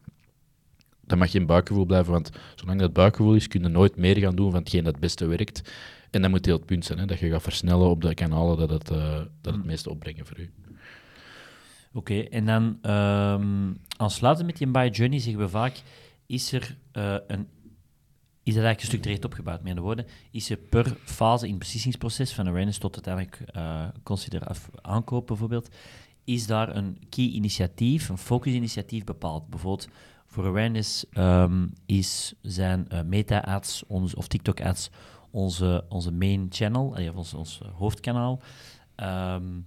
dat 1.06 1.18
mag 1.18 1.30
geen 1.30 1.46
buikgevoel 1.46 1.84
blijven, 1.84 2.12
want 2.12 2.30
zolang 2.54 2.80
dat 2.80 2.92
buikgevoel 2.92 3.34
is, 3.34 3.48
kun 3.48 3.62
je 3.62 3.68
nooit 3.68 3.96
meer 3.96 4.18
gaan 4.18 4.36
doen 4.36 4.50
van 4.50 4.60
hetgeen 4.60 4.84
dat 4.84 4.92
het 4.92 5.00
beste 5.00 5.26
werkt. 5.26 5.72
En 6.10 6.22
dat 6.22 6.30
moet 6.30 6.46
heel 6.46 6.56
het 6.56 6.66
punt 6.66 6.84
zijn, 6.84 6.98
hè? 6.98 7.04
dat 7.04 7.18
je 7.18 7.30
gaat 7.30 7.42
versnellen 7.42 7.88
op 7.88 8.00
de 8.00 8.14
kanalen 8.14 8.56
dat 8.56 8.70
het, 8.70 8.90
uh, 8.90 9.14
dat 9.40 9.52
het 9.52 9.56
mm. 9.56 9.66
meeste 9.66 9.90
opbrengen 9.90 10.26
voor 10.26 10.38
u. 10.38 10.50
Oké, 11.92 12.20
en 12.20 12.46
dan 12.46 12.62
um, 12.62 12.78
ehm, 12.82 13.74
aansluitend 13.96 14.46
met 14.46 14.56
die 14.56 14.66
buy 14.66 14.88
journey 14.88 15.18
zeggen 15.18 15.42
we 15.42 15.48
vaak, 15.48 15.82
is 16.26 16.52
er 16.52 16.76
uh, 16.92 17.16
een 17.26 17.48
is 18.46 18.54
dat 18.54 18.64
eigenlijk 18.64 18.80
gestructureerd 18.80 19.24
opgebouwd, 19.24 19.58
met 19.58 19.68
andere 19.68 19.86
woorden, 19.86 20.06
is 20.30 20.50
er 20.50 20.56
per 20.56 20.96
fase 21.04 21.44
in 21.44 21.50
het 21.50 21.58
beslissingsproces, 21.58 22.32
van 22.32 22.48
awareness 22.48 22.78
tot 22.78 22.94
uiteindelijk 22.94 23.56
uh, 23.56 23.84
consider 24.02 24.42
aankoop 24.82 25.26
bijvoorbeeld, 25.26 25.68
is 26.24 26.46
daar 26.46 26.76
een 26.76 26.98
key 27.08 27.24
initiatief, 27.24 28.08
een 28.08 28.18
focus 28.18 28.52
initiatief 28.52 29.04
bepaald. 29.04 29.48
Bijvoorbeeld 29.48 29.88
voor 30.26 30.46
awareness 30.46 31.04
um, 31.14 31.72
is 31.86 32.34
zijn 32.42 32.86
uh, 32.92 33.00
meta-ads 33.02 33.84
of 34.14 34.26
TikTok-ads 34.26 34.90
onze, 35.30 35.84
onze 35.88 36.12
main 36.12 36.46
channel, 36.50 37.00
uh, 37.00 37.16
ons, 37.16 37.34
ons 37.34 37.60
hoofdkanaal. 37.74 38.40
Um, 38.96 39.66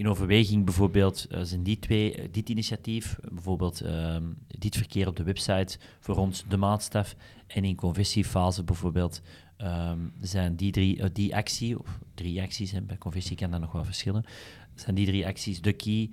in 0.00 0.08
overweging 0.08 0.64
bijvoorbeeld 0.64 1.26
uh, 1.30 1.40
zijn 1.42 1.62
die 1.62 1.78
twee, 1.78 2.14
eh, 2.14 2.28
dit 2.30 2.48
initiatief, 2.48 3.18
bijvoorbeeld 3.32 3.80
ehm, 3.80 4.24
dit 4.46 4.76
verkeer 4.76 5.06
op 5.06 5.16
de 5.16 5.22
website 5.22 5.78
voor 5.98 6.16
ons 6.16 6.44
de 6.48 6.56
maatstaf 6.56 7.16
en 7.46 7.64
in 7.64 7.76
conversiefase 7.76 8.64
bijvoorbeeld 8.64 9.22
um, 9.58 10.12
zijn 10.20 10.56
die 10.56 10.72
drie, 10.72 10.96
uh, 10.96 11.04
die 11.12 11.36
actie, 11.36 11.78
of 11.78 11.98
drie 12.14 12.42
acties, 12.42 12.70
hè, 12.70 12.80
bij 12.80 12.98
conversie 12.98 13.36
kan 13.36 13.50
dat 13.50 13.60
nog 13.60 13.72
wel 13.72 13.84
verschillen, 13.84 14.24
zijn 14.74 14.94
die 14.94 15.06
drie 15.06 15.26
acties 15.26 15.60
de 15.60 15.72
key 15.72 16.10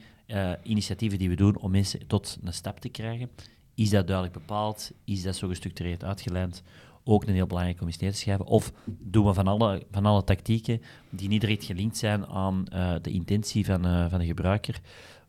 initiatieven 0.64 1.18
die 1.18 1.30
we 1.30 1.36
doen 1.36 1.58
om 1.58 1.72
mensen 1.72 2.08
tot 2.08 2.38
een 2.44 2.54
stap 2.54 2.80
te 2.80 2.90
krijgen. 2.90 3.30
Is 3.76 3.90
dat 3.90 4.08
duidelijk 4.08 4.38
bepaald? 4.38 4.92
Is 5.04 5.22
dat 5.22 5.36
zo 5.36 5.48
gestructureerd 5.48 6.04
uitgelijnd? 6.04 6.64
Ook 7.08 7.28
een 7.28 7.34
heel 7.34 7.48
belangrijk 7.48 7.82
om 7.82 7.88
eens 7.88 7.98
neer 7.98 8.12
te 8.12 8.18
schrijven. 8.18 8.46
Of 8.46 8.72
doen 8.86 9.26
we 9.26 9.34
van 9.34 9.48
alle, 9.48 9.84
van 9.92 10.06
alle 10.06 10.24
tactieken 10.24 10.82
die 11.10 11.28
niet 11.28 11.42
direct 11.42 11.64
gelinkt 11.64 11.98
zijn 11.98 12.26
aan 12.26 12.66
uh, 12.74 12.96
de 13.02 13.12
intentie 13.12 13.66
van, 13.66 13.86
uh, 13.86 14.10
van 14.10 14.20
de 14.20 14.26
gebruiker, 14.26 14.80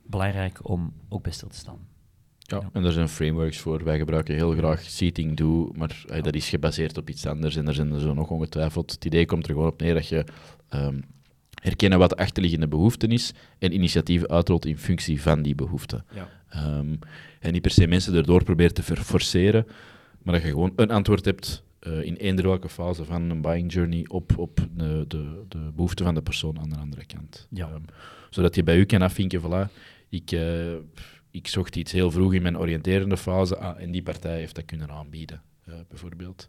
belangrijk 0.03 0.69
om 0.69 0.93
ook 1.09 1.23
bij 1.23 1.33
stil 1.33 1.49
te 1.49 1.57
staan. 1.57 1.79
Ja, 2.39 2.71
en 2.73 2.85
er 2.85 2.93
zijn 2.93 3.09
frameworks 3.09 3.59
voor. 3.59 3.85
Wij 3.85 3.99
gebruiken 3.99 4.35
heel 4.35 4.53
graag 4.53 4.81
Seating 4.81 5.37
Do, 5.37 5.71
maar 5.75 6.05
uh, 6.11 6.23
dat 6.23 6.35
is 6.35 6.49
gebaseerd 6.49 6.99
op 6.99 7.09
iets 7.09 7.27
anders. 7.27 7.57
En 7.57 7.69
er 7.69 7.75
zijn 7.75 7.93
er 7.93 8.01
zo 8.01 8.15
nog 8.15 8.31
ongetwijfeld. 8.31 8.93
Het 8.93 9.05
idee 9.05 9.27
komt 9.27 9.47
er 9.47 9.53
gewoon 9.53 9.69
op 9.69 9.81
neer 9.81 9.95
dat 9.95 10.09
je 10.09 10.25
um, 10.75 11.05
herkennen 11.63 11.99
wat 11.99 12.11
de 12.11 12.17
achterliggende 12.17 12.69
behoefte 12.69 13.07
is 13.07 13.33
en 13.59 13.75
initiatieven 13.75 14.29
uitrolt 14.29 14.67
in 14.67 14.79
functie 14.79 15.23
van 15.23 15.43
die 15.43 15.55
behoefte. 15.55 16.05
Ja. 16.15 16.29
Um, 16.79 16.99
en 17.41 17.53
niet 17.53 17.63
per 17.63 17.71
se 17.71 17.87
mensen 17.87 18.15
erdoor 18.15 18.45
probeert 18.45 18.75
te 18.75 18.83
forceren, 18.83 19.67
maar 20.23 20.35
dat 20.35 20.43
je 20.43 20.49
gewoon 20.49 20.73
een 20.77 20.91
antwoord 20.91 21.25
hebt 21.25 21.63
uh, 21.81 22.03
in 22.03 22.17
eender 22.17 22.45
welke 22.45 22.69
fase 22.69 23.05
van 23.05 23.31
een 23.31 23.41
buying 23.41 23.73
journey 23.73 24.05
op, 24.09 24.39
op 24.39 24.69
de, 24.77 25.05
de, 25.09 25.45
de 25.49 25.71
behoefte 25.75 26.05
van 26.05 26.15
de 26.15 26.23
persoon 26.23 26.59
aan 26.59 26.71
de 26.71 26.77
andere 26.77 27.05
kant. 27.05 27.47
Ja. 27.51 27.71
Um, 27.71 27.85
zodat 28.31 28.55
je 28.55 28.63
bij 28.63 28.79
u 28.79 28.85
kan 28.85 29.03
afvinken, 29.03 29.41
voilà, 29.41 29.73
ik, 30.09 30.33
uh, 30.33 30.73
ik 31.31 31.47
zocht 31.47 31.77
iets 31.77 31.93
heel 31.93 32.11
vroeg 32.11 32.35
in 32.35 32.43
mijn 32.43 32.59
oriënterende 32.59 33.17
fase 33.17 33.57
ah, 33.57 33.83
en 33.83 33.91
die 33.91 34.03
partij 34.03 34.39
heeft 34.39 34.55
dat 34.55 34.65
kunnen 34.65 34.91
aanbieden, 34.91 35.43
uh, 35.69 35.75
bijvoorbeeld. 35.89 36.49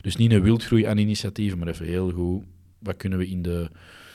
Dus 0.00 0.16
niet 0.16 0.32
een 0.32 0.42
wildgroei 0.42 0.84
aan 0.84 0.98
initiatieven, 0.98 1.58
maar 1.58 1.68
even 1.68 1.86
heel 1.86 2.10
goed, 2.10 2.44
wat 2.78 2.96
kunnen 2.96 3.18
we 3.18 3.28
in, 3.28 3.42
de, 3.42 3.70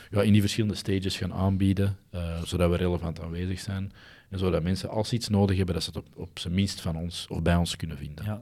ja, 0.10 0.22
in 0.22 0.32
die 0.32 0.42
verschillende 0.42 0.76
stages 0.76 1.18
gaan 1.18 1.34
aanbieden, 1.34 1.98
zodat 2.44 2.70
we 2.70 2.76
relevant 2.76 3.22
aanwezig 3.22 3.60
zijn. 3.60 3.92
En 4.30 4.40
zodat 4.40 4.64
mensen, 4.64 4.90
als 4.90 5.10
ze 5.10 5.16
iets 5.16 5.30
nodig 5.30 5.58
hebben, 5.58 5.76
dat 5.76 5.84
ze 5.84 5.90
het 5.90 6.00
op, 6.00 6.08
op 6.16 6.40
zijn 6.40 6.54
minst 6.54 6.82
van 6.82 6.96
ons 6.96 7.28
of 7.30 7.42
bij 7.42 7.56
ons 7.56 7.76
kunnen 7.76 7.98
vinden. 7.98 8.26
Ja. 8.26 8.42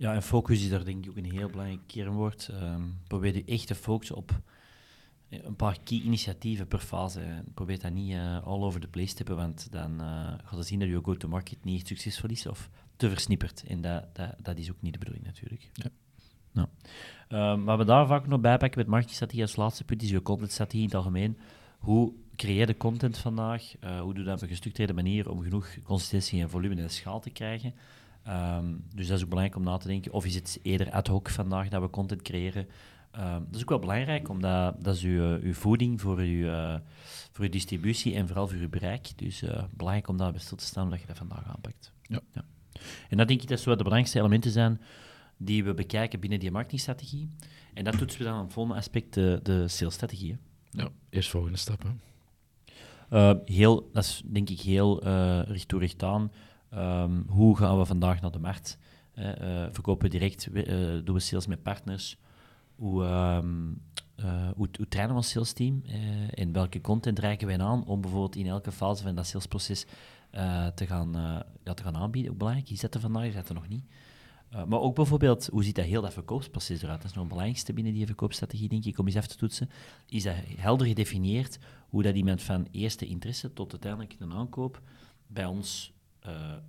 Ja, 0.00 0.14
en 0.14 0.22
focus 0.22 0.62
is 0.62 0.70
daar 0.70 0.84
denk 0.84 1.04
ik 1.04 1.10
ook 1.10 1.16
een 1.16 1.32
heel 1.32 1.48
belangrijk 1.48 1.80
kernwoord. 1.86 2.50
Um, 2.52 2.98
probeer 3.06 3.34
je 3.34 3.44
echt 3.44 3.66
te 3.66 3.74
focussen 3.74 4.16
op 4.16 4.40
een 5.28 5.56
paar 5.56 5.78
key 5.84 5.98
initiatieven 5.98 6.68
per 6.68 6.78
fase. 6.78 7.44
Probeer 7.54 7.80
dat 7.80 7.92
niet 7.92 8.12
uh, 8.12 8.46
all 8.46 8.62
over 8.62 8.80
the 8.80 8.88
place 8.88 9.14
te 9.14 9.16
hebben, 9.16 9.36
want 9.36 9.72
dan 9.72 10.00
uh, 10.00 10.32
gaat 10.44 10.58
je 10.58 10.62
zien 10.62 10.78
dat 10.78 10.88
je 10.88 11.00
go-to-market 11.02 11.64
niet 11.64 11.76
echt 11.76 11.86
succesvol 11.86 12.30
is 12.30 12.46
of 12.46 12.70
te 12.96 13.08
versnipperd. 13.08 13.64
En 13.66 13.80
dat, 13.80 14.14
dat, 14.14 14.34
dat 14.42 14.58
is 14.58 14.70
ook 14.70 14.80
niet 14.82 14.92
de 14.92 14.98
bedoeling 14.98 15.24
natuurlijk. 15.24 15.70
Ja. 15.72 15.90
Nou. 16.52 16.68
Um, 17.28 17.64
wat 17.64 17.78
we 17.78 17.84
daar 17.84 18.06
vaak 18.06 18.26
nog 18.26 18.40
bijpakken 18.40 18.78
met 18.78 18.88
marketingstrategie 18.88 19.42
als 19.42 19.56
laatste 19.56 19.84
punt 19.84 20.02
is 20.02 20.10
je 20.10 20.22
contentstrategie 20.22 20.80
in 20.80 20.86
het 20.86 20.96
algemeen. 20.96 21.38
Hoe 21.78 22.12
creëer 22.36 22.66
je 22.66 22.76
content 22.76 23.18
vandaag? 23.18 23.74
Uh, 23.80 24.00
hoe 24.00 24.14
doe 24.14 24.22
je 24.22 24.28
dat 24.28 24.36
op 24.36 24.42
een 24.42 24.48
gestructureerde 24.48 24.94
manier 24.94 25.30
om 25.30 25.42
genoeg 25.42 25.82
consistentie 25.82 26.42
en 26.42 26.50
volume 26.50 26.82
en 26.82 26.90
schaal 26.90 27.20
te 27.20 27.30
krijgen? 27.30 27.74
Um, 28.28 28.84
dus 28.94 29.06
dat 29.06 29.16
is 29.16 29.22
ook 29.22 29.28
belangrijk 29.28 29.58
om 29.58 29.64
na 29.64 29.76
te 29.76 29.88
denken. 29.88 30.12
Of 30.12 30.24
is 30.24 30.34
het 30.34 30.58
eerder 30.62 30.90
ad 30.90 31.06
hoc 31.06 31.30
vandaag 31.30 31.68
dat 31.68 31.82
we 31.82 31.90
content 31.90 32.22
creëren? 32.22 32.66
Um, 33.16 33.44
dat 33.46 33.54
is 33.54 33.62
ook 33.62 33.68
wel 33.68 33.78
belangrijk, 33.78 34.28
omdat 34.28 34.84
dat 34.84 34.94
is 34.94 35.02
uw, 35.02 35.38
uw 35.40 35.54
voeding 35.54 36.00
voor 36.00 36.18
uw, 36.18 36.46
uh, 36.46 36.74
voor 37.32 37.44
uw 37.44 37.50
distributie 37.50 38.14
en 38.14 38.26
vooral 38.26 38.48
voor 38.48 38.58
uw 38.58 38.68
bereik. 38.68 39.18
Dus 39.18 39.42
uh, 39.42 39.62
belangrijk 39.74 40.08
om 40.08 40.16
daar 40.16 40.32
bij 40.32 40.40
stil 40.40 40.56
te 40.56 40.64
staan 40.64 40.90
dat 40.90 41.00
je 41.00 41.06
dat 41.06 41.16
vandaag 41.16 41.46
aanpakt. 41.46 41.92
Ja. 42.02 42.20
ja. 42.32 42.44
En 43.08 43.16
dat 43.16 43.28
denk 43.28 43.42
ik 43.42 43.48
dat 43.48 43.60
zo 43.60 43.70
de 43.70 43.76
belangrijkste 43.76 44.18
elementen 44.18 44.50
zijn 44.50 44.80
die 45.36 45.64
we 45.64 45.74
bekijken 45.74 46.20
binnen 46.20 46.38
die 46.38 46.50
marketingstrategie. 46.50 47.30
En 47.74 47.84
dat 47.84 47.98
toetsen 47.98 48.18
we 48.18 48.24
dan 48.24 48.38
op 48.38 48.44
het 48.44 48.52
volgende 48.52 48.78
aspect, 48.78 49.14
de, 49.14 49.40
de 49.42 49.68
salesstrategie. 49.68 50.36
Ja, 50.70 50.88
eerst 51.10 51.30
volgende 51.30 51.58
stappen. 51.58 52.00
Uh, 53.12 53.32
heel, 53.44 53.90
dat 53.92 54.04
is 54.04 54.22
denk 54.24 54.50
ik 54.50 54.60
heel 54.60 55.06
uh, 55.06 55.42
recht 55.42 55.68
toe 55.68 55.80
recht 55.80 56.02
aan. 56.02 56.32
Um, 56.74 57.24
hoe 57.28 57.56
gaan 57.56 57.78
we 57.78 57.84
vandaag 57.84 58.20
naar 58.20 58.30
de 58.30 58.38
markt? 58.38 58.78
Uh, 59.14 59.24
verkopen 59.70 60.10
we 60.10 60.18
direct, 60.18 60.48
doen 61.04 61.14
we 61.14 61.20
sales 61.20 61.46
met 61.46 61.62
partners? 61.62 62.16
Hoe, 62.74 63.04
um, 63.04 63.82
hoe, 64.56 64.68
hoe, 64.76 64.88
trainen 64.88 65.14
we 65.14 65.20
ons 65.20 65.30
salesteam? 65.30 65.82
en 66.30 66.52
welke 66.52 66.80
content 66.80 67.18
reiken 67.18 67.46
wij 67.46 67.58
aan 67.58 67.86
om 67.86 68.00
bijvoorbeeld 68.00 68.36
in 68.36 68.46
elke 68.46 68.72
fase 68.72 69.02
van 69.02 69.14
dat 69.14 69.26
salesproces 69.26 69.86
te, 70.74 70.86
gaan, 70.86 71.12
ja, 71.64 71.74
te 71.74 71.82
gaan 71.82 71.96
aanbieden? 71.96 72.30
Hoe 72.30 72.38
belangrijk 72.38 72.70
is 72.70 72.80
dat 72.80 72.94
er 72.94 73.00
vandaag? 73.00 73.24
Is 73.24 73.34
dat 73.34 73.48
er 73.48 73.54
nog 73.54 73.68
niet? 73.68 73.84
Uh, 74.54 74.64
maar 74.64 74.80
ook 74.80 74.94
bijvoorbeeld, 74.94 75.48
hoe 75.52 75.64
ziet 75.64 75.74
dat 75.74 75.84
heel 75.84 76.02
dat 76.02 76.12
verkoopsproces 76.12 76.82
eruit? 76.82 77.00
Dat 77.00 77.10
is 77.10 77.16
nog 77.16 77.24
het 77.24 77.32
belangrijkste 77.32 77.72
binnen 77.72 77.92
die 77.92 78.06
verkoopstrategie, 78.06 78.68
denk 78.68 78.84
ik, 78.84 78.98
om 78.98 79.06
eens 79.06 79.14
even 79.14 79.28
te 79.28 79.36
toetsen. 79.36 79.70
Is 80.06 80.22
dat 80.22 80.34
helder 80.56 80.86
gedefinieerd 80.86 81.58
hoe 81.88 82.02
dat 82.02 82.14
iemand 82.14 82.42
van 82.42 82.66
eerste 82.70 83.06
interesse 83.06 83.52
tot 83.52 83.70
uiteindelijk 83.72 84.16
een 84.18 84.32
aankoop 84.32 84.82
bij 85.26 85.44
ons 85.44 85.92
uh, 85.92 85.99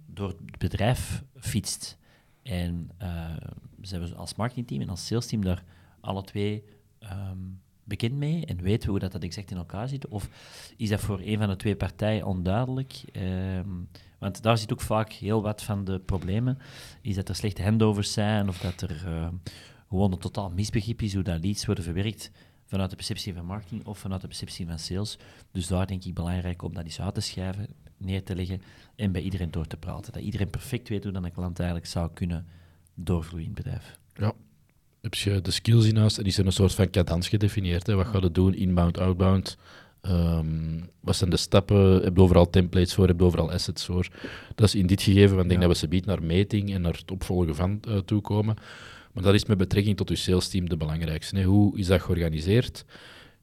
door 0.05 0.27
het 0.27 0.57
bedrijf 0.57 1.23
fietst? 1.35 1.97
En 2.43 2.89
uh, 3.01 3.37
zijn 3.81 4.01
we 4.01 4.15
als 4.15 4.35
marketingteam 4.35 4.81
en 4.81 4.89
als 4.89 5.05
salesteam 5.05 5.43
daar 5.43 5.63
alle 5.99 6.23
twee 6.23 6.63
um, 7.03 7.61
bekend 7.83 8.15
mee 8.15 8.45
en 8.45 8.61
weten 8.61 8.85
we 8.85 8.89
hoe 8.89 8.99
dat, 8.99 9.11
dat 9.11 9.23
exact 9.23 9.51
in 9.51 9.57
elkaar 9.57 9.87
zit? 9.87 10.07
Of 10.07 10.29
is 10.77 10.89
dat 10.89 10.99
voor 10.99 11.19
een 11.23 11.37
van 11.37 11.47
de 11.47 11.55
twee 11.55 11.75
partijen 11.75 12.25
onduidelijk? 12.25 13.03
Um, 13.13 13.89
want 14.19 14.41
daar 14.41 14.57
zit 14.57 14.71
ook 14.71 14.81
vaak 14.81 15.11
heel 15.11 15.41
wat 15.41 15.63
van 15.63 15.83
de 15.83 15.99
problemen. 15.99 16.57
Is 17.01 17.15
dat 17.15 17.29
er 17.29 17.35
slechte 17.35 17.63
handovers 17.63 18.13
zijn 18.13 18.47
of 18.47 18.57
dat 18.57 18.81
er 18.81 19.03
uh, 19.07 19.27
gewoon 19.89 20.11
een 20.11 20.17
totaal 20.17 20.49
misbegrip 20.49 21.01
is 21.01 21.13
hoe 21.13 21.23
dat 21.23 21.43
leads 21.43 21.65
worden 21.65 21.83
verwerkt 21.83 22.31
vanuit 22.65 22.89
de 22.89 22.95
perceptie 22.95 23.33
van 23.33 23.45
marketing 23.45 23.85
of 23.85 23.97
vanuit 23.97 24.21
de 24.21 24.27
perceptie 24.27 24.67
van 24.67 24.79
sales. 24.79 25.17
Dus 25.51 25.67
daar 25.67 25.87
denk 25.87 26.03
ik 26.03 26.13
belangrijk 26.13 26.61
om 26.61 26.73
dat 26.73 26.83
eens 26.83 27.01
uit 27.01 27.13
te 27.13 27.21
schrijven, 27.21 27.67
neer 28.05 28.23
te 28.23 28.35
leggen 28.35 28.61
en 28.95 29.11
bij 29.11 29.21
iedereen 29.21 29.51
door 29.51 29.67
te 29.67 29.77
praten. 29.77 30.13
Dat 30.13 30.21
iedereen 30.21 30.49
perfect 30.49 30.89
weet 30.89 31.03
hoe 31.03 31.11
dan 31.13 31.25
een 31.25 31.31
klant 31.31 31.59
eigenlijk 31.59 31.89
zou 31.89 32.09
kunnen 32.13 32.45
doorvloeien 32.93 33.47
in 33.47 33.53
het 33.53 33.63
bedrijf. 33.63 33.99
Ja, 34.13 34.33
heb 35.01 35.13
je 35.13 35.41
de 35.41 35.51
skills 35.51 35.85
in 35.85 35.97
huis 35.97 36.17
en 36.17 36.25
is 36.25 36.37
er 36.37 36.45
een 36.45 36.51
soort 36.51 36.73
van 36.73 36.89
cadans 36.89 37.27
gedefinieerd. 37.27 37.87
Hè? 37.87 37.95
Wat 37.95 38.07
gaat 38.07 38.23
het 38.23 38.35
doen, 38.35 38.53
inbound, 38.53 38.97
outbound? 38.97 39.57
Um, 40.01 40.89
wat 40.99 41.15
zijn 41.15 41.29
de 41.29 41.37
stappen? 41.37 42.03
Heb 42.03 42.15
je 42.15 42.21
overal 42.21 42.49
templates 42.49 42.93
voor? 42.93 43.07
Heb 43.07 43.19
je 43.19 43.25
overal 43.25 43.51
assets 43.51 43.85
voor? 43.85 44.07
Dat 44.55 44.67
is 44.67 44.75
in 44.75 44.87
dit 44.87 45.01
gegeven, 45.01 45.29
want 45.29 45.41
ik 45.41 45.49
denk 45.49 45.61
dat 45.61 45.69
we 45.69 45.77
ze 45.77 45.87
biedt 45.87 46.05
naar 46.05 46.23
meting 46.23 46.73
en 46.73 46.81
naar 46.81 46.97
het 46.97 47.11
opvolgen 47.11 47.55
van 47.55 47.79
uh, 47.87 47.97
toekomen. 47.97 48.55
Maar 49.13 49.23
dat 49.23 49.33
is 49.33 49.45
met 49.45 49.57
betrekking 49.57 49.97
tot 49.97 50.09
je 50.09 50.15
sales 50.15 50.47
team 50.47 50.69
de 50.69 50.77
belangrijkste. 50.77 51.35
Hè? 51.35 51.43
Hoe 51.43 51.77
is 51.77 51.87
dat 51.87 52.01
georganiseerd? 52.01 52.85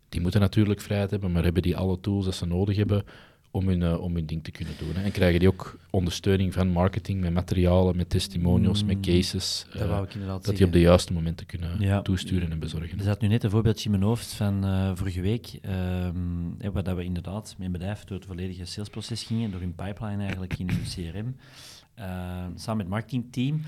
Die 0.09 0.21
moeten 0.21 0.41
natuurlijk 0.41 0.81
vrijheid 0.81 1.11
hebben, 1.11 1.33
maar 1.33 1.45
hebben 1.45 1.63
die 1.63 1.77
alle 1.77 2.01
tools 2.01 2.25
dat 2.25 2.35
ze 2.35 2.47
nodig 2.47 2.77
hebben 2.77 3.05
om 3.51 3.69
hun, 3.69 3.81
uh, 3.81 4.01
om 4.01 4.15
hun 4.15 4.27
ding 4.27 4.45
te 4.45 4.51
kunnen 4.51 4.75
doen. 4.79 4.95
Hè. 4.95 5.03
En 5.03 5.11
krijgen 5.11 5.39
die 5.39 5.49
ook 5.49 5.79
ondersteuning 5.91 6.53
van 6.53 6.69
marketing, 6.69 7.21
met 7.21 7.33
materialen, 7.33 7.97
met 7.97 8.11
testimonials, 8.11 8.85
met 8.85 8.97
mm, 8.97 9.03
cases. 9.03 9.67
Uh, 9.77 10.01
dat 10.43 10.57
die 10.57 10.67
op 10.67 10.73
de 10.73 10.81
juiste 10.81 11.13
momenten 11.13 11.47
kunnen 11.47 12.03
toesturen 12.03 12.51
en 12.51 12.59
bezorgen. 12.59 12.99
Er 12.99 13.05
zat 13.05 13.21
nu 13.21 13.29
net 13.29 13.45
een 13.45 13.51
voorbeeldje 13.51 13.85
in 13.85 13.91
mijn 13.91 14.03
hoofd 14.03 14.33
van 14.33 14.65
uh, 14.65 14.91
vorige 14.95 15.21
week, 15.21 15.59
um, 16.07 16.57
waar 16.73 16.83
dat 16.83 16.97
we 16.97 17.05
inderdaad 17.05 17.55
met 17.59 17.67
een 17.67 17.73
bedrijf 17.73 18.05
door 18.05 18.17
het 18.17 18.27
volledige 18.27 18.65
salesproces 18.65 19.23
gingen, 19.23 19.51
door 19.51 19.61
hun 19.61 19.75
pipeline 19.75 20.23
eigenlijk 20.23 20.59
in 20.59 20.69
hun 20.71 20.83
CRM, 20.85 21.37
samen 22.55 22.77
met 22.77 22.79
het 22.79 22.89
marketingteam. 22.89 23.61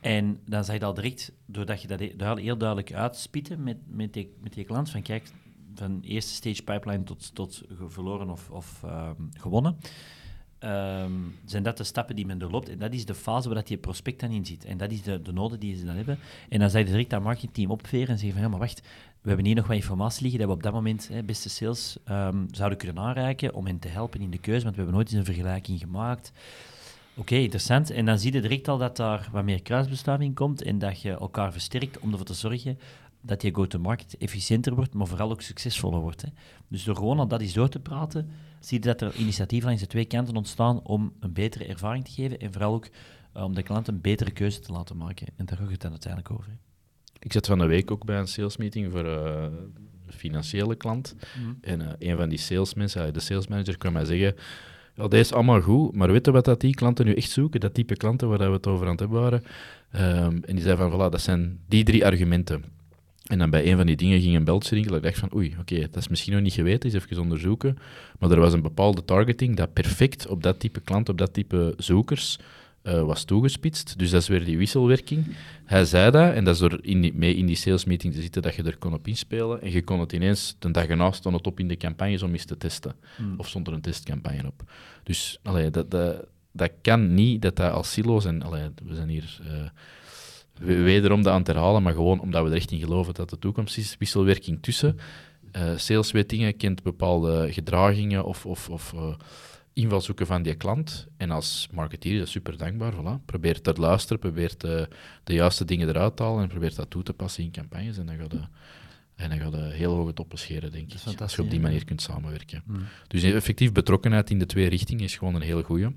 En 0.00 0.38
dan 0.46 0.64
zag 0.64 0.78
je 0.78 0.84
al 0.84 0.94
direct, 0.94 1.32
doordat 1.46 1.82
je 1.82 2.14
dat 2.16 2.38
heel 2.38 2.56
duidelijk 2.56 2.92
uitspieten 2.92 3.62
met, 3.62 3.76
met, 3.86 4.12
die, 4.12 4.34
met 4.40 4.52
die 4.52 4.64
klant, 4.64 4.90
van 4.90 5.02
kijk, 5.02 5.30
van 5.78 6.00
eerste 6.02 6.34
stage 6.34 6.62
pipeline 6.62 7.02
tot, 7.02 7.34
tot 7.34 7.62
verloren 7.86 8.30
of, 8.30 8.50
of 8.50 8.82
um, 8.84 9.28
gewonnen. 9.32 9.76
Um, 10.64 11.34
zijn 11.44 11.62
dat 11.62 11.76
de 11.76 11.84
stappen 11.84 12.16
die 12.16 12.26
men 12.26 12.38
doorloopt. 12.38 12.68
En 12.68 12.78
dat 12.78 12.92
is 12.92 13.04
de 13.04 13.14
fase 13.14 13.48
waar 13.48 13.56
dat 13.56 13.68
je 13.68 13.76
prospect 13.76 14.20
dan 14.20 14.30
in 14.30 14.46
zit. 14.46 14.64
En 14.64 14.76
dat 14.76 14.90
is 14.90 15.02
de, 15.02 15.22
de 15.22 15.32
noden 15.32 15.60
die 15.60 15.76
ze 15.76 15.84
dan 15.84 15.94
hebben. 15.94 16.18
En 16.48 16.58
dan 16.58 16.70
zou 16.70 16.84
je 16.84 16.90
direct 16.90 17.10
dat 17.10 17.22
marketingteam 17.22 17.70
opveren 17.70 18.08
en 18.08 18.18
zeggen 18.18 18.32
van, 18.32 18.42
ja, 18.42 18.48
maar 18.48 18.58
wacht, 18.58 18.82
we 19.20 19.28
hebben 19.28 19.46
hier 19.46 19.54
nog 19.54 19.66
wat 19.66 19.76
informatie 19.76 20.22
liggen 20.22 20.40
dat 20.40 20.48
we 20.48 20.54
op 20.54 20.62
dat 20.62 20.72
moment 20.72 21.08
hè, 21.08 21.22
beste 21.22 21.48
sales 21.48 21.96
um, 22.10 22.46
zouden 22.50 22.78
kunnen 22.78 22.98
aanreiken 22.98 23.54
om 23.54 23.66
hen 23.66 23.78
te 23.78 23.88
helpen 23.88 24.20
in 24.20 24.30
de 24.30 24.38
keuze, 24.38 24.62
want 24.62 24.76
we 24.76 24.82
hebben 24.82 24.94
nooit 24.94 25.08
eens 25.08 25.18
een 25.18 25.34
vergelijking 25.34 25.78
gemaakt. 25.78 26.32
Oké, 27.16 27.34
interessant. 27.34 27.90
En 27.90 28.04
dan 28.04 28.18
zie 28.18 28.32
je 28.32 28.40
direct 28.40 28.68
al 28.68 28.78
dat 28.78 28.96
daar 28.96 29.28
wat 29.32 29.44
meer 29.44 29.62
kruisbestuiving 29.62 30.34
komt 30.34 30.62
en 30.62 30.78
dat 30.78 31.00
je 31.00 31.10
elkaar 31.10 31.52
versterkt 31.52 31.98
om 31.98 32.10
ervoor 32.10 32.26
te 32.26 32.34
zorgen 32.34 32.78
dat 33.20 33.42
je 33.42 33.54
go-to-market 33.54 34.16
efficiënter 34.16 34.74
wordt, 34.74 34.94
maar 34.94 35.06
vooral 35.06 35.30
ook 35.30 35.42
succesvoller 35.42 36.00
wordt. 36.00 36.22
Hè. 36.22 36.28
Dus 36.68 36.84
door 36.84 36.96
gewoon 36.96 37.18
al 37.18 37.28
dat 37.28 37.40
eens 37.40 37.52
door 37.52 37.68
te 37.68 37.80
praten, 37.80 38.30
zie 38.60 38.78
je 38.78 38.84
dat 38.84 39.00
er 39.00 39.14
initiatieven 39.14 39.68
langs 39.68 39.82
de 39.82 39.88
twee 39.88 40.04
kanten 40.04 40.36
ontstaan 40.36 40.82
om 40.82 41.12
een 41.20 41.32
betere 41.32 41.64
ervaring 41.64 42.04
te 42.04 42.10
geven 42.10 42.38
en 42.38 42.52
vooral 42.52 42.74
ook 42.74 42.88
uh, 43.36 43.42
om 43.42 43.54
de 43.54 43.62
klant 43.62 43.88
een 43.88 44.00
betere 44.00 44.30
keuze 44.30 44.60
te 44.60 44.72
laten 44.72 44.96
maken. 44.96 45.26
En 45.36 45.46
daar 45.46 45.56
gaat 45.56 45.70
het 45.70 45.80
dan 45.80 45.90
uiteindelijk 45.90 46.32
over. 46.32 46.58
Ik 47.18 47.32
zat 47.32 47.46
van 47.46 47.58
de 47.58 47.66
week 47.66 47.90
ook 47.90 48.04
bij 48.04 48.18
een 48.18 48.28
salesmeeting 48.28 48.90
voor 48.92 49.04
uh, 49.04 49.46
een 50.06 50.12
financiële 50.12 50.74
klant. 50.74 51.14
Mhm. 51.14 51.52
En 51.60 51.80
uh, 51.80 51.88
een 51.98 52.16
van 52.16 52.28
die 52.28 52.38
salesmensen, 52.38 53.12
de 53.12 53.20
salesmanager, 53.20 53.78
kwam 53.78 53.92
mij 53.92 54.04
zeggen... 54.04 54.34
Ja, 54.94 55.02
dat 55.02 55.12
is 55.12 55.32
allemaal 55.32 55.60
goed, 55.60 55.94
maar 55.94 56.12
weet 56.12 56.26
je 56.26 56.32
wat 56.32 56.44
dat 56.44 56.60
die 56.60 56.74
klanten 56.74 57.04
nu 57.04 57.14
echt 57.14 57.30
zoeken? 57.30 57.60
Dat 57.60 57.74
type 57.74 57.96
klanten 57.96 58.28
waar 58.28 58.38
we 58.38 58.44
het 58.44 58.66
over 58.66 58.84
aan 58.84 58.90
het 58.90 59.00
hebben 59.00 59.20
waren. 59.20 59.42
Um, 59.92 60.44
en 60.44 60.54
die 60.54 60.60
zei 60.60 60.76
van, 60.76 60.92
voilà, 60.92 61.10
dat 61.10 61.20
zijn 61.20 61.60
die 61.68 61.84
drie 61.84 62.04
argumenten. 62.06 62.64
En 63.28 63.38
dan 63.38 63.50
bij 63.50 63.70
een 63.70 63.76
van 63.76 63.86
die 63.86 63.96
dingen 63.96 64.20
ging 64.20 64.36
een 64.36 64.44
beltje 64.44 64.74
rinkelen. 64.74 64.98
Ik 64.98 65.04
dacht 65.04 65.18
van, 65.18 65.34
oei, 65.34 65.56
oké, 65.60 65.80
dat 65.80 65.96
is 65.96 66.08
misschien 66.08 66.32
nog 66.32 66.42
niet 66.42 66.52
geweten, 66.52 66.90
eens 66.90 67.04
even 67.04 67.22
onderzoeken. 67.22 67.78
Maar 68.18 68.30
er 68.30 68.40
was 68.40 68.52
een 68.52 68.62
bepaalde 68.62 69.04
targeting 69.04 69.56
dat 69.56 69.72
perfect 69.72 70.26
op 70.26 70.42
dat 70.42 70.60
type 70.60 70.80
klant, 70.80 71.08
op 71.08 71.18
dat 71.18 71.32
type 71.32 71.74
zoekers, 71.76 72.38
uh, 72.82 73.02
was 73.02 73.24
toegespitst. 73.24 73.98
Dus 73.98 74.10
dat 74.10 74.22
is 74.22 74.28
weer 74.28 74.44
die 74.44 74.58
wisselwerking. 74.58 75.26
Hij 75.64 75.84
zei 75.84 76.10
dat, 76.10 76.34
en 76.34 76.44
dat 76.44 76.54
is 76.54 76.60
door 76.60 76.78
in 76.82 77.00
die, 77.00 77.14
mee 77.14 77.34
in 77.34 77.46
die 77.46 77.56
sales 77.56 77.84
meeting 77.84 78.14
te 78.14 78.20
zitten 78.20 78.42
dat 78.42 78.54
je 78.54 78.62
er 78.62 78.76
kon 78.76 78.92
op 78.92 79.08
inspelen. 79.08 79.62
En 79.62 79.72
je 79.72 79.82
kon 79.82 80.00
het 80.00 80.12
ineens, 80.12 80.56
de 80.58 80.70
dag 80.70 80.86
erna 80.86 81.12
stond 81.12 81.36
het 81.36 81.46
op 81.46 81.60
in 81.60 81.68
de 81.68 81.76
campagnes 81.76 82.22
om 82.22 82.32
eens 82.32 82.44
te 82.44 82.56
testen. 82.56 82.94
Hmm. 83.16 83.34
Of 83.36 83.48
stond 83.48 83.66
er 83.66 83.72
een 83.72 83.80
testcampagne 83.80 84.46
op. 84.46 84.62
Dus 85.02 85.38
allee, 85.42 85.70
dat, 85.70 85.90
dat, 85.90 86.26
dat 86.52 86.70
kan 86.82 87.14
niet 87.14 87.42
dat 87.42 87.56
dat 87.56 87.72
als 87.72 87.92
silo's, 87.92 88.24
en 88.24 88.42
allee, 88.42 88.68
we 88.84 88.94
zijn 88.94 89.08
hier 89.08 89.38
uh, 89.42 89.68
wederom 90.58 91.22
dat 91.22 91.32
aan 91.32 91.38
het 91.38 91.46
herhalen, 91.46 91.82
maar 91.82 91.94
gewoon 91.94 92.20
omdat 92.20 92.42
we 92.44 92.50
er 92.50 92.56
echt 92.56 92.70
in 92.70 92.78
geloven 92.78 93.14
dat 93.14 93.30
de 93.30 93.38
toekomst 93.38 93.78
is, 93.78 93.96
wisselwerking 93.98 94.62
tussen. 94.62 94.98
Uh, 95.56 95.76
sales 95.76 96.12
weet 96.12 96.28
dingen, 96.28 96.56
kent 96.56 96.82
bepaalde 96.82 97.52
gedragingen 97.52 98.24
of, 98.24 98.46
of, 98.46 98.68
of 98.68 98.92
uh, 98.92 99.14
invalshoeken 99.72 100.26
van 100.26 100.42
die 100.42 100.54
klant. 100.54 101.06
En 101.16 101.30
als 101.30 101.68
marketeer 101.72 102.12
is 102.12 102.18
dat 102.18 102.28
super 102.28 102.56
dankbaar. 102.56 102.92
Voilà. 102.92 103.24
Probeer 103.24 103.60
te 103.60 103.72
luisteren, 103.72 104.18
probeer 104.18 104.54
de, 104.58 104.88
de 105.24 105.34
juiste 105.34 105.64
dingen 105.64 105.88
eruit 105.88 106.16
te 106.16 106.22
halen 106.22 106.42
en 106.42 106.48
probeer 106.48 106.74
dat 106.74 106.90
toe 106.90 107.02
te 107.02 107.12
passen 107.12 107.44
in 107.44 107.50
campagnes. 107.50 107.98
En 107.98 108.06
dan 108.06 108.16
gaat 108.16 108.32
je, 108.32 108.40
en 109.14 109.28
dan 109.28 109.38
gaat 109.38 109.72
heel 109.72 109.94
hoge 109.94 110.12
toppen 110.12 110.38
scheren, 110.38 110.72
denk 110.72 110.92
ik. 110.92 111.20
Als 111.20 111.34
je 111.34 111.42
op 111.42 111.50
die 111.50 111.60
manier 111.60 111.84
kunt 111.84 112.02
samenwerken. 112.02 112.62
Hmm. 112.66 112.86
Dus 113.06 113.22
effectief 113.22 113.72
betrokkenheid 113.72 114.30
in 114.30 114.38
de 114.38 114.46
twee 114.46 114.68
richtingen 114.68 115.04
is 115.04 115.16
gewoon 115.16 115.34
een 115.34 115.42
hele 115.42 115.62
goede. 115.62 115.92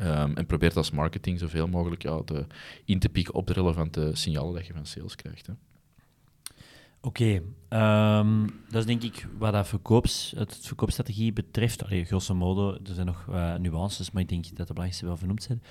Um, 0.00 0.36
en 0.36 0.46
probeert 0.46 0.76
als 0.76 0.90
marketing 0.90 1.38
zoveel 1.38 1.66
mogelijk 1.66 2.02
ja, 2.02 2.22
te, 2.22 2.46
in 2.84 2.98
te 2.98 3.08
pieken 3.08 3.34
op 3.34 3.46
de 3.46 3.52
relevante 3.52 4.10
signalen 4.12 4.54
dat 4.54 4.66
je 4.66 4.72
van 4.72 4.86
sales 4.86 5.14
krijgt. 5.14 5.46
Hè. 5.46 5.52
Oké, 7.02 7.42
ehm, 7.68 8.46
dat 8.68 8.80
is 8.80 8.86
denk 8.86 9.02
ik 9.02 9.26
wat 9.38 9.52
dat 9.52 9.68
verkoops, 9.68 10.32
het 10.36 10.58
verkoopstrategie 10.62 11.32
betreft. 11.32 11.84
Allee, 11.84 12.04
grosso 12.04 12.34
modo, 12.34 12.72
er 12.72 12.94
zijn 12.94 13.06
nog 13.06 13.26
uh, 13.30 13.54
nuances, 13.54 14.10
maar 14.10 14.22
ik 14.22 14.28
denk 14.28 14.44
dat 14.44 14.56
de 14.56 14.64
belangrijkste 14.64 15.06
wel 15.06 15.16
vernoemd 15.16 15.42
zijn. 15.42 15.62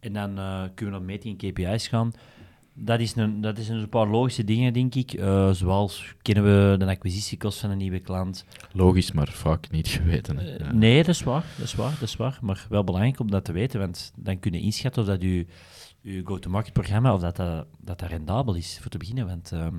En 0.00 0.12
dan 0.12 0.38
uh, 0.38 0.62
kunnen 0.74 0.94
we 0.94 1.00
naar 1.00 1.02
meting 1.02 1.42
en 1.42 1.52
KPI's 1.52 1.88
gaan. 1.88 2.12
Dat, 2.82 3.00
is 3.00 3.16
een, 3.16 3.40
dat 3.40 3.58
is 3.58 3.68
een 3.68 3.88
paar 3.88 4.06
logische 4.06 4.44
dingen, 4.44 4.72
denk 4.72 4.94
ik. 4.94 5.12
Uh, 5.12 5.50
zoals 5.50 6.14
kennen 6.22 6.44
we 6.44 6.76
de 6.76 6.86
acquisitiekost 6.86 7.58
van 7.58 7.70
een 7.70 7.78
nieuwe 7.78 8.00
klant. 8.00 8.44
Logisch, 8.72 9.12
maar 9.12 9.28
vaak 9.28 9.70
niet 9.70 9.88
geweten. 9.98 10.56
Ja. 10.58 10.72
Nee, 10.72 10.96
dat 10.96 11.14
is, 11.14 11.22
waar, 11.22 11.44
dat 11.56 11.66
is 11.66 11.74
waar, 11.74 11.90
dat 11.90 12.08
is 12.08 12.16
waar. 12.16 12.38
Maar 12.42 12.66
wel 12.68 12.84
belangrijk 12.84 13.20
om 13.20 13.30
dat 13.30 13.44
te 13.44 13.52
weten, 13.52 13.80
want 13.80 14.12
dan 14.16 14.38
kun 14.38 14.52
je 14.52 14.60
inschatten 14.60 15.02
of 15.02 15.08
dat 15.08 15.22
je, 15.22 15.46
je 16.00 16.20
go-to-market 16.24 16.72
programma 16.72 17.14
of 17.14 17.20
dat, 17.20 17.36
dat, 17.36 17.66
dat, 17.80 18.00
rendabel 18.02 18.54
is, 18.54 18.78
voor 18.80 18.90
te 18.90 18.98
beginnen. 18.98 19.26
Want 19.26 19.52
ehm, 19.52 19.74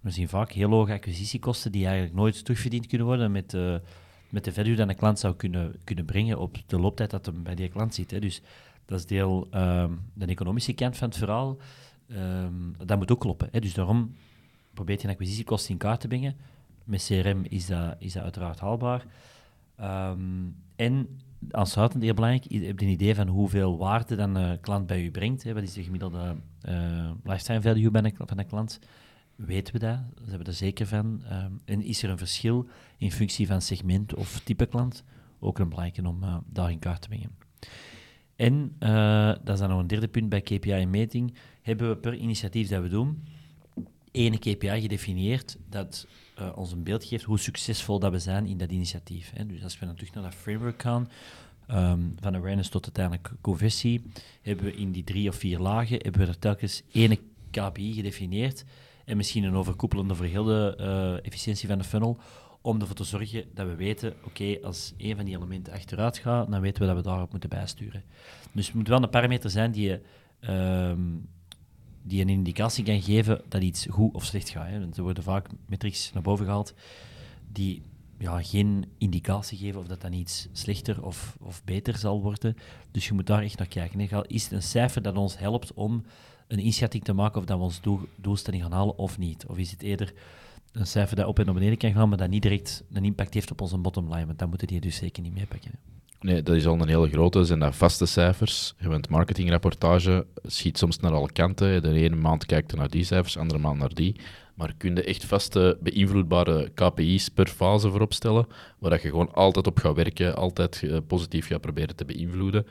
we 0.00 0.10
zien 0.10 0.28
vaak 0.28 0.52
heel 0.52 0.70
hoge 0.70 0.92
acquisitiekosten 0.92 1.72
die 1.72 1.84
eigenlijk 1.84 2.14
nooit 2.14 2.44
terugverdiend 2.44 2.86
kunnen 2.86 3.06
worden 3.06 3.32
met, 3.32 3.54
uh, 3.54 3.74
met 4.28 4.44
de 4.44 4.52
value 4.52 4.76
dat 4.76 4.88
een 4.88 4.96
klant 4.96 5.18
zou 5.18 5.34
kunnen, 5.34 5.76
kunnen 5.84 6.04
brengen 6.04 6.38
op 6.38 6.56
de 6.66 6.80
looptijd 6.80 7.10
dat 7.10 7.26
hem 7.26 7.42
bij 7.42 7.54
die 7.54 7.68
klant 7.68 7.94
zit. 7.94 8.10
Hè. 8.10 8.18
Dus 8.18 8.42
dat 8.84 8.98
is 8.98 9.06
deel 9.06 9.48
um, 9.54 10.00
de 10.14 10.26
economische 10.26 10.72
kant 10.72 10.96
van 10.96 11.08
het 11.08 11.18
verhaal. 11.18 11.58
Um, 12.14 12.74
dat 12.86 12.98
moet 12.98 13.10
ook 13.10 13.20
kloppen. 13.20 13.48
Hè. 13.52 13.60
Dus 13.60 13.74
daarom 13.74 14.14
probeert 14.74 15.00
je 15.00 15.06
een 15.06 15.12
acquisitiekosten 15.12 15.70
in 15.70 15.78
kaart 15.78 16.00
te 16.00 16.08
brengen. 16.08 16.36
Met 16.84 17.04
CRM 17.04 17.44
is 17.48 17.66
dat, 17.66 17.96
is 17.98 18.12
dat 18.12 18.22
uiteraard 18.22 18.60
haalbaar. 18.60 19.04
Um, 19.80 20.56
en 20.76 21.20
aansluitend 21.50 22.02
heel 22.02 22.14
belangrijk, 22.14 22.44
je 22.48 22.64
hebt 22.64 22.82
een 22.82 22.88
idee 22.88 23.14
van 23.14 23.28
hoeveel 23.28 23.78
waarde 23.78 24.16
dan 24.16 24.34
een 24.34 24.60
klant 24.60 24.86
bij 24.86 25.02
u 25.02 25.10
brengt. 25.10 25.42
Hè. 25.42 25.54
Wat 25.54 25.62
is 25.62 25.72
de 25.72 25.82
gemiddelde 25.82 26.36
uh, 26.68 27.10
lifetime 27.24 27.62
value 27.62 27.90
bij 27.90 28.04
een, 28.04 28.14
van 28.16 28.38
een 28.38 28.46
klant? 28.46 28.80
weten 29.36 29.72
we 29.74 29.78
dat, 29.78 29.98
hebben 30.28 30.46
er 30.46 30.52
zeker 30.52 30.86
van. 30.86 31.22
Um, 31.32 31.60
en 31.64 31.82
is 31.82 32.02
er 32.02 32.10
een 32.10 32.18
verschil 32.18 32.68
in 32.96 33.12
functie 33.12 33.46
van 33.46 33.62
segment 33.62 34.14
of 34.14 34.40
type 34.40 34.66
klant? 34.66 35.04
Ook 35.40 35.58
een 35.58 35.68
belangrijke 35.68 36.08
om 36.08 36.22
uh, 36.22 36.36
daar 36.46 36.70
in 36.70 36.78
kaart 36.78 37.02
te 37.02 37.08
brengen. 37.08 37.30
En, 38.36 38.76
uh, 38.80 39.26
dat 39.26 39.48
is 39.48 39.58
dan 39.58 39.68
nog 39.68 39.78
een 39.78 39.86
derde 39.86 40.08
punt 40.08 40.28
bij 40.28 40.40
KPI-meting, 40.40 41.34
hebben 41.62 41.88
we 41.88 41.96
per 41.96 42.14
initiatief 42.14 42.68
dat 42.68 42.82
we 42.82 42.88
doen, 42.88 43.24
ene 44.10 44.38
KPI 44.38 44.80
gedefinieerd 44.80 45.56
dat 45.68 46.06
uh, 46.38 46.48
ons 46.54 46.72
een 46.72 46.82
beeld 46.82 47.04
geeft 47.04 47.24
hoe 47.24 47.38
succesvol 47.38 47.98
dat 47.98 48.12
we 48.12 48.18
zijn 48.18 48.46
in 48.46 48.58
dat 48.58 48.70
initiatief. 48.70 49.32
Hè. 49.34 49.46
Dus 49.46 49.62
als 49.62 49.78
we 49.78 49.94
terug 49.94 50.14
naar 50.14 50.22
dat 50.22 50.34
framework 50.34 50.82
gaan, 50.82 51.08
um, 51.70 52.14
van 52.20 52.36
awareness 52.36 52.68
tot 52.68 52.84
uiteindelijk 52.84 53.30
conversie, 53.40 54.02
hebben 54.42 54.64
we 54.64 54.74
in 54.74 54.92
die 54.92 55.04
drie 55.04 55.28
of 55.28 55.36
vier 55.36 55.58
lagen, 55.58 55.98
hebben 56.02 56.20
we 56.20 56.26
er 56.26 56.38
telkens 56.38 56.82
ene 56.92 57.18
KPI 57.50 57.92
gedefinieerd 57.92 58.64
en 59.04 59.16
misschien 59.16 59.44
een 59.44 59.54
overkoepelende 59.54 60.14
voor 60.14 60.26
uh, 60.26 61.26
efficiëntie 61.26 61.68
van 61.68 61.78
de 61.78 61.84
funnel, 61.84 62.18
om 62.60 62.80
ervoor 62.80 62.96
te 62.96 63.04
zorgen 63.04 63.44
dat 63.54 63.66
we 63.66 63.74
weten, 63.74 64.14
oké, 64.24 64.58
als 64.62 64.92
een 64.96 65.16
van 65.16 65.24
die 65.24 65.36
elementen 65.36 65.72
achteruit 65.72 66.18
gaat, 66.18 66.50
dan 66.50 66.60
weten 66.60 66.80
we 66.80 66.88
dat 66.88 66.96
we 66.96 67.02
daarop 67.02 67.30
moeten 67.30 67.48
bijsturen. 67.48 68.02
Dus 68.52 68.66
het 68.66 68.74
moet 68.74 68.88
wel 68.88 69.02
een 69.02 69.08
parameter 69.10 69.50
zijn 69.50 69.72
die, 69.72 70.00
uh, 70.40 70.92
die 72.02 72.20
een 72.20 72.28
indicatie 72.28 72.84
kan 72.84 73.02
geven 73.02 73.42
dat 73.48 73.62
iets 73.62 73.86
goed 73.90 74.14
of 74.14 74.24
slecht 74.24 74.48
gaat. 74.48 74.68
Hè. 74.68 74.80
Er 74.80 75.02
worden 75.02 75.22
vaak 75.22 75.48
metrics 75.66 76.12
naar 76.12 76.22
boven 76.22 76.44
gehaald 76.44 76.74
die 77.52 77.82
ja, 78.18 78.42
geen 78.42 78.84
indicatie 78.98 79.58
geven 79.58 79.80
of 79.80 79.86
dat 79.86 80.00
dan 80.00 80.12
iets 80.12 80.48
slechter 80.52 81.04
of, 81.04 81.36
of 81.40 81.64
beter 81.64 81.96
zal 81.96 82.22
worden. 82.22 82.56
Dus 82.90 83.06
je 83.06 83.14
moet 83.14 83.26
daar 83.26 83.42
echt 83.42 83.58
naar 83.58 83.68
kijken. 83.68 84.26
Is 84.26 84.42
het 84.42 84.52
een 84.52 84.62
cijfer 84.62 85.02
dat 85.02 85.16
ons 85.16 85.38
helpt 85.38 85.72
om 85.74 86.04
een 86.48 86.58
inschatting 86.58 87.04
te 87.04 87.12
maken 87.12 87.40
of 87.40 87.46
dat 87.46 87.74
we 87.74 87.80
doel, 87.82 88.00
doelstelling 88.16 88.62
gaan 88.62 88.72
halen 88.72 88.98
of 88.98 89.18
niet? 89.18 89.46
Of 89.46 89.58
is 89.58 89.70
het 89.70 89.82
eerder 89.82 90.14
een 90.72 90.86
cijfer 90.86 91.16
dat 91.16 91.26
op 91.26 91.38
en 91.38 91.44
naar 91.44 91.54
beneden 91.54 91.78
kan 91.78 91.92
gaan, 91.92 92.08
maar 92.08 92.18
dat 92.18 92.28
niet 92.28 92.42
direct 92.42 92.84
een 92.92 93.04
impact 93.04 93.34
heeft 93.34 93.50
op 93.50 93.60
onze 93.60 93.78
bottom 93.78 94.12
line? 94.12 94.26
Want 94.26 94.38
dat 94.38 94.48
moeten 94.48 94.66
die 94.66 94.80
dus 94.80 94.96
zeker 94.96 95.22
niet 95.22 95.34
meepakken. 95.34 95.70
Nee, 96.22 96.42
dat 96.42 96.56
is 96.56 96.66
al 96.66 96.80
een 96.80 96.88
hele 96.88 97.08
grote. 97.08 97.44
Zijn 97.44 97.58
dat 97.58 97.76
vaste 97.76 98.06
cijfers? 98.06 98.74
Want 98.80 99.08
marketingrapportage 99.08 100.26
schiet 100.42 100.78
soms 100.78 100.98
naar 100.98 101.12
alle 101.12 101.32
kanten. 101.32 101.82
De 101.82 101.92
ene 101.92 102.16
maand 102.16 102.46
kijkt 102.46 102.70
je 102.70 102.76
naar 102.76 102.90
die 102.90 103.04
cijfers, 103.04 103.32
de 103.32 103.40
andere 103.40 103.58
maand 103.58 103.78
naar 103.78 103.94
die. 103.94 104.16
Maar 104.54 104.74
kun 104.76 104.94
je 104.94 105.04
echt 105.04 105.24
vaste, 105.24 105.78
beïnvloedbare 105.80 106.70
KPI's 106.74 107.28
per 107.28 107.46
fase 107.46 107.90
voorop 107.90 108.12
stellen, 108.12 108.46
waar 108.78 108.90
dat 108.90 109.02
je 109.02 109.08
gewoon 109.08 109.32
altijd 109.32 109.66
op 109.66 109.78
gaat 109.78 109.96
werken, 109.96 110.36
altijd 110.36 110.82
eh, 110.82 110.96
positief 111.06 111.46
gaat 111.46 111.60
proberen 111.60 111.96
te 111.96 112.04
beïnvloeden. 112.04 112.66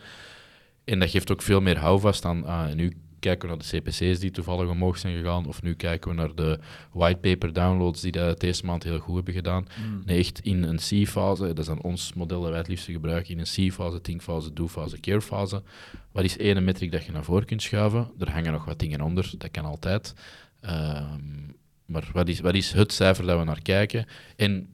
En 0.84 1.00
dat 1.00 1.10
geeft 1.10 1.32
ook 1.32 1.42
veel 1.42 1.62
meer 1.62 1.78
houvast 1.78 2.26
aan, 2.26 2.76
nu 2.76 2.98
kijken 3.22 3.50
we 3.50 3.56
naar 3.56 3.66
de 3.66 3.80
CPC's 3.80 4.20
die 4.20 4.32
toevallig 4.32 4.70
omhoog 4.70 4.98
zijn 4.98 5.18
gegaan, 5.18 5.46
of 5.46 5.62
nu 5.62 5.74
kijken 5.74 6.10
we 6.10 6.16
naar 6.16 6.36
de 6.36 6.60
whitepaper 6.92 7.54
downloads 7.54 8.02
die 8.02 8.12
dat 8.12 8.40
deze 8.40 8.66
maand 8.66 8.84
heel 8.84 9.00
goed 9.00 9.16
hebben 9.16 9.34
gedaan. 9.34 9.68
Mm. 9.86 10.02
Nee, 10.06 10.20
echt 10.20 10.40
in 10.40 10.64
een 10.64 10.78
C-fase, 10.78 11.44
dat 11.48 11.60
is 11.60 11.66
dan 11.66 11.82
ons 11.82 12.14
model 12.14 12.42
dat 12.42 12.50
wij 12.50 12.60
het 12.60 12.68
liefst 12.68 12.86
gebruiken, 12.86 13.34
in 13.34 13.40
een 13.40 13.70
C-fase, 13.70 14.02
think-fase, 14.02 14.54
do-fase, 14.54 15.00
care-fase. 15.00 15.64
Wat 16.12 16.24
is 16.24 16.38
één 16.38 16.64
metric 16.64 16.92
dat 16.92 17.06
je 17.06 17.12
naar 17.12 17.24
voren 17.24 17.46
kunt 17.46 17.62
schuiven? 17.62 18.12
Er 18.20 18.32
hangen 18.32 18.52
nog 18.52 18.66
wat 18.66 18.80
dingen 18.80 19.02
onder, 19.02 19.32
dat 19.38 19.52
kan 19.52 19.66
altijd. 19.66 20.14
Ehm, 20.62 21.52
maar 21.86 22.10
wat 22.14 22.28
is, 22.28 22.40
wat 22.40 22.56
is 22.56 22.72
het 22.72 22.94
cijfer 22.94 23.26
dat 23.26 23.40
we 23.40 23.46
naar 23.46 23.62
kijken? 23.62 24.06
En 24.36 24.68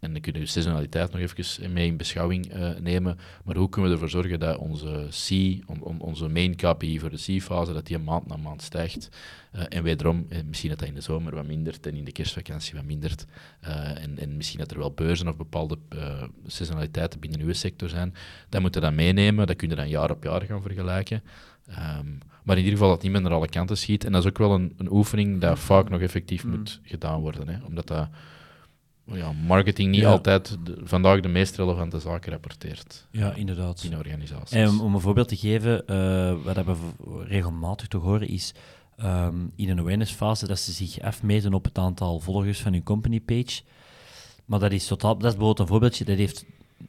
en 0.00 0.12
dan 0.12 0.20
kunnen 0.20 0.42
we 0.42 0.48
seasonaliteit 0.48 1.12
nog 1.12 1.20
even 1.20 1.72
mee 1.72 1.86
in 1.86 1.96
beschouwing 1.96 2.54
uh, 2.56 2.68
nemen. 2.80 3.18
Maar 3.44 3.56
hoe 3.56 3.68
kunnen 3.68 3.90
we 3.90 3.96
ervoor 3.96 4.10
zorgen 4.10 4.40
dat 4.40 4.56
onze 4.56 5.08
C, 5.28 5.30
on, 5.66 6.00
onze 6.00 6.28
main 6.28 6.56
KPI 6.56 7.00
voor 7.00 7.10
de 7.10 7.36
C-fase, 7.36 7.72
dat 7.72 7.86
die 7.86 7.98
maand 7.98 8.26
na 8.26 8.36
maand 8.36 8.62
stijgt. 8.62 9.08
Uh, 9.54 9.62
en 9.68 9.82
wederom, 9.82 10.26
eh, 10.28 10.38
misschien 10.48 10.70
dat 10.70 10.78
dat 10.78 10.88
in 10.88 10.94
de 10.94 11.00
zomer 11.00 11.34
wat 11.34 11.46
mindert 11.46 11.86
en 11.86 11.94
in 11.94 12.04
de 12.04 12.12
kerstvakantie 12.12 12.74
wat 12.74 12.84
mindert. 12.84 13.26
en, 13.60 14.18
en 14.18 14.36
misschien 14.36 14.58
dat 14.58 14.70
er 14.70 14.78
wel 14.78 14.92
beurzen 14.92 15.28
of 15.28 15.36
bepaalde 15.36 15.78
seasonaliteiten 16.46 17.20
binnen 17.20 17.40
uw 17.40 17.52
sector 17.52 17.88
zijn. 17.88 18.14
Dat 18.48 18.60
moeten 18.60 18.80
we 18.80 18.86
dan 18.86 18.96
meenemen. 18.96 19.46
Dat 19.46 19.56
kun 19.56 19.68
je 19.68 19.74
dan 19.74 19.88
jaar 19.88 20.10
op 20.10 20.24
jaar 20.24 20.42
gaan 20.42 20.62
vergelijken. 20.62 21.22
Um, 21.68 22.18
maar 22.46 22.56
in 22.56 22.64
ieder 22.64 22.78
geval 22.78 22.94
dat 22.94 23.02
niet 23.02 23.12
meer 23.12 23.20
naar 23.20 23.32
alle 23.32 23.48
kanten 23.48 23.76
schiet. 23.76 24.04
En 24.04 24.12
dat 24.12 24.22
is 24.22 24.28
ook 24.28 24.38
wel 24.38 24.54
een, 24.54 24.74
een 24.76 24.92
oefening 24.92 25.40
dat 25.40 25.58
vaak 25.58 25.88
nog 25.88 26.00
effectief 26.00 26.44
mm. 26.44 26.50
moet 26.50 26.80
gedaan 26.82 27.20
worden. 27.20 27.48
Hè, 27.48 27.64
omdat 27.64 27.86
dat 27.86 28.08
ja, 29.12 29.32
marketing 29.32 29.90
niet 29.90 30.04
altijd 30.04 30.56
vandaag 30.82 31.20
de 31.20 31.28
meest 31.28 31.56
relevante 31.56 31.98
zaken 31.98 32.32
rapporteert. 32.32 33.06
Ja, 33.10 33.34
inderdaad. 33.34 33.82
In 33.82 33.96
organisaties. 33.96 34.56
En 34.56 34.80
om 34.80 34.94
een 34.94 35.00
voorbeeld 35.00 35.28
te 35.28 35.36
geven, 35.36 35.82
uh, 35.86 36.44
wat 36.44 36.64
we 36.64 36.74
regelmatig 37.24 37.88
te 37.88 37.96
horen 37.96 38.28
is 38.28 38.54
um, 39.02 39.52
in 39.56 39.68
een 39.68 39.78
awareness 39.78 40.12
fase 40.12 40.46
dat 40.46 40.58
ze 40.58 40.72
zich 40.72 41.00
afmeten 41.00 41.54
op 41.54 41.64
het 41.64 41.78
aantal 41.78 42.20
volgers 42.20 42.60
van 42.60 42.72
hun 42.72 42.82
company 42.82 43.20
page. 43.20 43.62
Maar 44.44 44.58
dat 44.58 44.72
is 44.72 44.86
totaal, 44.86 45.16
dat 45.16 45.24
is 45.24 45.30
bijvoorbeeld 45.30 45.58
een 45.58 45.66
voorbeeldje, 45.66 46.04
dat 46.04 46.16
heeft 46.16 46.44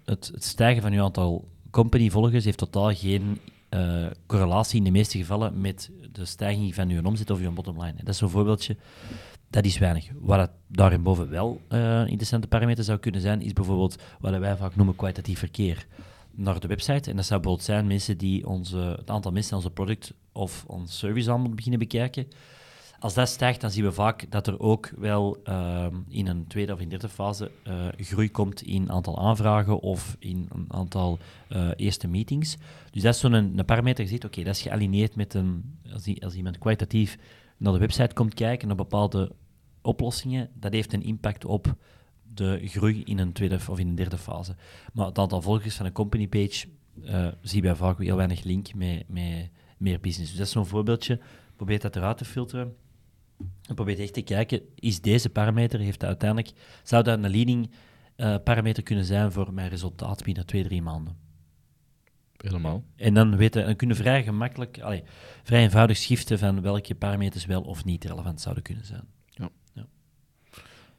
het, 0.06 0.30
het 0.34 0.44
stijgen 0.44 0.82
van 0.82 0.94
uw 0.94 1.04
aantal 1.04 1.48
company 1.72 2.10
volgers 2.10 2.46
heeft 2.46 2.58
totaal 2.58 2.94
geen 2.94 3.40
uh, 3.70 4.06
correlatie 4.26 4.78
in 4.78 4.84
de 4.84 4.92
meeste 4.92 5.18
gevallen 5.18 5.62
met 5.62 5.92
de 6.12 6.26
stijging 6.26 6.76
van 6.76 6.90
uw 6.90 7.04
omzet 7.04 7.30
of 7.30 7.40
uw 7.40 7.52
bottom 7.52 7.82
line. 7.82 7.96
Dat 7.98 8.14
is 8.14 8.22
een 8.22 8.30
voorbeeldje 8.30 8.76
dat 9.50 9.66
is 9.66 9.78
weinig. 9.78 10.10
Wat 10.20 10.50
het 10.70 11.04
boven 11.04 11.30
wel 11.30 11.62
uh, 11.70 12.00
interessante 12.00 12.48
parameter 12.48 12.84
zou 12.84 12.98
kunnen 12.98 13.22
zijn, 13.22 13.42
is 13.42 13.54
bijvoorbeeld 13.54 13.96
wat 14.20 14.38
wij 14.38 14.58
vaak 14.58 14.76
noemen 14.76 14.96
kwalitatief 14.96 15.40
verkeer 15.40 15.88
naar 16.32 16.60
de 16.60 16.68
website. 16.68 17.10
En 17.10 17.16
dat 17.16 17.26
zou 17.26 17.40
bijvoorbeeld 17.40 17.70
zijn 17.70 17.88
mensen 17.88 18.18
die 18.18 18.48
onze, 18.48 18.78
het 18.78 19.10
aantal 19.10 19.32
mensen 19.32 19.56
onze 19.56 19.70
product 19.70 20.14
of 20.32 20.64
ons 20.68 20.98
service 20.98 21.32
aanbod 21.32 21.56
beginnen 21.56 21.80
bekijken. 21.80 22.28
als 23.00 23.14
dat 23.14 23.30
stijgt, 23.30 23.62
dan 23.62 23.72
zien 23.72 23.84
we 23.84 23.92
vaak 23.92 24.32
dat 24.32 24.48
er 24.48 24.60
ook 24.60 24.92
wel 24.98 25.38
ehm, 25.44 25.96
in 26.10 26.28
een 26.28 26.48
tweede 26.48 26.74
of 26.74 26.80
in 26.80 26.90
derde 26.90 27.10
fase 27.10 27.52
uh, 27.68 27.74
groei 27.98 28.32
komt 28.32 28.62
in 28.62 28.92
aantal 28.92 29.20
aanvragen 29.20 29.80
of 29.80 30.16
in 30.20 30.50
een 30.54 30.66
aantal 30.68 31.20
eerste 31.76 32.08
meetings. 32.08 32.58
Dus 32.92 33.02
dat 33.02 33.14
is 33.14 33.20
zo'n 33.20 33.34
een, 33.34 33.66
parameter, 33.66 34.04
je 34.04 34.10
ziet, 34.10 34.26
oké, 34.26 34.44
dat 34.44 34.56
is 34.56 34.62
gealineerd 34.62 35.16
met 35.16 35.34
een, 35.34 35.80
als, 35.94 36.20
als 36.20 36.34
iemand 36.34 36.58
kwalitatief 36.58 37.18
naar 37.58 37.74
de 37.74 37.80
website 37.80 38.14
komt 38.14 38.34
kijken, 38.34 38.68
naar 38.68 38.78
bepaalde 38.78 39.32
oplossingen, 39.82 40.50
dat 40.54 40.74
heeft 40.74 40.94
een 40.94 41.04
impact 41.04 41.46
op 41.46 41.76
de 42.34 42.62
groei 42.64 43.04
in 43.04 43.20
een 43.20 43.32
tweede 43.32 43.56
of 43.70 43.80
in 43.80 43.88
een 43.88 43.96
derde 43.96 44.18
fase. 44.18 44.56
Maar 44.94 45.06
het 45.06 45.18
aantal 45.18 45.42
volgers 45.42 45.76
van 45.76 45.86
een 45.86 45.92
company 45.92 46.28
page 46.28 46.68
uh, 47.04 47.28
zie 47.42 47.64
je 47.64 47.76
vaak 47.76 48.00
heel 48.00 48.16
weinig 48.16 48.44
link 48.44 48.74
met, 48.74 49.04
met 49.08 49.50
meer 49.78 50.00
business. 50.00 50.30
Dus 50.30 50.38
dat 50.38 50.48
is 50.48 50.54
zo'n 50.54 50.66
voorbeeldje. 50.66 51.20
Probeer 51.56 51.80
dat 51.80 51.96
eruit 51.96 52.18
te 52.18 52.26
filteren. 52.26 52.76
En 53.68 53.76
probeer 53.76 54.00
echt 54.00 54.14
te 54.14 54.22
kijken, 54.22 54.62
is 54.76 55.02
deze 55.02 55.30
parameter, 55.30 55.80
heeft 55.80 56.00
dat 56.00 56.10
uiteindelijk, 56.10 56.52
zou 56.84 57.04
dat 57.04 57.24
een 57.24 57.30
leading 57.30 57.72
uh, 58.18 58.36
parameter 58.44 58.84
kunnen 58.84 59.06
zijn 59.06 59.32
voor 59.32 59.54
mijn 59.54 59.70
resultaat 59.70 60.24
binnen 60.24 60.46
twee, 60.46 60.64
drie 60.64 60.82
maanden? 60.82 61.27
Helemaal. 62.38 62.84
En 62.96 63.14
dan, 63.14 63.36
weten, 63.36 63.66
dan 63.66 63.76
kunnen 63.76 63.96
vrij 63.96 64.24
gemakkelijk, 64.24 64.80
vrij 65.44 65.62
eenvoudig 65.62 65.98
schiften 65.98 66.40
van 66.40 66.62
welke 66.62 66.96
parameters 66.96 67.46
wel 67.46 67.62
of 67.62 67.86
niet 67.86 68.04
relevant 68.04 68.42
zouden 68.42 68.64
kunnen 68.64 68.86
zijn. 68.86 69.04
Ja. 69.30 69.50
ja. 69.74 69.86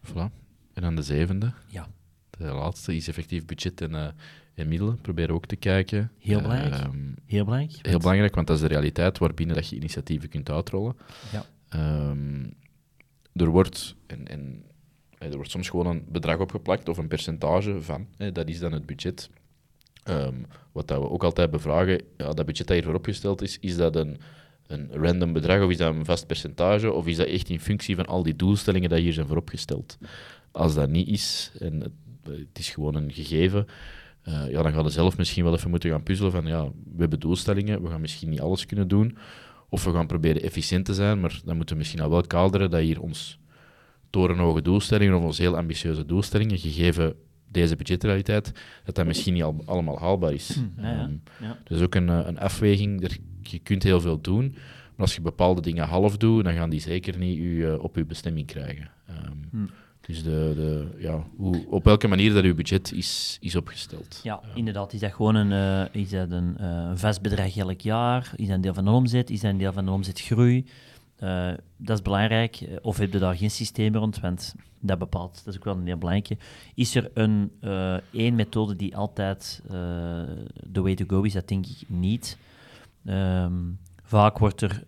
Voilà. 0.06 0.32
En 0.72 0.82
dan 0.82 0.96
de 0.96 1.02
zevende. 1.02 1.52
Ja. 1.66 1.88
De 2.30 2.44
laatste 2.44 2.96
is 2.96 3.08
effectief 3.08 3.44
budget 3.44 3.80
en, 3.80 3.92
uh, 3.92 4.06
en 4.54 4.68
middelen. 4.68 5.00
Proberen 5.00 5.34
ook 5.34 5.46
te 5.46 5.56
kijken. 5.56 6.12
Heel 6.18 6.40
belangrijk. 6.40 6.74
Uh, 6.74 6.80
heel 7.26 7.44
belangrijk. 7.44 7.86
Heel 7.86 7.98
belangrijk, 7.98 8.34
want 8.34 8.46
dat 8.46 8.56
is 8.56 8.62
de 8.62 8.68
realiteit 8.68 9.18
waarbinnen 9.18 9.56
dat 9.56 9.68
je 9.68 9.76
initiatieven 9.76 10.28
kunt 10.28 10.50
uitrollen. 10.50 10.96
Ja. 11.32 11.44
Um, 12.10 12.56
er 13.32 13.48
wordt, 13.48 13.94
en, 14.06 14.28
en, 14.28 14.64
er 15.18 15.34
wordt 15.34 15.50
soms 15.50 15.68
gewoon 15.68 15.86
een 15.86 16.04
bedrag 16.08 16.38
opgeplakt 16.38 16.88
of 16.88 16.98
een 16.98 17.08
percentage 17.08 17.82
van. 17.82 18.06
Hè, 18.16 18.32
dat 18.32 18.48
is 18.48 18.58
dan 18.58 18.72
het 18.72 18.86
budget. 18.86 19.30
Um, 20.10 20.46
wat 20.72 20.88
dat 20.88 21.00
we 21.00 21.10
ook 21.10 21.24
altijd 21.24 21.50
bevragen, 21.50 22.00
ja, 22.16 22.32
dat 22.32 22.46
budget 22.46 22.66
dat 22.66 22.76
hiervoor 22.76 22.94
opgesteld 22.94 23.42
is, 23.42 23.58
is 23.60 23.76
dat 23.76 23.96
een, 23.96 24.16
een 24.66 24.88
random 24.92 25.32
bedrag 25.32 25.62
of 25.62 25.70
is 25.70 25.76
dat 25.76 25.94
een 25.94 26.04
vast 26.04 26.26
percentage 26.26 26.92
of 26.92 27.06
is 27.06 27.16
dat 27.16 27.26
echt 27.26 27.48
in 27.48 27.60
functie 27.60 27.96
van 27.96 28.06
al 28.06 28.22
die 28.22 28.36
doelstellingen 28.36 28.88
die 28.88 28.98
hier 28.98 29.12
zijn 29.12 29.26
vooropgesteld? 29.26 29.98
Als 30.52 30.74
dat 30.74 30.88
niet 30.88 31.08
is 31.08 31.52
en 31.58 31.80
het, 31.80 31.92
het 32.22 32.58
is 32.58 32.70
gewoon 32.70 32.94
een 32.94 33.12
gegeven, 33.12 33.66
uh, 34.28 34.50
ja, 34.50 34.62
dan 34.62 34.72
gaan 34.72 34.84
we 34.84 34.90
zelf 34.90 35.16
misschien 35.16 35.44
wel 35.44 35.54
even 35.54 35.70
moeten 35.70 35.90
gaan 35.90 36.02
puzzelen 36.02 36.32
van 36.32 36.46
ja, 36.46 36.64
we 36.64 37.00
hebben 37.00 37.20
doelstellingen, 37.20 37.82
we 37.82 37.88
gaan 37.88 38.00
misschien 38.00 38.28
niet 38.28 38.40
alles 38.40 38.66
kunnen 38.66 38.88
doen. 38.88 39.16
Of 39.68 39.84
we 39.84 39.92
gaan 39.92 40.06
proberen 40.06 40.42
efficiënt 40.42 40.84
te 40.84 40.94
zijn, 40.94 41.20
maar 41.20 41.40
dan 41.44 41.56
moeten 41.56 41.74
we 41.74 41.80
misschien 41.80 42.00
al 42.00 42.10
wel 42.10 42.22
kaderen 42.22 42.70
dat 42.70 42.80
hier 42.80 43.00
ons 43.00 43.38
torenhoge 44.10 44.62
doelstellingen 44.62 45.16
of 45.16 45.22
onze 45.22 45.42
heel 45.42 45.56
ambitieuze 45.56 46.06
doelstellingen, 46.06 46.58
gegeven 46.58 47.14
deze 47.48 47.76
budgetrealiteit, 47.76 48.52
dat 48.84 48.94
dat 48.94 49.06
misschien 49.06 49.34
niet 49.34 49.42
al, 49.42 49.62
allemaal 49.64 49.98
haalbaar 49.98 50.32
is. 50.32 50.48
Hm, 50.54 50.82
ja, 50.82 50.92
ja. 50.92 51.02
Um, 51.02 51.22
ja. 51.40 51.58
Dus 51.64 51.80
ook 51.80 51.94
een, 51.94 52.08
een 52.08 52.38
afweging. 52.38 53.02
Er, 53.02 53.16
je 53.42 53.58
kunt 53.58 53.82
heel 53.82 54.00
veel 54.00 54.20
doen, 54.20 54.50
maar 54.52 55.06
als 55.06 55.14
je 55.14 55.20
bepaalde 55.20 55.60
dingen 55.60 55.86
half 55.86 56.16
doet, 56.16 56.44
dan 56.44 56.54
gaan 56.54 56.70
die 56.70 56.80
zeker 56.80 57.18
niet 57.18 57.38
u, 57.38 57.66
uh, 57.66 57.82
op 57.82 57.96
uw 57.96 58.06
bestemming 58.06 58.46
krijgen. 58.46 58.90
Um, 59.10 59.48
hm. 59.50 59.66
Dus 60.00 60.22
de, 60.22 60.52
de, 60.56 60.86
ja, 60.98 61.26
hoe, 61.36 61.66
op 61.70 61.84
welke 61.84 62.08
manier 62.08 62.32
dat 62.32 62.44
uw 62.44 62.54
budget 62.54 62.92
is, 62.92 63.38
is 63.40 63.56
opgesteld. 63.56 64.20
Ja, 64.22 64.40
inderdaad. 64.54 64.92
Is 64.92 65.00
dat 65.00 65.12
gewoon 65.12 65.34
een, 65.34 65.50
uh, 65.50 66.02
is 66.02 66.10
dat 66.10 66.30
een 66.30 66.56
uh, 66.60 66.90
vast 66.94 67.22
bedrag 67.22 67.56
elk 67.56 67.80
jaar? 67.80 68.32
Is 68.36 68.46
dat 68.46 68.54
een 68.54 68.60
deel 68.60 68.74
van 68.74 68.84
de 68.84 68.90
omzet? 68.90 69.30
Is 69.30 69.40
dat 69.40 69.50
een 69.50 69.58
deel 69.58 69.72
van 69.72 69.84
de 69.84 69.90
omzetgroei? 69.90 70.64
Uh, 71.22 71.52
dat 71.76 71.96
is 71.96 72.02
belangrijk. 72.02 72.68
Of 72.82 72.98
heb 72.98 73.12
je 73.12 73.18
daar 73.18 73.36
geen 73.36 73.50
systeem 73.50 73.94
rond? 73.94 74.20
Want 74.20 74.54
dat 74.80 74.98
bepaalt, 74.98 75.44
dat 75.44 75.54
is 75.54 75.56
ook 75.56 75.64
wel 75.64 75.76
een 75.76 75.86
heel 75.86 75.96
belangrijke. 75.96 76.36
Is 76.74 76.94
er 76.94 77.10
een 77.14 77.52
één 78.12 78.34
methode 78.34 78.76
die 78.76 78.96
altijd 78.96 79.62
de 80.70 80.80
way 80.80 80.94
to 80.94 81.04
go 81.06 81.22
is? 81.22 81.32
Dat 81.32 81.48
denk 81.48 81.66
ik 81.66 81.88
niet. 81.88 82.38
Um, 83.04 83.78
vaak 84.02 84.38
wordt 84.38 84.60
er 84.60 84.84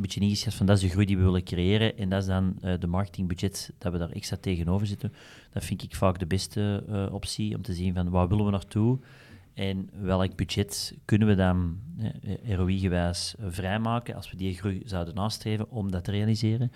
een 0.00 0.06
beetje 0.06 0.20
ingeschat 0.20 0.54
van 0.54 0.66
dat 0.66 0.76
is 0.76 0.82
de 0.82 0.88
groei 0.88 1.06
die 1.06 1.16
we 1.16 1.22
willen 1.22 1.44
creëren 1.44 1.98
en 1.98 2.08
dat 2.08 2.20
is 2.20 2.28
dan 2.28 2.56
uh, 2.64 2.74
de 2.78 2.86
marketingbudget 2.86 3.72
dat 3.78 3.92
we 3.92 3.98
daar 3.98 4.10
extra 4.10 4.36
tegenover 4.40 4.86
zitten. 4.86 5.12
Dat 5.52 5.64
vind 5.64 5.82
ik 5.82 5.94
vaak 5.94 6.18
de 6.18 6.26
beste 6.26 6.84
uh, 6.88 7.12
optie 7.12 7.56
om 7.56 7.62
te 7.62 7.74
zien 7.74 7.94
van 7.94 8.10
waar 8.10 8.28
willen 8.28 8.44
we 8.44 8.50
naartoe 8.50 8.98
en 9.60 9.88
welk 9.92 10.36
budget 10.36 10.94
kunnen 11.04 11.28
we 11.28 11.34
dan 11.34 11.78
ROI-gewijs 12.48 13.34
vrijmaken 13.38 14.14
als 14.14 14.30
we 14.30 14.36
die 14.36 14.54
groei 14.54 14.82
zouden 14.84 15.14
nastreven 15.14 15.70
om 15.70 15.90
dat 15.90 16.04
te 16.04 16.10
realiseren. 16.10 16.72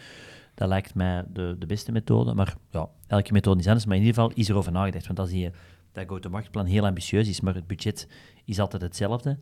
Dat 0.55 0.68
lijkt 0.68 0.94
mij 0.94 1.25
de, 1.33 1.57
de 1.59 1.66
beste 1.66 1.92
methode, 1.92 2.35
maar 2.35 2.57
ja, 2.70 2.88
elke 3.07 3.33
methode 3.33 3.61
is 3.61 3.66
anders, 3.66 3.87
maar 3.87 3.97
in 3.97 4.03
ieder 4.03 4.14
geval 4.14 4.37
is 4.37 4.49
er 4.49 4.57
over 4.57 4.73
nagedacht. 4.73 5.07
Want 5.07 5.18
als 5.18 5.31
je 5.31 5.51
dat 5.92 6.09
go-to-market 6.09 6.66
heel 6.66 6.87
ambitieus 6.87 7.29
is, 7.29 7.40
maar 7.40 7.55
het 7.55 7.66
budget 7.66 8.09
is 8.44 8.59
altijd 8.59 8.83
hetzelfde, 8.83 9.38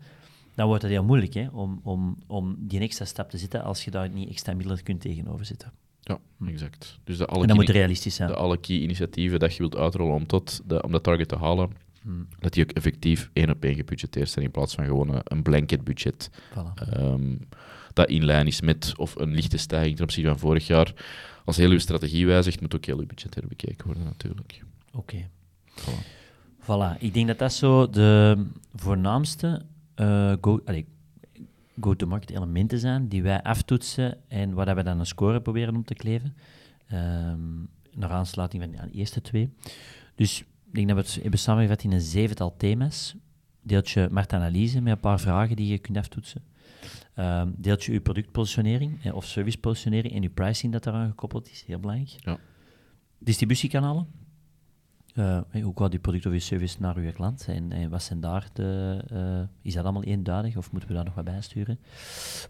dan 0.55 0.67
wordt 0.67 0.83
het 0.83 0.91
heel 0.91 1.05
moeilijk 1.05 1.35
hè, 1.35 1.49
om, 1.53 1.81
om, 1.83 2.17
om 2.27 2.57
die 2.59 2.81
extra 2.81 3.05
stap 3.05 3.31
te 3.31 3.39
zetten 3.39 3.63
als 3.63 3.85
je 3.85 3.91
daar 3.91 4.09
niet 4.09 4.29
extra 4.29 4.55
middelen 4.55 4.83
kunt 4.83 5.01
tegenover 5.01 5.45
zetten. 5.45 5.73
Ja, 6.01 6.19
exact. 6.47 6.99
Dus 7.05 7.19
de 7.19 7.27
alle 7.27 7.43
en 7.43 7.49
dat 7.49 7.57
moet 7.57 7.69
realistisch 7.69 8.15
zijn. 8.15 8.29
De 8.29 8.35
alle 8.35 8.61
key 8.61 8.77
initiatieven 8.77 9.39
dat 9.39 9.53
je 9.53 9.59
wilt 9.59 9.77
uitrollen 9.77 10.15
om, 10.15 10.27
tot 10.27 10.61
de, 10.65 10.83
om 10.83 10.93
dat 10.93 11.03
target 11.03 11.29
te 11.29 11.37
halen, 11.37 11.71
hmm. 12.03 12.29
dat 12.39 12.53
die 12.53 12.63
ook 12.65 12.71
effectief 12.71 13.31
één 13.33 13.51
op 13.51 13.65
één 13.65 13.75
gebudgeteerd 13.75 14.31
zijn 14.31 14.45
in 14.45 14.51
plaats 14.51 14.75
van 14.75 14.85
gewoon 14.85 15.21
een 15.25 15.43
blanket 15.43 15.85
budget. 15.85 16.31
Voilà. 16.51 16.99
Um, 16.99 17.49
dat 17.93 18.09
in 18.09 18.25
lijn 18.25 18.47
is 18.47 18.61
met 18.61 18.93
of 18.97 19.15
een 19.15 19.35
lichte 19.35 19.57
stijging 19.57 19.95
ten 19.95 20.05
opzichte 20.05 20.29
van 20.29 20.39
vorig 20.39 20.67
jaar. 20.67 20.93
Als 21.45 21.57
heel 21.57 21.71
uw 21.71 21.79
strategie 21.79 22.27
wijzigt, 22.27 22.61
moet 22.61 22.75
ook 22.75 22.85
heel 22.85 22.99
uw 22.99 23.07
budget 23.07 23.35
herbekeken 23.35 23.87
worden 23.87 24.05
natuurlijk. 24.05 24.63
Oké. 24.93 24.99
Okay. 24.99 25.29
Voilà. 25.81 26.05
voilà. 26.61 26.99
Ik 26.99 27.15
denk 27.15 27.27
dat 27.27 27.39
dat 27.39 27.53
zo 27.53 27.91
de 27.91 28.45
voornaamste 28.75 29.63
uh, 29.97 30.33
go, 30.41 30.61
go-to-market 31.81 32.31
elementen 32.31 32.79
zijn 32.79 33.09
die 33.09 33.23
wij 33.23 33.43
aftoetsen 33.43 34.19
en 34.29 34.55
waar 34.55 34.75
we 34.75 34.83
dan 34.83 34.99
een 34.99 35.07
score 35.07 35.41
proberen 35.41 35.75
om 35.75 35.85
te 35.85 35.95
kleven. 35.95 36.37
Um, 36.93 37.69
naar 37.95 38.11
aansluiting 38.11 38.63
van 38.63 38.73
de 38.73 38.91
eerste 38.91 39.21
twee. 39.21 39.53
Dus 40.15 40.45
ik 40.73 40.79
denk 40.79 40.89
dat 40.89 40.97
we 40.97 41.03
het 41.03 41.23
hebben 41.23 41.41
samengevat 41.41 41.83
in 41.83 41.93
een 41.93 42.01
zevental 42.01 42.57
thema's. 42.57 43.15
Deeltje 43.63 44.09
marktanalyse 44.11 44.81
met 44.81 44.93
een 44.93 45.01
paar 45.01 45.21
vragen 45.21 45.57
die 45.57 45.67
je 45.67 45.79
kunt 45.79 45.97
aftoetsen. 45.97 46.43
Um, 47.17 47.55
deeltje 47.57 47.93
uw 47.93 48.01
productpositionering 48.01 49.05
eh, 49.05 49.15
of 49.15 49.25
servicepositionering 49.25 50.15
en 50.15 50.23
uw 50.23 50.31
pricing 50.35 50.73
dat 50.73 50.83
daaraan 50.85 51.09
gekoppeld 51.09 51.51
is, 51.51 51.65
heel 51.67 51.79
belangrijk. 51.79 52.17
Ja. 52.19 52.39
Distributiekanalen, 53.19 54.07
uh, 55.15 55.41
hoe 55.63 55.73
gaat 55.75 55.91
die 55.91 56.01
product 56.01 56.27
of 56.27 56.33
je 56.33 56.39
service 56.39 56.77
naar 56.81 56.97
uw 56.97 57.13
klant? 57.13 57.45
En, 57.49 57.73
en 57.73 57.91
wat 57.91 58.03
zijn 58.03 58.21
daar 58.21 58.49
de, 58.53 59.01
uh, 59.13 59.49
is 59.63 59.75
dat 59.75 59.85
allemaal 59.85 60.03
eenduidig 60.03 60.57
of 60.57 60.73
moeten 60.73 60.89
we 60.89 60.95
daar 60.95 61.05
nog 61.05 61.15
wat 61.15 61.25
bij 61.25 61.41
sturen? 61.41 61.79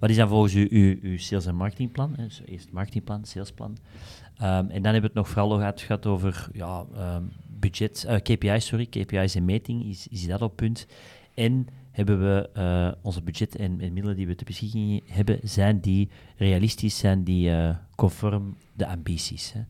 Wat 0.00 0.10
is 0.10 0.16
dan 0.16 0.28
volgens 0.28 0.54
u 0.54 0.68
uw, 0.70 1.10
uw 1.10 1.18
sales- 1.18 1.46
en 1.46 1.54
marketingplan? 1.54 2.12
Dus 2.12 2.42
eerst 2.44 2.72
marketingplan, 2.72 3.24
salesplan. 3.24 3.70
Um, 3.70 4.46
en 4.46 4.66
dan 4.66 4.92
hebben 4.92 5.00
we 5.00 5.06
het 5.06 5.14
nog 5.14 5.28
vooral 5.28 5.58
nog 5.58 5.72
gehad 5.80 6.06
over 6.06 6.48
ja, 6.52 6.84
um, 6.96 7.32
budget, 7.62 8.04
uh, 8.08 8.16
KPI, 8.16 8.60
sorry, 8.60 8.86
KPI's 8.86 9.34
en 9.34 9.44
meting, 9.44 9.84
is, 9.84 10.08
is 10.08 10.26
dat 10.26 10.42
op 10.42 10.56
punt? 10.56 10.86
En 11.34 11.66
hebben 11.90 12.20
we 12.20 12.50
uh, 12.56 12.92
onze 13.02 13.22
budget 13.22 13.56
en, 13.56 13.80
en, 13.80 13.92
middelen 13.92 14.16
die 14.16 14.26
we 14.26 14.34
te 14.34 14.44
beschikking 14.44 15.02
hebben, 15.06 15.38
zijn 15.42 15.80
die 15.80 16.08
realistisch, 16.36 16.98
zijn 16.98 17.24
die 17.24 17.50
uh, 17.50 17.76
conform 17.96 18.56
de 18.72 18.86
ambities. 18.86 19.52
Hè? 19.52 19.60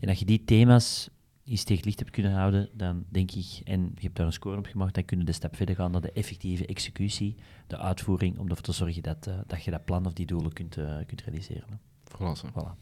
En 0.00 0.06
dat 0.06 0.18
je 0.18 0.24
die 0.24 0.44
thema's 0.44 1.08
iets 1.44 1.64
tegen 1.64 1.84
licht 1.84 1.98
hebt 1.98 2.10
kunnen 2.10 2.32
houden, 2.32 2.68
dan 2.72 3.04
denk 3.08 3.30
ik, 3.32 3.60
en 3.64 3.80
je 3.94 4.02
hebt 4.02 4.16
daar 4.16 4.26
een 4.26 4.32
score 4.32 4.58
op 4.58 4.66
gemaakt, 4.66 4.94
dan 4.94 5.04
kunnen 5.04 5.26
we 5.26 5.32
de 5.32 5.38
stap 5.38 5.56
verder 5.56 5.74
gaan 5.74 5.90
naar 5.90 6.00
de 6.00 6.12
effectieve 6.12 6.66
executie, 6.66 7.36
de 7.66 7.78
uitvoering, 7.78 8.38
om 8.38 8.48
ervoor 8.48 8.64
te 8.64 8.72
zorgen 8.72 9.02
dat, 9.02 9.26
uh, 9.28 9.34
dat 9.46 9.64
je 9.64 9.70
dat 9.70 9.84
plan 9.84 10.06
of 10.06 10.12
die 10.12 10.26
doelen 10.26 10.52
kunt, 10.52 10.78
kunt 11.06 11.22
realiseren. 11.22 11.80
Voilà. 12.16 12.32
voilà. 12.52 12.72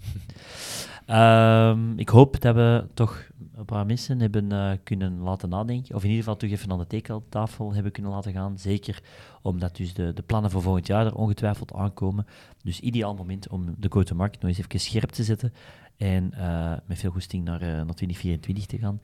um, 1.70 1.98
ik 1.98 2.08
hoop 2.08 2.40
dat 2.40 2.54
we 2.54 2.86
toch 2.94 3.28
een 3.56 3.64
paar 3.64 3.86
mensen 3.86 4.20
hebben 4.20 4.52
uh, 4.52 4.70
kunnen 4.82 5.18
laten 5.18 5.48
nadenken, 5.48 5.94
of 5.94 6.02
in 6.02 6.08
ieder 6.08 6.24
geval 6.24 6.38
toch 6.38 6.50
even 6.50 6.70
aan 6.70 6.78
de 6.78 6.86
tekeltafel 6.86 7.74
hebben 7.74 7.92
kunnen 7.92 8.12
laten 8.12 8.32
gaan. 8.32 8.58
Zeker 8.58 9.02
omdat 9.42 9.76
dus 9.76 9.94
de, 9.94 10.12
de 10.12 10.22
plannen 10.22 10.50
voor 10.50 10.62
volgend 10.62 10.86
jaar 10.86 11.06
er 11.06 11.14
ongetwijfeld 11.14 11.72
aankomen. 11.72 12.26
Dus 12.62 12.80
ideaal 12.80 13.14
moment 13.14 13.48
om 13.48 13.74
de 13.78 13.88
go-to-market 13.90 14.40
nog 14.40 14.50
eens 14.50 14.58
even 14.58 14.80
scherp 14.80 15.10
te 15.10 15.24
zetten 15.24 15.52
en 15.96 16.32
uh, 16.34 16.72
met 16.86 16.98
veel 16.98 17.10
goesting 17.10 17.44
naar, 17.44 17.62
uh, 17.62 17.68
naar 17.68 17.94
2024 17.94 18.66
te 18.66 18.78
gaan. 18.78 19.00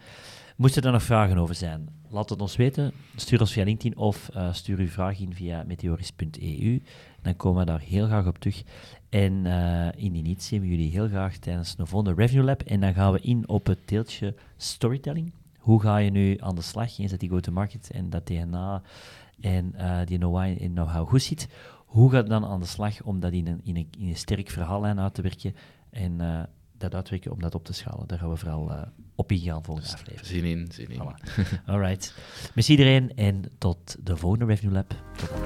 Moesten 0.57 0.83
er 0.83 0.93
nog 0.93 1.03
vragen 1.03 1.39
over 1.39 1.55
zijn? 1.55 1.89
Laat 2.09 2.31
het 2.31 2.41
ons 2.41 2.57
weten. 2.57 2.93
Stuur 3.17 3.41
ons 3.41 3.53
via 3.53 3.65
LinkedIn 3.65 3.97
of 3.97 4.31
stuur 4.53 4.79
uw 4.79 4.89
vraag 4.89 5.19
in 5.19 5.35
via 5.35 5.65
meteoris.eu. 5.67 6.83
Dan 7.23 7.37
komen 7.37 7.61
we 7.61 7.67
daar 7.67 7.81
heel 7.81 8.07
graag 8.07 8.27
op 8.27 8.39
terug. 8.39 8.63
En 9.11 9.47
indien 9.97 10.23
niet, 10.23 10.43
zien 10.43 10.61
we 10.61 10.69
jullie 10.69 10.91
heel 10.91 11.09
graag 11.09 11.37
tijdens 11.37 11.77
de 11.77 11.87
volgende 11.87 12.23
Review 12.23 12.45
Lab. 12.45 12.63
En 12.63 12.81
dan 12.81 12.95
gaan 12.95 13.13
we 13.13 13.21
in 13.21 13.49
op 13.49 13.67
het 13.67 13.79
deeltje 13.85 14.35
storytelling. 14.57 15.33
Hoe 15.59 15.81
ga 15.81 15.97
je 15.97 16.11
nu 16.11 16.37
aan 16.41 16.55
de 16.55 16.63
slag, 16.63 16.99
eens 16.99 17.11
dat 17.11 17.21
die 17.21 17.29
go-to-market 17.29 17.91
en 17.91 18.11
dat 18.11 18.27
DNA 18.27 18.83
en 19.41 19.75
die 20.05 20.19
know-how 20.19 20.57
know 20.57 21.09
goed 21.09 21.23
zit? 21.23 21.49
Hoe 21.87 22.11
gaat 22.11 22.21
het 22.21 22.31
dan 22.31 22.45
aan 22.45 22.61
de 22.61 22.67
slag 22.67 23.03
om 23.03 23.21
dat 23.21 23.33
in 23.33 23.47
een, 23.47 23.61
in 23.65 23.77
een, 23.77 23.89
in 23.99 24.09
een 24.09 24.17
sterk 24.17 24.51
verhaallijn 24.51 25.01
uit 25.01 25.15
te 25.15 25.23
werken 25.23 25.55
en 25.91 26.21
uh, 26.21 26.43
dat 26.79 26.95
uitwerken 26.95 27.33
om 27.33 27.41
dat 27.41 27.55
op 27.55 27.65
te 27.65 27.73
schalen? 27.73 28.09
Daar 28.09 28.19
gaan 28.19 28.31
we 28.31 28.37
vooral 28.37 28.91
op 29.21 29.33
ingaan 29.33 29.65
volgende 29.65 29.91
dus 29.91 30.01
aflevering. 30.01 30.27
Zin 30.27 30.45
in, 30.45 30.69
zin 30.73 30.91
in. 30.91 31.01
Voilà. 31.01 31.15
All 31.71 31.79
right. 31.79 32.15
Merci 32.55 32.71
iedereen 32.71 33.17
en 33.17 33.43
tot 33.59 33.97
de 34.01 34.17
volgende 34.17 34.45
Revenue 34.45 34.75
Lab. 34.75 34.95
Tot 35.17 35.29
dan. 35.29 35.39